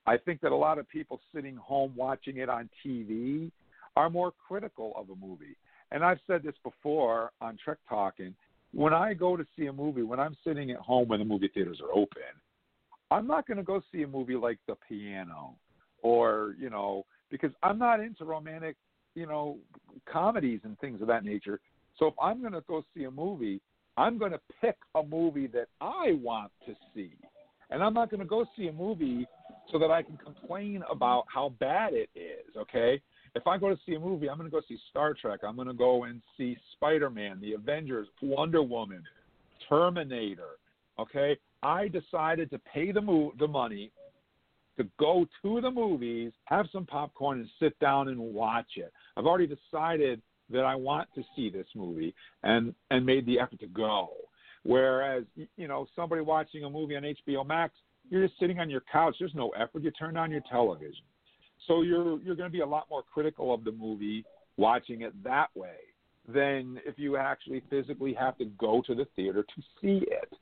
I 0.06 0.16
think 0.16 0.40
that 0.40 0.52
a 0.52 0.56
lot 0.56 0.78
of 0.78 0.88
people 0.88 1.20
sitting 1.34 1.56
home 1.56 1.92
watching 1.96 2.38
it 2.38 2.48
on 2.48 2.68
TV 2.84 3.50
are 3.96 4.10
more 4.10 4.32
critical 4.48 4.92
of 4.96 5.08
a 5.10 5.14
movie. 5.14 5.56
And 5.92 6.02
I've 6.02 6.18
said 6.26 6.42
this 6.42 6.54
before 6.64 7.30
on 7.40 7.58
Trek 7.62 7.78
Talking. 7.88 8.34
When 8.72 8.94
I 8.94 9.12
go 9.12 9.36
to 9.36 9.44
see 9.56 9.66
a 9.66 9.72
movie, 9.72 10.02
when 10.02 10.18
I'm 10.18 10.36
sitting 10.42 10.70
at 10.70 10.78
home 10.78 11.06
when 11.08 11.18
the 11.18 11.24
movie 11.24 11.50
theaters 11.52 11.80
are 11.82 11.92
open, 11.92 12.22
I'm 13.10 13.26
not 13.26 13.46
going 13.46 13.58
to 13.58 13.62
go 13.62 13.82
see 13.92 14.02
a 14.02 14.08
movie 14.08 14.36
like 14.36 14.58
The 14.66 14.74
Piano 14.88 15.56
or, 16.02 16.56
you 16.58 16.70
know, 16.70 17.04
because 17.30 17.50
I'm 17.62 17.78
not 17.78 18.00
into 18.00 18.24
romantic, 18.24 18.76
you 19.14 19.26
know, 19.26 19.58
comedies 20.10 20.60
and 20.64 20.78
things 20.78 21.02
of 21.02 21.08
that 21.08 21.24
nature. 21.24 21.60
So 21.98 22.06
if 22.06 22.14
I'm 22.20 22.40
going 22.40 22.54
to 22.54 22.62
go 22.66 22.82
see 22.96 23.04
a 23.04 23.10
movie, 23.10 23.60
I'm 23.98 24.16
going 24.16 24.32
to 24.32 24.40
pick 24.62 24.76
a 24.94 25.02
movie 25.02 25.46
that 25.48 25.68
I 25.82 26.12
want 26.22 26.50
to 26.66 26.74
see. 26.94 27.12
And 27.68 27.82
I'm 27.82 27.92
not 27.92 28.10
going 28.10 28.20
to 28.20 28.26
go 28.26 28.46
see 28.56 28.68
a 28.68 28.72
movie 28.72 29.26
so 29.70 29.78
that 29.78 29.90
I 29.90 30.02
can 30.02 30.16
complain 30.16 30.82
about 30.90 31.24
how 31.32 31.52
bad 31.60 31.92
it 31.92 32.08
is, 32.14 32.56
okay? 32.56 33.02
If 33.34 33.46
I 33.46 33.56
go 33.56 33.70
to 33.70 33.78
see 33.86 33.94
a 33.94 34.00
movie, 34.00 34.28
I'm 34.28 34.36
going 34.36 34.50
to 34.50 34.54
go 34.54 34.60
see 34.68 34.78
Star 34.90 35.14
Trek. 35.14 35.40
I'm 35.46 35.56
going 35.56 35.68
to 35.68 35.74
go 35.74 36.04
and 36.04 36.20
see 36.36 36.56
Spider 36.74 37.08
Man, 37.08 37.40
The 37.40 37.54
Avengers, 37.54 38.08
Wonder 38.20 38.62
Woman, 38.62 39.02
Terminator, 39.68 40.58
okay? 40.98 41.38
I 41.62 41.88
decided 41.88 42.50
to 42.50 42.58
pay 42.58 42.92
the, 42.92 43.00
mo- 43.00 43.32
the 43.38 43.48
money 43.48 43.90
to 44.76 44.84
go 44.98 45.26
to 45.42 45.60
the 45.60 45.70
movies, 45.70 46.32
have 46.44 46.66
some 46.72 46.86
popcorn, 46.86 47.40
and 47.40 47.48
sit 47.60 47.78
down 47.78 48.08
and 48.08 48.18
watch 48.18 48.72
it. 48.76 48.92
I've 49.16 49.26
already 49.26 49.46
decided 49.46 50.20
that 50.50 50.64
I 50.64 50.74
want 50.74 51.08
to 51.14 51.22
see 51.34 51.50
this 51.50 51.66
movie 51.74 52.14
and 52.42 52.74
and 52.90 53.04
made 53.04 53.26
the 53.26 53.40
effort 53.40 53.60
to 53.60 53.66
go. 53.66 54.10
Whereas 54.64 55.24
you 55.56 55.68
know 55.68 55.86
somebody 55.96 56.22
watching 56.22 56.64
a 56.64 56.70
movie 56.70 56.96
on 56.96 57.02
HBO 57.02 57.46
Max, 57.46 57.74
you're 58.10 58.26
just 58.26 58.38
sitting 58.38 58.58
on 58.58 58.70
your 58.70 58.82
couch. 58.92 59.16
There's 59.18 59.34
no 59.34 59.50
effort. 59.50 59.82
You 59.82 59.90
turn 59.92 60.16
on 60.16 60.30
your 60.30 60.42
television, 60.50 61.04
so 61.66 61.82
you're 61.82 62.20
you're 62.20 62.34
going 62.34 62.48
to 62.48 62.52
be 62.52 62.60
a 62.60 62.66
lot 62.66 62.86
more 62.90 63.02
critical 63.02 63.52
of 63.52 63.64
the 63.64 63.72
movie 63.72 64.24
watching 64.56 65.02
it 65.02 65.12
that 65.24 65.48
way 65.54 65.76
than 66.28 66.78
if 66.86 66.98
you 66.98 67.16
actually 67.16 67.62
physically 67.68 68.14
have 68.14 68.38
to 68.38 68.44
go 68.44 68.82
to 68.86 68.94
the 68.94 69.06
theater 69.16 69.42
to 69.42 69.62
see 69.80 70.04
it. 70.08 70.32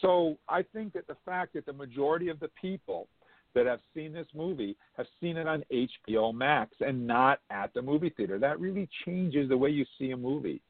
So 0.00 0.38
I 0.48 0.62
think 0.62 0.92
that 0.94 1.06
the 1.06 1.16
fact 1.24 1.54
that 1.54 1.66
the 1.66 1.72
majority 1.72 2.28
of 2.28 2.40
the 2.40 2.50
people 2.60 3.08
that 3.54 3.66
have 3.66 3.80
seen 3.94 4.12
this 4.12 4.26
movie 4.34 4.76
have 4.96 5.06
seen 5.20 5.36
it 5.36 5.46
on 5.46 5.64
HBO 5.72 6.34
Max 6.34 6.72
and 6.80 7.06
not 7.06 7.40
at 7.50 7.72
the 7.74 7.82
movie 7.82 8.10
theater. 8.10 8.38
That 8.38 8.60
really 8.60 8.88
changes 9.04 9.48
the 9.48 9.56
way 9.56 9.70
you 9.70 9.84
see 9.98 10.12
a 10.12 10.16
movie. 10.16 10.60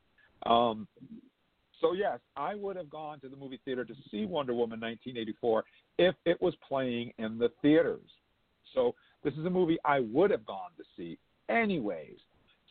Um, 0.46 0.86
so 1.80 1.92
yes, 1.92 2.18
I 2.36 2.55
would 2.55 2.76
have 2.76 2.90
gone 2.90 3.20
to 3.20 3.28
the 3.28 3.36
movie 3.36 3.61
theater 3.64 3.84
to 3.84 3.94
see 4.11 4.24
Wonder 4.24 4.53
Woman 4.55 4.80
1984 4.80 5.64
if 5.99 6.14
it 6.24 6.40
was 6.40 6.55
playing 6.66 7.12
in 7.18 7.38
the 7.38 7.51
theaters. 7.62 8.09
So 8.74 8.94
this 9.24 9.34
is 9.34 9.44
a 9.44 9.50
movie 9.50 9.78
I 9.84 10.00
would 10.00 10.30
have 10.30 10.46
gone 10.46 10.70
to 10.76 10.84
see 10.96 11.18
anyways. 11.48 12.16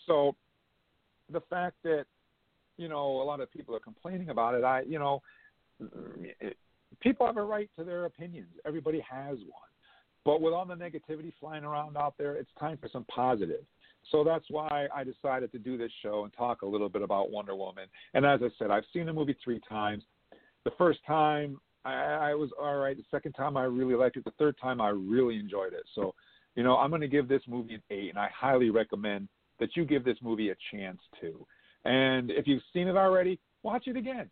So 0.05 0.35
the 1.31 1.41
fact 1.49 1.75
that 1.83 2.05
you 2.77 2.87
know 2.87 3.21
a 3.21 3.23
lot 3.23 3.41
of 3.41 3.51
people 3.51 3.75
are 3.75 3.79
complaining 3.79 4.29
about 4.29 4.55
it, 4.55 4.63
I 4.63 4.81
you 4.81 4.99
know 4.99 5.21
it, 6.39 6.57
people 7.01 7.25
have 7.25 7.37
a 7.37 7.43
right 7.43 7.69
to 7.77 7.83
their 7.83 8.05
opinions. 8.05 8.47
Everybody 8.65 9.03
has 9.09 9.37
one. 9.37 9.67
But 10.25 10.41
with 10.41 10.53
all 10.53 10.65
the 10.65 10.75
negativity 10.75 11.31
flying 11.39 11.63
around 11.63 11.95
out 11.95 12.15
there, 12.17 12.35
it's 12.35 12.49
time 12.59 12.77
for 12.77 12.89
some 12.91 13.05
positive. 13.05 13.63
So 14.11 14.23
that's 14.23 14.45
why 14.49 14.87
I 14.93 15.03
decided 15.03 15.51
to 15.51 15.59
do 15.59 15.77
this 15.77 15.91
show 16.01 16.23
and 16.23 16.33
talk 16.33 16.61
a 16.61 16.65
little 16.65 16.89
bit 16.89 17.01
about 17.01 17.31
Wonder 17.31 17.55
Woman. 17.55 17.85
And 18.13 18.25
as 18.25 18.41
I 18.43 18.49
said, 18.57 18.71
I've 18.71 18.83
seen 18.93 19.05
the 19.05 19.13
movie 19.13 19.35
three 19.43 19.61
times. 19.67 20.03
The 20.63 20.71
first 20.77 20.99
time 21.05 21.59
I, 21.85 21.93
I 22.31 22.33
was 22.33 22.49
all 22.61 22.75
right. 22.75 22.95
The 22.95 23.03
second 23.09 23.33
time 23.33 23.57
I 23.57 23.63
really 23.63 23.95
liked 23.95 24.17
it. 24.17 24.25
The 24.25 24.31
third 24.31 24.55
time 24.61 24.81
I 24.81 24.89
really 24.89 25.37
enjoyed 25.37 25.73
it. 25.73 25.83
So, 25.95 26.13
you 26.57 26.63
know, 26.63 26.75
I'm 26.75 26.89
going 26.89 27.01
to 27.01 27.07
give 27.07 27.27
this 27.27 27.43
movie 27.47 27.75
an 27.75 27.83
eight, 27.91 28.09
and 28.09 28.17
I 28.17 28.29
highly 28.35 28.71
recommend 28.71 29.29
that 29.59 29.69
you 29.75 29.85
give 29.85 30.03
this 30.03 30.17
movie 30.23 30.49
a 30.49 30.55
chance 30.71 30.99
too. 31.21 31.45
And 31.85 32.31
if 32.31 32.47
you've 32.47 32.63
seen 32.73 32.87
it 32.87 32.97
already, 32.97 33.39
watch 33.61 33.83
it 33.85 33.95
again. 33.95 34.27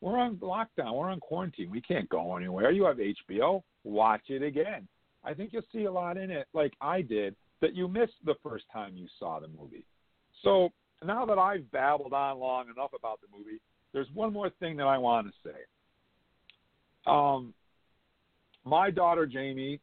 We're 0.00 0.18
on 0.18 0.36
lockdown. 0.36 0.94
We're 0.94 1.10
on 1.10 1.20
quarantine. 1.20 1.70
We 1.70 1.82
can't 1.82 2.08
go 2.08 2.36
anywhere. 2.36 2.70
You 2.70 2.86
have 2.86 2.96
HBO. 2.96 3.62
Watch 3.84 4.22
it 4.30 4.42
again. 4.42 4.88
I 5.22 5.34
think 5.34 5.52
you'll 5.52 5.62
see 5.70 5.84
a 5.84 5.92
lot 5.92 6.16
in 6.16 6.30
it, 6.30 6.46
like 6.54 6.72
I 6.80 7.02
did, 7.02 7.36
that 7.60 7.74
you 7.74 7.86
missed 7.86 8.14
the 8.24 8.36
first 8.42 8.64
time 8.72 8.96
you 8.96 9.06
saw 9.18 9.38
the 9.38 9.48
movie. 9.48 9.84
So 10.42 10.70
now 11.04 11.26
that 11.26 11.38
I've 11.38 11.70
babbled 11.70 12.14
on 12.14 12.38
long 12.38 12.66
enough 12.74 12.92
about 12.98 13.20
the 13.20 13.26
movie, 13.36 13.60
there's 13.92 14.08
one 14.14 14.32
more 14.32 14.48
thing 14.58 14.78
that 14.78 14.86
I 14.86 14.96
want 14.96 15.26
to 15.26 15.32
say. 15.44 15.58
Um, 17.06 17.52
my 18.64 18.90
daughter 18.90 19.26
Jamie, 19.26 19.80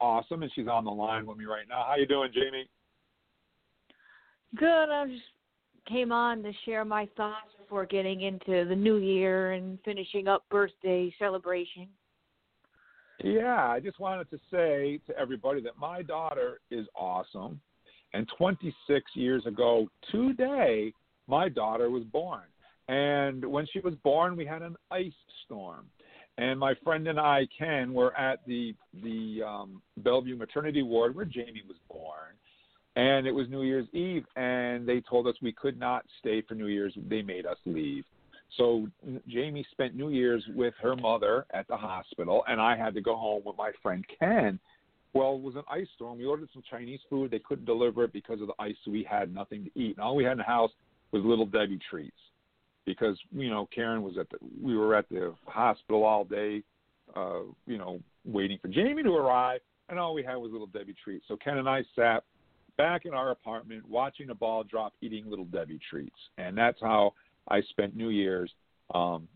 awesome, 0.00 0.42
and 0.42 0.50
she's 0.54 0.68
on 0.68 0.84
the 0.84 0.90
line 0.90 1.26
with 1.26 1.38
me 1.38 1.44
right 1.44 1.66
now. 1.68 1.84
How 1.86 1.96
you 1.96 2.06
doing, 2.06 2.30
Jamie? 2.32 2.68
Good. 4.56 4.90
I 4.90 5.06
just 5.06 5.22
came 5.88 6.12
on 6.12 6.42
to 6.42 6.52
share 6.64 6.84
my 6.84 7.08
thoughts 7.16 7.50
before 7.58 7.86
getting 7.86 8.22
into 8.22 8.64
the 8.68 8.74
new 8.74 8.96
year 8.96 9.52
and 9.52 9.78
finishing 9.84 10.28
up 10.28 10.44
birthday 10.50 11.12
celebration. 11.18 11.88
Yeah, 13.22 13.68
I 13.68 13.80
just 13.80 14.00
wanted 14.00 14.30
to 14.30 14.38
say 14.50 15.00
to 15.06 15.18
everybody 15.18 15.60
that 15.62 15.76
my 15.78 16.02
daughter 16.02 16.60
is 16.70 16.86
awesome. 16.96 17.60
And 18.12 18.26
26 18.38 19.10
years 19.14 19.46
ago 19.46 19.88
today, 20.10 20.92
my 21.28 21.48
daughter 21.48 21.90
was 21.90 22.02
born. 22.04 22.42
And 22.88 23.44
when 23.44 23.66
she 23.72 23.78
was 23.80 23.94
born, 24.02 24.36
we 24.36 24.44
had 24.44 24.62
an 24.62 24.74
ice 24.90 25.12
storm. 25.44 25.86
And 26.40 26.58
my 26.58 26.74
friend 26.82 27.06
and 27.06 27.20
I, 27.20 27.46
Ken, 27.56 27.92
were 27.92 28.16
at 28.18 28.40
the 28.46 28.74
the 29.02 29.42
um, 29.46 29.82
Bellevue 29.98 30.36
Maternity 30.36 30.82
Ward 30.82 31.14
where 31.14 31.26
Jamie 31.26 31.62
was 31.68 31.76
born, 31.88 32.34
and 32.96 33.26
it 33.26 33.32
was 33.32 33.48
New 33.50 33.62
Year's 33.62 33.86
Eve, 33.92 34.24
and 34.36 34.88
they 34.88 35.02
told 35.02 35.26
us 35.26 35.34
we 35.42 35.52
could 35.52 35.78
not 35.78 36.04
stay 36.18 36.42
for 36.42 36.54
New 36.54 36.68
Year's. 36.68 36.94
They 37.08 37.20
made 37.22 37.44
us 37.44 37.58
leave. 37.66 38.04
So 38.56 38.88
Jamie 39.28 39.66
spent 39.70 39.94
New 39.94 40.08
Year's 40.08 40.44
with 40.54 40.74
her 40.82 40.96
mother 40.96 41.46
at 41.52 41.68
the 41.68 41.76
hospital, 41.76 42.42
and 42.48 42.60
I 42.60 42.76
had 42.76 42.94
to 42.94 43.00
go 43.00 43.16
home 43.16 43.42
with 43.44 43.56
my 43.56 43.70
friend 43.82 44.04
Ken. 44.18 44.58
Well, 45.12 45.34
it 45.34 45.42
was 45.42 45.56
an 45.56 45.62
ice 45.70 45.86
storm. 45.94 46.18
We 46.18 46.24
ordered 46.24 46.48
some 46.52 46.62
Chinese 46.68 47.00
food. 47.10 47.30
They 47.30 47.40
couldn't 47.40 47.64
deliver 47.66 48.04
it 48.04 48.12
because 48.12 48.40
of 48.40 48.46
the 48.46 48.54
ice, 48.58 48.76
so 48.84 48.90
we 48.90 49.04
had 49.08 49.34
nothing 49.34 49.64
to 49.64 49.80
eat. 49.80 49.96
And 49.96 50.04
all 50.04 50.16
we 50.16 50.24
had 50.24 50.32
in 50.32 50.38
the 50.38 50.44
house 50.44 50.70
was 51.12 51.22
little 51.24 51.46
Debbie 51.46 51.80
treats 51.90 52.16
because 52.98 53.18
you 53.32 53.50
know 53.50 53.68
Karen 53.74 54.02
was 54.02 54.18
at 54.18 54.28
the 54.30 54.38
we 54.62 54.76
were 54.76 54.94
at 54.94 55.08
the 55.08 55.34
hospital 55.46 56.04
all 56.04 56.24
day, 56.24 56.62
uh, 57.16 57.40
you 57.66 57.78
know, 57.78 58.00
waiting 58.24 58.58
for 58.60 58.68
Jamie 58.68 59.02
to 59.02 59.14
arrive, 59.14 59.60
and 59.88 59.98
all 59.98 60.14
we 60.14 60.22
had 60.22 60.36
was 60.36 60.52
little 60.52 60.66
Debbie 60.66 60.94
treats. 61.02 61.24
So 61.28 61.36
Ken 61.36 61.58
and 61.58 61.68
I 61.68 61.84
sat 61.96 62.24
back 62.76 63.04
in 63.04 63.14
our 63.14 63.30
apartment 63.30 63.88
watching 63.88 64.26
the 64.28 64.34
ball 64.34 64.64
drop, 64.64 64.92
eating 65.00 65.28
little 65.28 65.44
Debbie 65.46 65.80
treats, 65.90 66.16
and 66.38 66.56
that's 66.56 66.80
how 66.80 67.14
I 67.48 67.62
spent 67.62 67.96
New 67.96 68.10
Year's 68.10 68.50
um, 68.94 69.28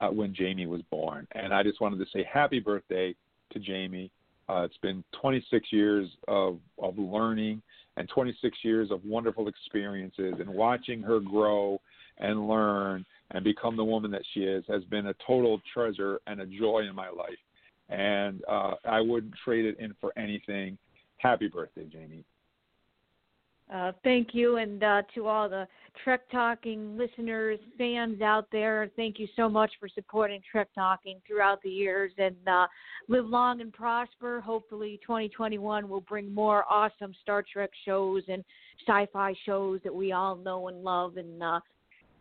uh, 0.00 0.08
when 0.08 0.34
Jamie 0.34 0.66
was 0.66 0.82
born. 0.90 1.26
And 1.32 1.52
I 1.52 1.62
just 1.62 1.80
wanted 1.80 1.98
to 1.98 2.06
say 2.12 2.26
happy 2.30 2.60
birthday 2.60 3.14
to 3.52 3.58
Jamie. 3.58 4.10
Uh, 4.48 4.62
it's 4.62 4.76
been 4.82 5.02
26 5.20 5.72
years 5.72 6.08
of, 6.28 6.58
of 6.78 6.98
learning 6.98 7.62
and 7.96 8.08
26 8.08 8.58
years 8.62 8.90
of 8.90 9.04
wonderful 9.04 9.48
experiences, 9.48 10.34
and 10.40 10.50
watching 10.50 11.00
her 11.00 11.20
grow 11.20 11.80
and 12.18 12.48
learn 12.48 13.04
and 13.30 13.44
become 13.44 13.76
the 13.76 13.84
woman 13.84 14.10
that 14.10 14.22
she 14.32 14.40
is 14.40 14.64
has 14.68 14.84
been 14.84 15.06
a 15.06 15.14
total 15.26 15.60
treasure 15.72 16.20
and 16.26 16.40
a 16.40 16.46
joy 16.46 16.80
in 16.88 16.94
my 16.94 17.08
life. 17.08 17.38
And 17.88 18.42
uh, 18.48 18.74
I 18.84 19.00
wouldn't 19.00 19.34
trade 19.44 19.64
it 19.64 19.78
in 19.78 19.94
for 20.00 20.12
anything. 20.18 20.78
Happy 21.18 21.48
birthday, 21.48 21.86
Jamie. 21.90 22.24
Uh, 23.72 23.92
thank 24.02 24.34
you, 24.34 24.58
and 24.58 24.82
uh, 24.84 25.02
to 25.14 25.26
all 25.26 25.48
the 25.48 25.66
Trek 26.02 26.30
Talking 26.30 26.98
listeners, 26.98 27.58
fans 27.78 28.20
out 28.20 28.46
there, 28.52 28.90
thank 28.94 29.18
you 29.18 29.26
so 29.36 29.48
much 29.48 29.72
for 29.80 29.88
supporting 29.88 30.42
Trek 30.50 30.68
Talking 30.74 31.18
throughout 31.26 31.62
the 31.62 31.70
years. 31.70 32.12
And 32.18 32.36
uh, 32.46 32.66
live 33.08 33.26
long 33.26 33.62
and 33.62 33.72
prosper. 33.72 34.40
Hopefully, 34.40 35.00
2021 35.02 35.88
will 35.88 36.02
bring 36.02 36.32
more 36.32 36.64
awesome 36.68 37.14
Star 37.22 37.42
Trek 37.50 37.70
shows 37.86 38.22
and 38.28 38.44
sci-fi 38.86 39.34
shows 39.46 39.80
that 39.82 39.94
we 39.94 40.12
all 40.12 40.36
know 40.36 40.68
and 40.68 40.84
love. 40.84 41.16
And 41.16 41.42
uh, 41.42 41.60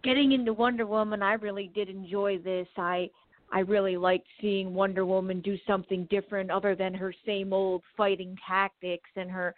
getting 0.03 0.31
into 0.33 0.53
Wonder 0.53 0.85
Woman, 0.85 1.21
I 1.23 1.33
really 1.33 1.71
did 1.73 1.89
enjoy 1.89 2.39
this. 2.39 2.67
I 2.77 3.09
I 3.51 3.59
really 3.59 3.97
liked 3.97 4.27
seeing 4.41 4.73
Wonder 4.73 5.05
Woman 5.05 5.39
do 5.41 5.57
something 5.67 6.07
different 6.09 6.49
other 6.49 6.75
than 6.75 6.93
her 6.95 7.13
same 7.25 7.53
old 7.53 7.83
fighting 7.95 8.35
tactics 8.47 9.09
and 9.15 9.29
her 9.29 9.53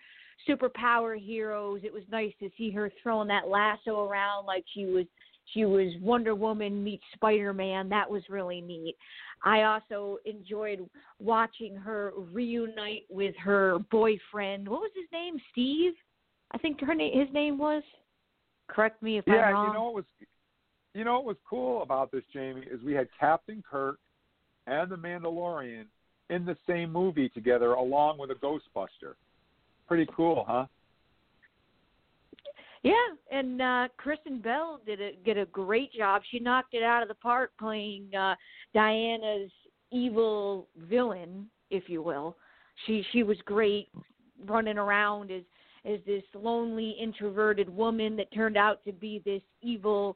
superpower 0.47 1.17
heroes. 1.17 1.81
It 1.83 1.93
was 1.93 2.03
nice 2.11 2.33
to 2.41 2.49
see 2.57 2.71
her 2.71 2.91
throwing 3.01 3.29
that 3.29 3.47
lasso 3.47 4.05
around 4.05 4.45
like 4.45 4.65
she 4.73 4.85
was 4.85 5.05
she 5.53 5.63
was 5.63 5.93
Wonder 6.01 6.35
Woman 6.35 6.83
meets 6.83 7.03
Spider 7.13 7.53
Man. 7.53 7.87
That 7.87 8.09
was 8.09 8.23
really 8.29 8.61
neat. 8.61 8.95
I 9.43 9.63
also 9.63 10.17
enjoyed 10.25 10.89
watching 11.19 11.75
her 11.75 12.11
reunite 12.17 13.03
with 13.09 13.35
her 13.37 13.77
boyfriend. 13.91 14.67
What 14.67 14.81
was 14.81 14.91
his 14.95 15.07
name? 15.13 15.39
Steve? 15.51 15.93
I 16.51 16.57
think 16.57 16.81
her 16.81 16.95
name 16.95 17.17
his 17.17 17.33
name 17.33 17.57
was. 17.57 17.83
Correct 18.67 19.01
me 19.01 19.19
if 19.19 19.25
yeah, 19.27 19.35
I'm 19.35 19.53
wrong. 19.53 19.65
Yeah, 19.65 19.69
you 19.69 19.73
know 19.77 19.89
it 19.89 19.95
was 19.95 20.05
you 20.95 21.03
know 21.03 21.15
what 21.15 21.25
was 21.25 21.37
cool 21.47 21.83
about 21.83 22.11
this, 22.11 22.23
Jamie, 22.33 22.61
is 22.61 22.81
we 22.83 22.93
had 22.93 23.07
Captain 23.19 23.63
Kirk 23.69 23.99
and 24.65 24.89
the 24.89 24.95
Mandalorian 24.95 25.85
in 26.29 26.45
the 26.45 26.57
same 26.67 26.91
movie 26.91 27.29
together, 27.29 27.73
along 27.73 28.17
with 28.17 28.31
a 28.31 28.35
Ghostbuster 28.35 29.13
pretty 29.87 30.07
cool, 30.15 30.45
huh? 30.47 30.65
Yeah, 32.83 32.93
and 33.31 33.61
uh 33.61 33.87
Kristen 33.97 34.39
Bell 34.41 34.79
did 34.85 35.01
a 35.01 35.13
did 35.25 35.37
a 35.37 35.45
great 35.45 35.91
job. 35.93 36.21
She 36.29 36.39
knocked 36.39 36.73
it 36.73 36.83
out 36.83 37.01
of 37.01 37.07
the 37.07 37.15
park 37.15 37.51
playing 37.59 38.13
uh 38.15 38.35
Diana's 38.73 39.51
evil 39.91 40.67
villain, 40.77 41.47
if 41.71 41.89
you 41.89 42.01
will. 42.03 42.37
She 42.85 43.03
she 43.11 43.23
was 43.23 43.37
great 43.45 43.89
running 44.45 44.77
around 44.77 45.31
as 45.31 45.43
as 45.85 45.99
this 46.05 46.23
lonely 46.35 46.95
introverted 46.99 47.69
woman 47.69 48.15
that 48.17 48.31
turned 48.33 48.57
out 48.57 48.83
to 48.85 48.91
be 48.91 49.21
this 49.25 49.41
evil 49.61 50.15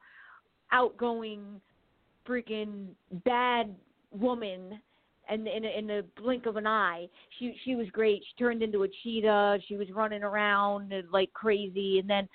outgoing 0.71 1.61
freaking 2.27 2.87
bad 3.25 3.75
woman 4.11 4.79
and 5.29 5.47
in 5.47 5.63
in 5.63 5.87
the 5.87 6.03
blink 6.21 6.45
of 6.45 6.55
an 6.55 6.65
eye, 6.65 7.07
she 7.37 7.55
she 7.63 7.75
was 7.75 7.87
great. 7.91 8.23
She 8.27 8.43
turned 8.43 8.63
into 8.63 8.83
a 8.83 8.87
cheetah. 9.03 9.59
She 9.67 9.75
was 9.75 9.87
running 9.91 10.23
around 10.23 10.91
like 11.11 11.31
crazy, 11.33 11.99
and 11.99 12.09
then 12.09 12.27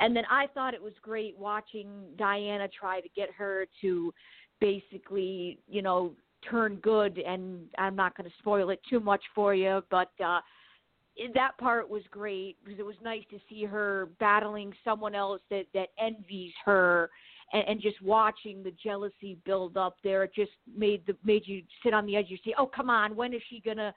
and 0.00 0.14
then 0.14 0.24
I 0.30 0.46
thought 0.54 0.74
it 0.74 0.82
was 0.82 0.92
great 1.02 1.36
watching 1.36 1.88
Diana 2.16 2.68
try 2.68 3.00
to 3.00 3.08
get 3.16 3.30
her 3.36 3.66
to 3.80 4.14
basically, 4.60 5.58
you 5.68 5.82
know, 5.82 6.12
turn 6.48 6.76
good. 6.76 7.18
And 7.18 7.66
I'm 7.76 7.96
not 7.96 8.16
going 8.16 8.28
to 8.28 8.36
spoil 8.38 8.70
it 8.70 8.80
too 8.88 9.00
much 9.00 9.22
for 9.34 9.54
you, 9.54 9.82
but 9.90 10.10
uh, 10.24 10.40
that 11.34 11.58
part 11.58 11.90
was 11.90 12.02
great 12.10 12.56
because 12.64 12.78
it 12.78 12.86
was 12.86 12.94
nice 13.02 13.24
to 13.30 13.38
see 13.48 13.64
her 13.64 14.08
battling 14.20 14.72
someone 14.84 15.16
else 15.16 15.40
that 15.50 15.64
that 15.74 15.88
envies 16.00 16.52
her 16.64 17.10
and, 17.52 17.64
and 17.68 17.80
just 17.80 18.00
watching 18.02 18.62
the 18.62 18.72
jealousy 18.82 19.38
build 19.44 19.76
up 19.76 19.96
there, 20.04 20.24
it 20.24 20.34
just 20.34 20.52
made 20.76 21.06
the 21.06 21.16
made 21.24 21.42
you 21.46 21.62
sit 21.82 21.94
on 21.94 22.06
the 22.06 22.16
edge. 22.16 22.26
You 22.28 22.38
say, 22.44 22.54
"Oh, 22.58 22.66
come 22.66 22.90
on, 22.90 23.16
when 23.16 23.34
is 23.34 23.42
she 23.48 23.60
gonna?" 23.60 23.94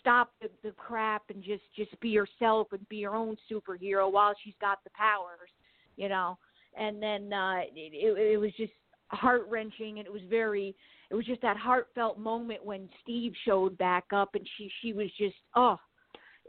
stop 0.00 0.30
the, 0.40 0.48
the 0.62 0.70
crap 0.72 1.22
and 1.30 1.42
just 1.42 1.62
just 1.74 1.98
be 2.00 2.14
herself 2.14 2.68
and 2.72 2.88
be 2.88 3.02
her 3.02 3.14
own 3.14 3.36
superhero 3.50 4.12
while 4.12 4.34
she's 4.44 4.54
got 4.60 4.78
the 4.84 4.90
powers 4.90 5.50
you 5.96 6.08
know 6.08 6.38
and 6.78 7.02
then 7.02 7.32
uh 7.32 7.60
it, 7.74 7.92
it, 7.92 8.32
it 8.32 8.36
was 8.36 8.52
just 8.56 8.72
heart 9.08 9.46
wrenching 9.48 9.98
and 9.98 10.06
it 10.06 10.12
was 10.12 10.22
very 10.30 10.74
it 11.10 11.14
was 11.14 11.26
just 11.26 11.42
that 11.42 11.56
heartfelt 11.56 12.18
moment 12.18 12.64
when 12.64 12.88
steve 13.02 13.32
showed 13.44 13.76
back 13.78 14.04
up 14.12 14.34
and 14.34 14.46
she 14.56 14.70
she 14.80 14.92
was 14.92 15.08
just 15.18 15.34
oh 15.56 15.76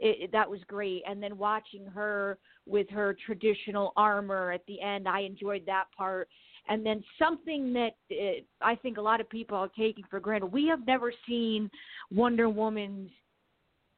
it, 0.02 0.24
it, 0.24 0.32
that 0.32 0.50
was 0.50 0.60
great. 0.66 1.02
And 1.08 1.22
then 1.22 1.38
watching 1.38 1.86
her 1.86 2.38
with 2.66 2.90
her 2.90 3.16
traditional 3.24 3.92
armor 3.96 4.50
at 4.50 4.66
the 4.66 4.80
end, 4.80 5.08
I 5.08 5.20
enjoyed 5.20 5.62
that 5.66 5.84
part. 5.96 6.28
And 6.68 6.84
then 6.84 7.02
something 7.18 7.72
that 7.72 7.92
uh, 8.10 8.42
I 8.60 8.74
think 8.74 8.98
a 8.98 9.00
lot 9.00 9.20
of 9.20 9.30
people 9.30 9.56
are 9.56 9.70
taking 9.78 10.04
for 10.10 10.20
granted, 10.20 10.46
we 10.46 10.66
have 10.66 10.86
never 10.86 11.12
seen 11.26 11.70
Wonder 12.10 12.48
Woman's 12.48 13.10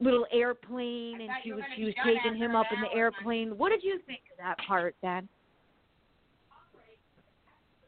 little 0.00 0.26
airplane, 0.32 1.20
and 1.22 1.30
she 1.42 1.52
was 1.52 1.62
she 1.76 1.84
was 1.84 1.94
taking 2.04 2.36
him 2.36 2.54
up 2.54 2.66
in 2.74 2.80
the 2.80 2.98
airplane. 2.98 3.56
What 3.56 3.70
did 3.70 3.82
you 3.82 3.98
think 4.06 4.20
of 4.32 4.38
that 4.38 4.58
part, 4.66 4.96
then? 5.02 5.28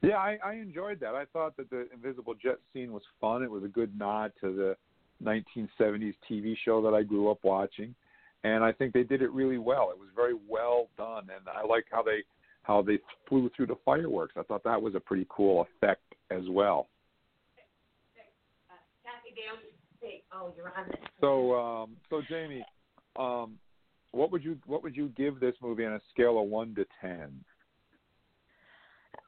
Yeah, 0.03 0.19
I, 0.19 0.39
I 0.45 0.53
enjoyed 0.55 1.01
that. 1.01 1.15
I 1.15 1.25
thought 1.33 1.57
that 1.57 1.69
the 1.69 1.89
invisible 1.93 2.35
jet 2.35 2.59
scene 2.73 2.93
was 2.93 3.03
fun. 3.21 3.43
It 3.43 3.51
was 3.51 3.65
a 3.65 3.69
good 3.69 3.99
nod 3.99 4.33
to 4.41 4.55
the 4.55 4.77
1970s 5.25 6.15
TV 6.31 6.55
show 6.65 6.81
that 6.83 6.95
I 6.95 7.03
grew 7.03 7.31
up 7.31 7.39
watching 7.43 7.95
and 8.47 8.63
I 8.63 8.71
think 8.71 8.93
they 8.93 9.03
did 9.03 9.23
it 9.23 9.33
really 9.33 9.59
well. 9.59 9.91
It 9.91 9.99
was 9.99 10.09
very 10.15 10.35
well 10.49 10.89
done, 10.97 11.27
and 11.35 11.49
I 11.49 11.67
like 11.67 11.87
how 11.91 12.03
they 12.03 12.23
how 12.63 12.83
they 12.83 12.99
flew 13.29 13.51
through 13.55 13.67
the 13.67 13.77
fireworks. 13.85 14.35
I 14.37 14.43
thought 14.43 14.65
that 14.65 14.81
was 14.81 14.95
a 14.95 15.01
pretty 15.01 15.27
cool 15.29 15.67
effect 15.67 16.03
as 16.31 16.43
well. 16.49 16.89
So, 21.21 21.55
um, 21.55 21.97
so 22.11 22.23
Jamie, 22.29 22.65
um, 23.17 23.59
what 24.13 24.31
would 24.31 24.45
you 24.45 24.59
what 24.67 24.83
would 24.83 24.97
you 24.97 25.13
give 25.17 25.41
this 25.41 25.55
movie 25.61 25.85
on 25.85 25.95
a 25.95 26.01
scale 26.13 26.41
of 26.41 26.49
one 26.49 26.75
to 26.77 26.87
ten? 27.01 27.45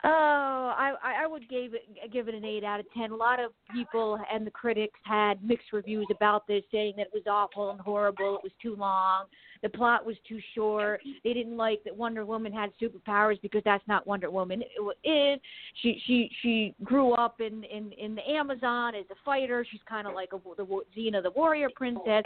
Oh, 0.05 0.73
I 0.77 0.95
I 1.03 1.27
would 1.27 1.49
give 1.49 1.75
it 1.75 2.13
give 2.13 2.29
it 2.29 2.35
an 2.35 2.45
eight 2.45 2.63
out 2.63 2.79
of 2.79 2.87
ten. 2.97 3.11
A 3.11 3.17
lot 3.17 3.41
of 3.41 3.51
people 3.75 4.17
and 4.33 4.47
the 4.47 4.51
critics 4.51 4.99
had 5.03 5.43
mixed 5.43 5.73
reviews 5.73 6.07
about 6.15 6.47
this, 6.47 6.63
saying 6.71 6.95
that 6.99 7.09
it 7.09 7.13
was 7.13 7.25
awful 7.29 7.71
and 7.71 7.81
horrible. 7.81 8.37
It 8.37 8.45
was 8.45 8.53
too 8.63 8.77
long. 8.77 9.25
The 9.61 9.69
plot 9.69 10.07
was 10.07 10.15
too 10.29 10.39
short. 10.55 11.01
They 11.25 11.33
didn't 11.33 11.57
like 11.57 11.83
that 11.83 11.97
Wonder 11.97 12.25
Woman 12.25 12.53
had 12.53 12.71
superpowers 12.81 13.41
because 13.43 13.63
that's 13.65 13.83
not 13.89 14.07
Wonder 14.07 14.31
Woman. 14.31 14.63
It, 14.63 14.97
it 15.03 15.35
eh. 15.35 15.37
she 15.83 16.01
she 16.07 16.31
she 16.43 16.75
grew 16.85 17.15
up 17.15 17.41
in 17.41 17.65
in 17.65 17.91
in 17.93 18.15
the 18.15 18.31
Amazon 18.31 18.95
as 18.95 19.05
a 19.11 19.17
fighter. 19.25 19.67
She's 19.69 19.81
kind 19.89 20.07
of 20.07 20.15
like 20.15 20.31
a, 20.33 20.39
the 20.57 20.65
Xena 20.97 21.21
the 21.25 21.33
warrior 21.33 21.71
princess. 21.75 22.23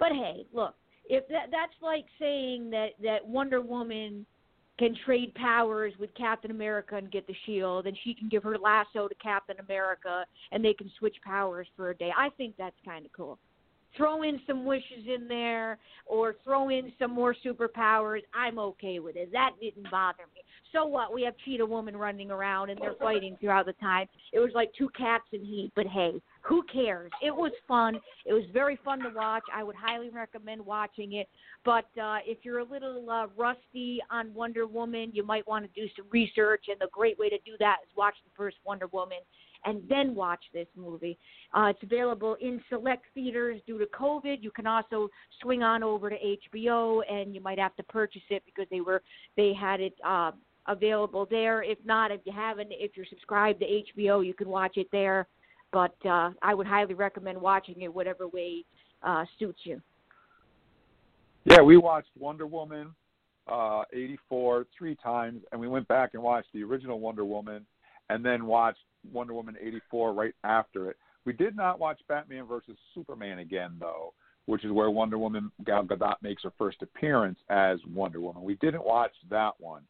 But 0.00 0.10
hey, 0.10 0.44
look, 0.52 0.74
if 1.04 1.28
that 1.28 1.52
that's 1.52 1.80
like 1.80 2.06
saying 2.18 2.70
that 2.70 2.94
that 3.00 3.24
Wonder 3.24 3.60
Woman 3.60 4.26
can 4.82 4.96
trade 5.06 5.32
powers 5.34 5.92
with 6.00 6.12
Captain 6.16 6.50
America 6.50 6.96
and 6.96 7.08
get 7.12 7.24
the 7.28 7.34
shield, 7.46 7.86
and 7.86 7.96
she 8.02 8.14
can 8.14 8.28
give 8.28 8.42
her 8.42 8.58
lasso 8.58 9.06
to 9.06 9.14
Captain 9.22 9.54
America, 9.60 10.24
and 10.50 10.64
they 10.64 10.74
can 10.74 10.90
switch 10.98 11.14
powers 11.24 11.68
for 11.76 11.90
a 11.90 11.96
day. 11.96 12.10
I 12.16 12.30
think 12.30 12.56
that's 12.58 12.74
kind 12.84 13.06
of 13.06 13.12
cool. 13.12 13.38
throw 13.96 14.22
in 14.22 14.40
some 14.46 14.64
wishes 14.64 15.06
in 15.06 15.28
there 15.28 15.78
or 16.06 16.34
throw 16.44 16.70
in 16.70 16.92
some 16.98 17.10
more 17.12 17.34
superpowers, 17.44 18.20
I'm 18.34 18.58
okay 18.58 18.98
with 18.98 19.16
it. 19.16 19.30
That 19.32 19.50
didn't 19.60 19.90
bother 19.90 20.24
me. 20.34 20.40
So 20.72 20.86
what? 20.86 21.12
We 21.12 21.22
have 21.22 21.34
Cheetah 21.44 21.66
Woman 21.66 21.96
running 21.96 22.30
around 22.30 22.70
and 22.70 22.80
they're 22.80 22.94
fighting 22.98 23.36
throughout 23.40 23.66
the 23.66 23.74
time. 23.74 24.06
It 24.32 24.38
was 24.38 24.50
like 24.54 24.70
two 24.76 24.88
cats 24.96 25.24
in 25.32 25.44
heat, 25.44 25.72
but 25.76 25.86
hey, 25.86 26.20
who 26.42 26.62
cares? 26.64 27.10
It 27.22 27.34
was 27.34 27.52
fun. 27.68 28.00
It 28.26 28.32
was 28.32 28.44
very 28.52 28.78
fun 28.84 28.98
to 29.00 29.10
watch. 29.10 29.44
I 29.54 29.62
would 29.62 29.76
highly 29.76 30.10
recommend 30.10 30.64
watching 30.64 31.14
it. 31.14 31.28
But 31.64 31.86
uh, 32.00 32.18
if 32.26 32.38
you're 32.42 32.58
a 32.58 32.64
little 32.64 33.08
uh, 33.08 33.28
rusty 33.36 34.00
on 34.10 34.34
Wonder 34.34 34.66
Woman, 34.66 35.10
you 35.12 35.24
might 35.24 35.46
want 35.46 35.64
to 35.64 35.80
do 35.80 35.88
some 35.96 36.06
research. 36.10 36.64
And 36.68 36.80
the 36.80 36.88
great 36.92 37.18
way 37.18 37.28
to 37.28 37.38
do 37.46 37.52
that 37.60 37.76
is 37.84 37.96
watch 37.96 38.14
the 38.24 38.30
first 38.36 38.56
Wonder 38.64 38.88
Woman 38.88 39.18
and 39.64 39.82
then 39.88 40.14
watch 40.14 40.42
this 40.52 40.66
movie. 40.76 41.16
Uh, 41.54 41.66
it's 41.66 41.82
available 41.82 42.36
in 42.40 42.60
select 42.68 43.04
theaters 43.14 43.60
due 43.66 43.78
to 43.78 43.86
COVID. 43.86 44.42
You 44.42 44.50
can 44.50 44.66
also 44.66 45.08
swing 45.40 45.62
on 45.62 45.82
over 45.82 46.10
to 46.10 46.16
HBO, 46.16 47.02
and 47.10 47.34
you 47.34 47.40
might 47.40 47.58
have 47.58 47.76
to 47.76 47.82
purchase 47.84 48.22
it 48.30 48.42
because 48.44 48.66
they 48.70 48.80
were 48.80 49.02
they 49.36 49.52
had 49.52 49.80
it. 49.80 49.94
Uh, 50.04 50.32
available 50.68 51.26
there 51.28 51.64
if 51.64 51.76
not 51.84 52.12
if 52.12 52.20
you 52.24 52.30
haven't 52.32 52.68
if 52.70 52.92
you're 52.96 53.04
subscribed 53.06 53.58
to 53.58 53.66
hbo 53.66 54.24
you 54.24 54.32
can 54.32 54.48
watch 54.48 54.76
it 54.76 54.86
there 54.92 55.26
but 55.72 55.94
uh, 56.04 56.30
I 56.42 56.54
would 56.54 56.66
highly 56.66 56.94
recommend 56.94 57.40
watching 57.40 57.80
it 57.80 57.92
whatever 57.92 58.28
way 58.28 58.64
uh, 59.02 59.24
suits 59.38 59.60
you. 59.64 59.80
Yeah, 61.44 61.62
we 61.62 61.76
watched 61.76 62.10
Wonder 62.18 62.46
Woman 62.46 62.94
uh, 63.48 63.82
84 63.92 64.66
three 64.76 64.96
times, 64.96 65.42
and 65.50 65.60
we 65.60 65.66
went 65.66 65.88
back 65.88 66.10
and 66.14 66.22
watched 66.22 66.48
the 66.54 66.62
original 66.62 67.00
Wonder 67.00 67.24
Woman, 67.24 67.66
and 68.10 68.24
then 68.24 68.46
watched 68.46 68.78
Wonder 69.12 69.34
Woman 69.34 69.56
84 69.60 70.12
right 70.12 70.34
after 70.44 70.90
it. 70.90 70.96
We 71.24 71.32
did 71.32 71.56
not 71.56 71.80
watch 71.80 72.00
Batman 72.08 72.46
versus 72.46 72.76
Superman 72.94 73.40
again, 73.40 73.72
though, 73.80 74.12
which 74.46 74.64
is 74.64 74.72
where 74.72 74.90
Wonder 74.90 75.18
Woman 75.18 75.50
Gal 75.64 75.84
Gadot 75.84 76.16
makes 76.22 76.42
her 76.44 76.52
first 76.58 76.82
appearance 76.82 77.38
as 77.48 77.78
Wonder 77.92 78.20
Woman. 78.20 78.42
We 78.42 78.54
didn't 78.56 78.84
watch 78.84 79.12
that 79.30 79.52
one, 79.58 79.82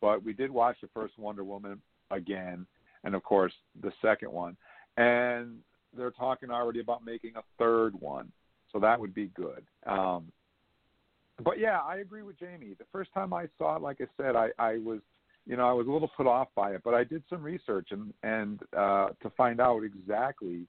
but 0.00 0.24
we 0.24 0.32
did 0.32 0.50
watch 0.50 0.76
the 0.80 0.88
first 0.94 1.18
Wonder 1.18 1.44
Woman 1.44 1.80
again, 2.10 2.66
and 3.04 3.14
of 3.14 3.22
course 3.22 3.52
the 3.82 3.92
second 4.00 4.30
one 4.30 4.56
and 4.96 5.58
they're 5.96 6.10
talking 6.10 6.50
already 6.50 6.80
about 6.80 7.04
making 7.04 7.32
a 7.36 7.42
third 7.58 7.94
one, 8.00 8.30
so 8.72 8.78
that 8.80 8.98
would 8.98 9.14
be 9.14 9.30
good. 9.34 9.64
Um, 9.86 10.32
but 11.42 11.58
yeah, 11.58 11.80
I 11.80 11.96
agree 11.96 12.22
with 12.22 12.38
Jamie. 12.38 12.74
The 12.78 12.84
first 12.92 13.12
time 13.12 13.32
I 13.32 13.46
saw 13.58 13.76
it, 13.76 13.82
like 13.82 13.98
I 14.00 14.06
said, 14.16 14.36
I, 14.36 14.50
I 14.58 14.78
was, 14.78 15.00
you 15.46 15.56
know, 15.56 15.68
I 15.68 15.72
was 15.72 15.86
a 15.86 15.90
little 15.90 16.10
put 16.16 16.26
off 16.26 16.48
by 16.54 16.72
it, 16.72 16.82
but 16.84 16.94
I 16.94 17.04
did 17.04 17.22
some 17.28 17.42
research 17.42 17.88
and 17.90 18.12
and 18.22 18.60
uh, 18.76 19.08
to 19.22 19.30
find 19.36 19.60
out 19.60 19.82
exactly, 19.82 20.66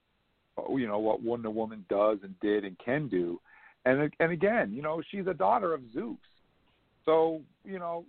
you 0.69 0.87
know, 0.87 0.99
what 0.99 1.21
Wonder 1.21 1.49
Woman 1.49 1.85
does 1.89 2.19
and 2.23 2.39
did 2.39 2.65
and 2.65 2.77
can 2.79 3.07
do, 3.07 3.39
and 3.85 4.11
and 4.19 4.31
again, 4.31 4.73
you 4.73 4.81
know, 4.81 5.01
she's 5.11 5.27
a 5.27 5.33
daughter 5.33 5.73
of 5.73 5.81
Zeus, 5.93 6.17
so 7.05 7.41
you 7.63 7.79
know, 7.79 8.05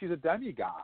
she's 0.00 0.10
a 0.10 0.16
demigod. 0.16 0.82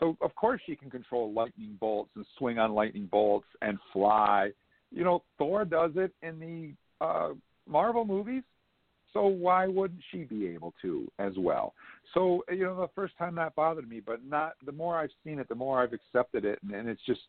So 0.00 0.16
of 0.20 0.34
course 0.34 0.60
she 0.66 0.76
can 0.76 0.90
control 0.90 1.32
lightning 1.32 1.76
bolts 1.80 2.10
and 2.16 2.24
swing 2.38 2.58
on 2.58 2.72
lightning 2.72 3.08
bolts 3.10 3.46
and 3.60 3.78
fly. 3.92 4.50
You 4.90 5.04
know, 5.04 5.22
Thor 5.38 5.64
does 5.64 5.92
it 5.96 6.12
in 6.22 6.38
the 6.38 7.04
uh, 7.04 7.30
Marvel 7.68 8.04
movies. 8.04 8.42
So 9.12 9.26
why 9.26 9.66
wouldn't 9.66 10.00
she 10.10 10.24
be 10.24 10.46
able 10.48 10.72
to 10.82 11.06
as 11.18 11.32
well? 11.36 11.74
So 12.14 12.44
you 12.50 12.64
know, 12.64 12.80
the 12.80 12.88
first 12.94 13.16
time 13.18 13.34
that 13.36 13.54
bothered 13.54 13.88
me, 13.88 14.00
but 14.00 14.24
not 14.24 14.54
the 14.64 14.72
more 14.72 14.96
I've 14.96 15.10
seen 15.24 15.38
it, 15.38 15.48
the 15.48 15.54
more 15.54 15.82
I've 15.82 15.92
accepted 15.92 16.44
it, 16.44 16.58
and, 16.62 16.72
and 16.72 16.88
it's 16.88 17.02
just 17.06 17.20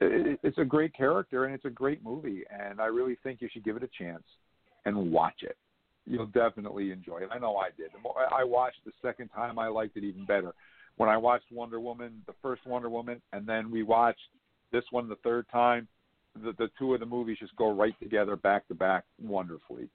it, 0.00 0.40
it's 0.42 0.58
a 0.58 0.64
great 0.64 0.94
character 0.94 1.44
and 1.44 1.54
it's 1.54 1.64
a 1.64 1.70
great 1.70 2.04
movie, 2.04 2.42
and 2.50 2.80
I 2.80 2.86
really 2.86 3.16
think 3.22 3.40
you 3.40 3.48
should 3.52 3.64
give 3.64 3.76
it 3.76 3.84
a 3.84 3.88
chance 3.96 4.24
and 4.86 5.12
watch 5.12 5.42
it. 5.42 5.56
You'll 6.04 6.26
definitely 6.26 6.90
enjoy 6.90 7.18
it. 7.18 7.28
I 7.30 7.38
know 7.38 7.56
I 7.56 7.68
did. 7.76 7.90
The 7.92 8.00
more 8.00 8.14
I 8.32 8.42
watched 8.42 8.84
the 8.84 8.92
second 9.00 9.28
time, 9.28 9.58
I 9.58 9.68
liked 9.68 9.96
it 9.96 10.02
even 10.02 10.24
better 10.24 10.52
when 10.96 11.08
I 11.08 11.16
watched 11.16 11.50
Wonder 11.50 11.80
Woman, 11.80 12.22
the 12.26 12.34
first 12.42 12.66
Wonder 12.66 12.90
Woman, 12.90 13.20
and 13.32 13.46
then 13.46 13.70
we 13.70 13.82
watched 13.82 14.20
this 14.72 14.84
one 14.90 15.08
the 15.08 15.16
third 15.16 15.46
time, 15.50 15.88
the, 16.42 16.52
the 16.58 16.70
two 16.78 16.94
of 16.94 17.00
the 17.00 17.06
movies 17.06 17.38
just 17.40 17.56
go 17.56 17.72
right 17.72 17.94
together, 18.00 18.36
back 18.36 18.68
to 18.68 18.74
back, 18.74 19.04
wonderfully. 19.20 19.88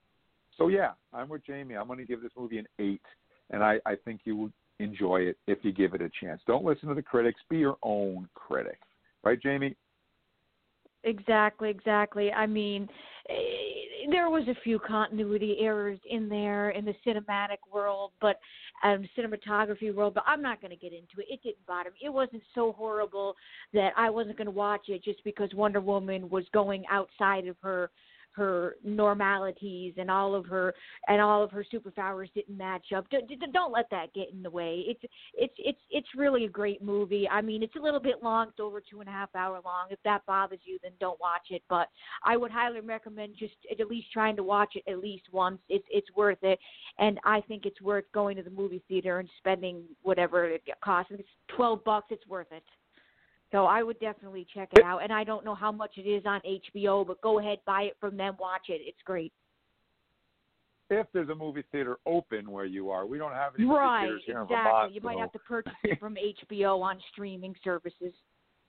So 0.58 0.68
yeah, 0.68 0.92
I'm 1.14 1.30
with 1.30 1.46
Jamie. 1.46 1.76
I'm 1.76 1.88
going 1.88 2.00
to 2.00 2.06
give 2.06 2.22
this 2.22 2.32
movie 2.38 2.58
an 2.58 2.68
eight, 2.80 3.02
and 3.52 3.64
I, 3.64 3.80
I 3.86 3.96
think 4.04 4.22
you 4.26 4.36
would 4.38 4.54
enjoy 4.80 5.22
it 5.22 5.38
if 5.48 5.60
you 5.64 5.72
give 5.72 5.94
it 5.94 6.02
a 6.02 6.10
chance. 6.22 6.42
Don't 6.48 6.66
listen 6.66 6.90
to 6.90 6.96
the 6.96 7.02
critics. 7.02 7.40
Be 7.50 7.58
your 7.58 7.78
own 7.84 8.28
critic, 8.34 8.80
right, 9.24 9.42
Jamie? 9.42 9.76
Exactly, 11.06 11.70
exactly. 11.70 12.32
I 12.32 12.48
mean, 12.48 12.90
eh, 13.30 13.34
there 14.12 14.30
was 14.30 14.48
a 14.48 14.56
few 14.64 14.80
continuity 14.80 15.58
errors 15.62 16.00
in 16.10 16.28
there 16.28 16.72
in 16.72 16.84
the 16.84 16.96
cinematic 17.06 17.58
world, 17.74 18.12
but 18.20 18.40
um 18.84 19.08
cinematography 19.18 19.94
world, 19.96 20.14
but 20.16 20.24
I'm 20.28 20.42
not 20.42 20.60
going 20.62 20.72
to 20.72 20.78
get 20.78 20.92
into 20.94 21.20
it. 21.20 21.28
It 21.30 21.42
didn't 21.44 21.66
bother 21.68 21.92
me. 21.92 21.98
It 22.04 22.14
wasn't 22.14 22.44
so 22.54 22.74
horrible 22.74 23.36
that 23.74 23.92
I 23.96 24.10
wasn't 24.10 24.38
going 24.38 24.46
to 24.46 24.52
watch 24.52 24.90
it 24.90 25.04
just 25.04 25.24
because 25.24 25.50
Wonder 25.54 25.80
Woman 25.80 26.30
was 26.30 26.44
going 26.54 26.84
outside 26.90 27.48
of 27.48 27.56
her 27.62 27.90
her 28.36 28.76
normalities 28.84 29.94
and 29.98 30.12
all 30.12 30.36
of 30.36 30.46
her 30.46 30.74
and 31.08 31.22
all 31.22 31.44
of 31.44 31.52
her 31.52 31.66
superpowers 31.74 32.32
didn't 32.34 32.58
match 32.58 32.88
up. 32.96 33.10
Don't, 33.10 33.30
don't 33.54 33.72
let 33.72 33.90
that 33.92 34.14
get 34.14 34.32
in 34.32 34.44
the 34.44 34.50
way. 34.50 34.84
It's 34.88 35.02
it's 35.34 35.54
it's 35.58 35.80
it's 35.90 36.08
really 36.16 36.46
a 36.46 36.50
great 36.50 36.82
movie. 36.82 37.28
I 37.30 37.42
mean, 37.42 37.64
it's 37.64 37.76
a 37.76 37.82
little 37.82 38.00
bit 38.00 38.24
long. 38.24 38.50
It's 38.50 38.60
over 38.60 38.82
two 38.82 39.00
and 39.00 39.10
a 39.10 39.12
half 39.12 39.30
hour 39.36 39.62
long. 39.64 39.88
If 39.90 40.00
that 40.04 40.26
bothers 40.26 40.60
you, 40.64 40.78
then 40.84 40.92
don't 41.00 41.20
watch 41.20 41.48
it. 41.50 41.64
But 41.70 41.88
I 42.24 42.38
would 42.38 42.52
highly 42.52 42.82
recommend 42.82 43.36
just 43.38 43.56
at 43.72 43.88
least 43.88 44.12
trying 44.12 44.36
to 44.36 44.44
watch 44.44 44.76
it 44.76 44.90
at 44.90 45.00
least 45.00 45.26
once. 45.32 45.60
It's 45.70 45.86
it's 45.90 46.08
worth 46.16 46.44
it, 46.44 46.60
and 47.00 47.20
I 47.24 47.42
think 47.42 47.66
it's 47.66 47.82
worth 47.82 48.06
going 48.14 48.38
to 48.38 48.44
the 48.44 48.50
movie 48.50 48.84
theater 48.88 49.20
and 49.20 49.30
spending 49.38 49.84
whatever 50.04 50.46
it 50.46 50.64
costs. 50.84 51.12
If 51.12 51.22
it's 51.22 51.30
twelve 51.56 51.84
bucks, 51.84 52.08
it's 52.12 52.28
worth 52.28 52.52
it. 52.52 52.64
So 53.52 53.66
I 53.66 53.84
would 53.84 54.00
definitely 54.00 54.46
check 54.54 54.70
it 54.78 54.84
out. 54.84 55.04
And 55.04 55.14
I 55.14 55.24
don't 55.24 55.46
know 55.46 55.56
how 55.56 55.72
much 55.72 55.92
it 55.98 56.08
is 56.08 56.24
on 56.26 56.42
HBO, 56.42 57.06
but 57.06 57.22
go 57.22 57.40
ahead, 57.40 57.60
buy 57.66 57.84
it 57.84 57.98
from 58.00 58.18
them, 58.18 58.36
watch 58.40 58.70
it. 58.70 58.82
It's 58.84 59.02
great. 59.06 59.32
If 60.90 61.08
there's 61.14 61.30
a 61.30 61.36
movie 61.36 61.64
theater 61.72 61.98
open 62.06 62.52
where 62.52 62.66
you 62.66 62.92
are, 62.92 63.08
we 63.08 63.18
don't 63.18 63.32
have 63.32 63.54
any 63.58 63.68
right, 63.68 64.04
theaters 64.04 64.22
here 64.26 64.42
exactly. 64.42 64.56
in 64.56 64.64
Vermont. 64.64 64.94
You 64.94 65.02
might 65.02 65.18
have 65.18 65.32
to 65.32 65.40
purchase 65.40 65.74
it 65.84 66.00
from 66.00 66.16
HBO 66.16 66.80
on 66.82 67.00
streaming 67.12 67.56
services. 67.64 68.14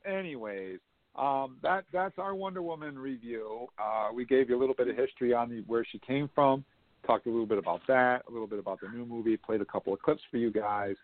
Anyways, 0.07 0.79
um, 1.17 1.57
that 1.63 1.85
that's 1.93 2.19
our 2.19 2.35
Wonder 2.35 2.63
Woman 2.63 2.99
review. 2.99 3.67
Uh, 3.79 4.09
we 4.15 4.25
gave 4.25 4.49
you 4.49 4.57
a 4.57 4.61
little 4.61 4.75
bit 4.75 4.89
of 4.89 4.97
history 4.97 5.35
on 5.35 5.51
the, 5.51 5.63
where 5.67 5.85
she 5.91 5.99
came 5.99 6.31
from, 6.35 6.65
talked 7.07 7.27
a 7.27 7.31
little 7.31 7.47
bit 7.47 7.59
about 7.59 7.81
that, 7.89 8.23
a 8.29 8.33
little 8.33 8.47
bit 8.47 8.59
about 8.59 8.81
the 8.81 8.89
new 8.89 9.05
movie, 9.05 9.37
played 9.37 9.61
a 9.61 9.67
couple 9.67 9.93
of 9.93 10.01
clips 10.01 10.23
for 10.31 10.39
you 10.39 10.51
guys. 10.51 10.95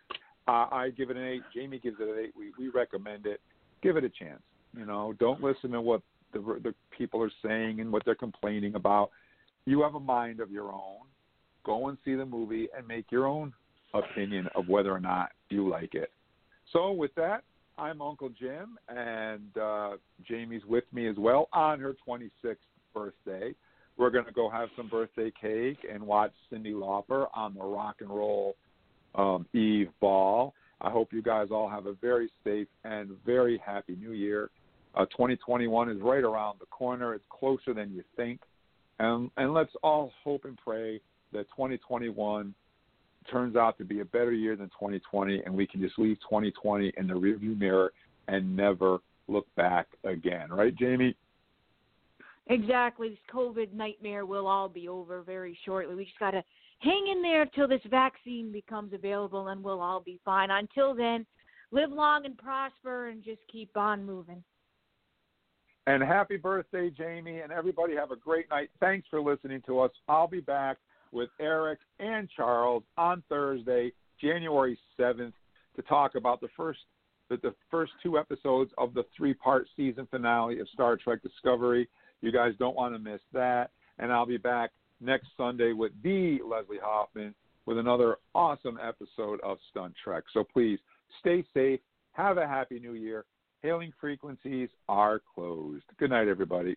Uh, 0.49 0.67
I 0.71 0.91
give 0.97 1.11
it 1.11 1.17
an 1.17 1.25
eight. 1.25 1.43
Jamie 1.55 1.79
gives 1.79 1.97
it 2.01 2.09
an 2.09 2.17
eight. 2.19 2.33
We 2.37 2.53
we 2.59 2.69
recommend 2.69 3.27
it 3.27 3.41
give 3.83 3.97
it 3.97 4.05
a 4.05 4.09
chance. 4.09 4.43
You 4.77 4.87
know, 4.87 5.15
don't 5.19 5.43
listen 5.43 5.71
to 5.73 5.81
what 5.81 6.03
the 6.33 6.41
the 6.63 6.75
people 6.97 7.23
are 7.23 7.33
saying 7.45 7.81
and 7.81 7.93
what 7.93 8.05
they're 8.05 8.15
complaining 8.15 8.75
about. 8.75 9.11
You 9.65 9.83
have 9.83 9.95
a 9.95 10.01
mind 10.01 10.41
of 10.41 10.51
your 10.51 10.73
own. 10.73 11.07
Go 11.65 11.89
and 11.89 11.99
see 12.05 12.15
the 12.15 12.27
movie 12.27 12.69
and 12.77 12.87
make 12.87 13.13
your 13.13 13.27
own 13.27 13.53
opinion 13.95 14.49
of 14.55 14.69
whether 14.69 14.91
or 14.91 15.01
not 15.01 15.31
you 15.49 15.69
like 15.69 15.95
it. 15.95 16.11
So 16.73 16.91
with 16.91 17.15
that, 17.17 17.45
I'm 17.79 18.03
Uncle 18.03 18.31
Jim, 18.31 18.79
and 18.89 19.57
uh, 19.61 19.91
Jamie's 20.27 20.65
with 20.67 20.85
me 20.93 21.09
as 21.09 21.17
well 21.17 21.49
on 21.53 21.79
her 21.81 21.95
26th 22.07 22.57
birthday. 22.95 23.55
We're 23.97 24.11
going 24.11 24.25
to 24.25 24.33
go 24.33 24.49
have 24.51 24.69
some 24.77 24.89
birthday 24.89 25.33
cake 25.39 25.79
and 25.91 26.03
watch 26.03 26.33
Cyndi 26.51 26.73
Lauper 26.73 27.27
on 27.35 27.55
the 27.55 27.63
Rock 27.63 27.97
and 28.01 28.11
Roll 28.11 28.57
um, 29.15 29.47
Eve 29.53 29.91
Ball. 30.01 30.55
I 30.83 30.91
hope 30.91 31.13
you 31.13 31.23
guys 31.23 31.49
all 31.51 31.69
have 31.69 31.87
a 31.87 31.95
very 31.95 32.29
safe 32.45 32.67
and 32.85 33.11
very 33.25 33.61
happy 33.65 33.97
new 33.97 34.13
year. 34.13 34.51
Uh, 34.95 35.07
2021 35.07 35.89
is 35.89 36.01
right 36.03 36.25
around 36.25 36.59
the 36.61 36.67
corner. 36.67 37.15
It's 37.15 37.25
closer 37.31 37.73
than 37.73 37.93
you 37.93 38.03
think. 38.17 38.41
And, 38.99 39.31
and 39.37 39.55
let's 39.55 39.73
all 39.83 40.13
hope 40.25 40.45
and 40.45 40.59
pray 40.63 41.01
that 41.33 41.49
2021 41.51 42.53
turns 43.31 43.57
out 43.57 43.79
to 43.79 43.85
be 43.85 44.01
a 44.01 44.05
better 44.05 44.33
year 44.33 44.57
than 44.57 44.67
2020 44.71 45.43
and 45.47 45.55
we 45.55 45.67
can 45.67 45.81
just 45.81 45.99
leave 45.99 46.19
2020 46.21 46.93
in 46.97 47.07
the 47.07 47.15
rearview 47.15 47.57
mirror 47.57 47.93
and 48.27 48.57
never 48.57 48.99
look 49.29 49.47
back 49.55 49.87
again. 50.05 50.51
Right, 50.51 50.75
Jamie? 50.75 51.17
Exactly. 52.49 53.11
This 53.11 53.19
COVID 53.33 53.73
nightmare 53.73 54.27
will 54.27 54.49
all 54.49 54.69
be 54.69 54.89
over 54.89 55.23
very 55.23 55.57
shortly. 55.65 55.95
We 55.95 56.05
just 56.05 56.19
got 56.19 56.33
to 56.33 56.43
hang 56.83 57.09
in 57.11 57.23
there 57.23 57.47
till 57.47 57.69
this 57.69 57.81
vaccine 57.89 58.51
becomes 58.51 58.93
available 58.93 59.49
and 59.49 59.63
we'll 59.63 59.81
all 59.81 60.01
be 60.01 60.21
fine. 60.25 60.51
Until 60.51 60.95
then, 60.95 61.25
live 61.71 61.91
long 61.91 62.27
and 62.27 62.37
prosper 62.37 63.09
and 63.09 63.23
just 63.23 63.41
keep 63.51 63.77
on 63.77 64.05
moving. 64.05 64.43
And 65.87 66.03
happy 66.03 66.37
birthday, 66.37 66.91
Jamie, 66.91 67.41
and 67.41 67.51
everybody 67.51 67.95
have 67.97 68.11
a 68.11 68.17
great 68.17 68.49
night. 68.51 68.71
Thanks 68.79 69.07
for 69.11 69.21
listening 69.21 69.63
to 69.67 69.81
us. 69.81 69.91
I'll 70.09 70.29
be 70.29 70.41
back 70.41 70.77
with 71.11 71.29
Eric 71.41 71.79
and 71.99 72.29
Charles 72.35 72.85
on 72.97 73.23
Thursday, 73.29 73.93
January 74.21 74.79
7th, 74.99 75.33
to 75.77 75.83
talk 75.83 76.15
about 76.15 76.41
the 76.41 76.49
first 76.57 76.81
the, 77.29 77.37
the 77.39 77.55
first 77.71 77.93
two 78.03 78.19
episodes 78.19 78.73
of 78.77 78.93
the 78.93 79.05
three-part 79.17 79.67
season 79.75 80.07
finale 80.11 80.61
of 80.61 80.69
Star 80.69 80.99
Trek 80.99 81.23
Discovery. 81.23 81.89
You 82.21 82.31
guys 82.31 82.53
don't 82.59 82.77
want 82.77 82.95
to 82.95 82.99
miss 82.99 83.21
that. 83.33 83.71
And 83.99 84.13
I'll 84.13 84.27
be 84.27 84.37
back 84.37 84.71
next 85.03 85.29
Sunday 85.37 85.73
with 85.73 85.93
the 86.03 86.39
Leslie 86.47 86.79
Hoffman 86.83 87.35
with 87.67 87.79
another 87.79 88.17
awesome 88.35 88.79
episode 88.83 89.41
of 89.43 89.59
Stunt 89.71 89.95
Trek. 90.03 90.25
So 90.33 90.45
please 90.45 90.79
stay 91.21 91.45
safe. 91.55 91.81
Have 92.13 92.39
a 92.39 92.47
happy 92.47 92.79
new 92.79 92.95
year. 92.95 93.25
Hailing 93.63 93.93
frequencies 94.01 94.69
are 94.89 95.21
closed. 95.35 95.85
Good 95.99 96.11
night, 96.11 96.29
everybody. 96.29 96.77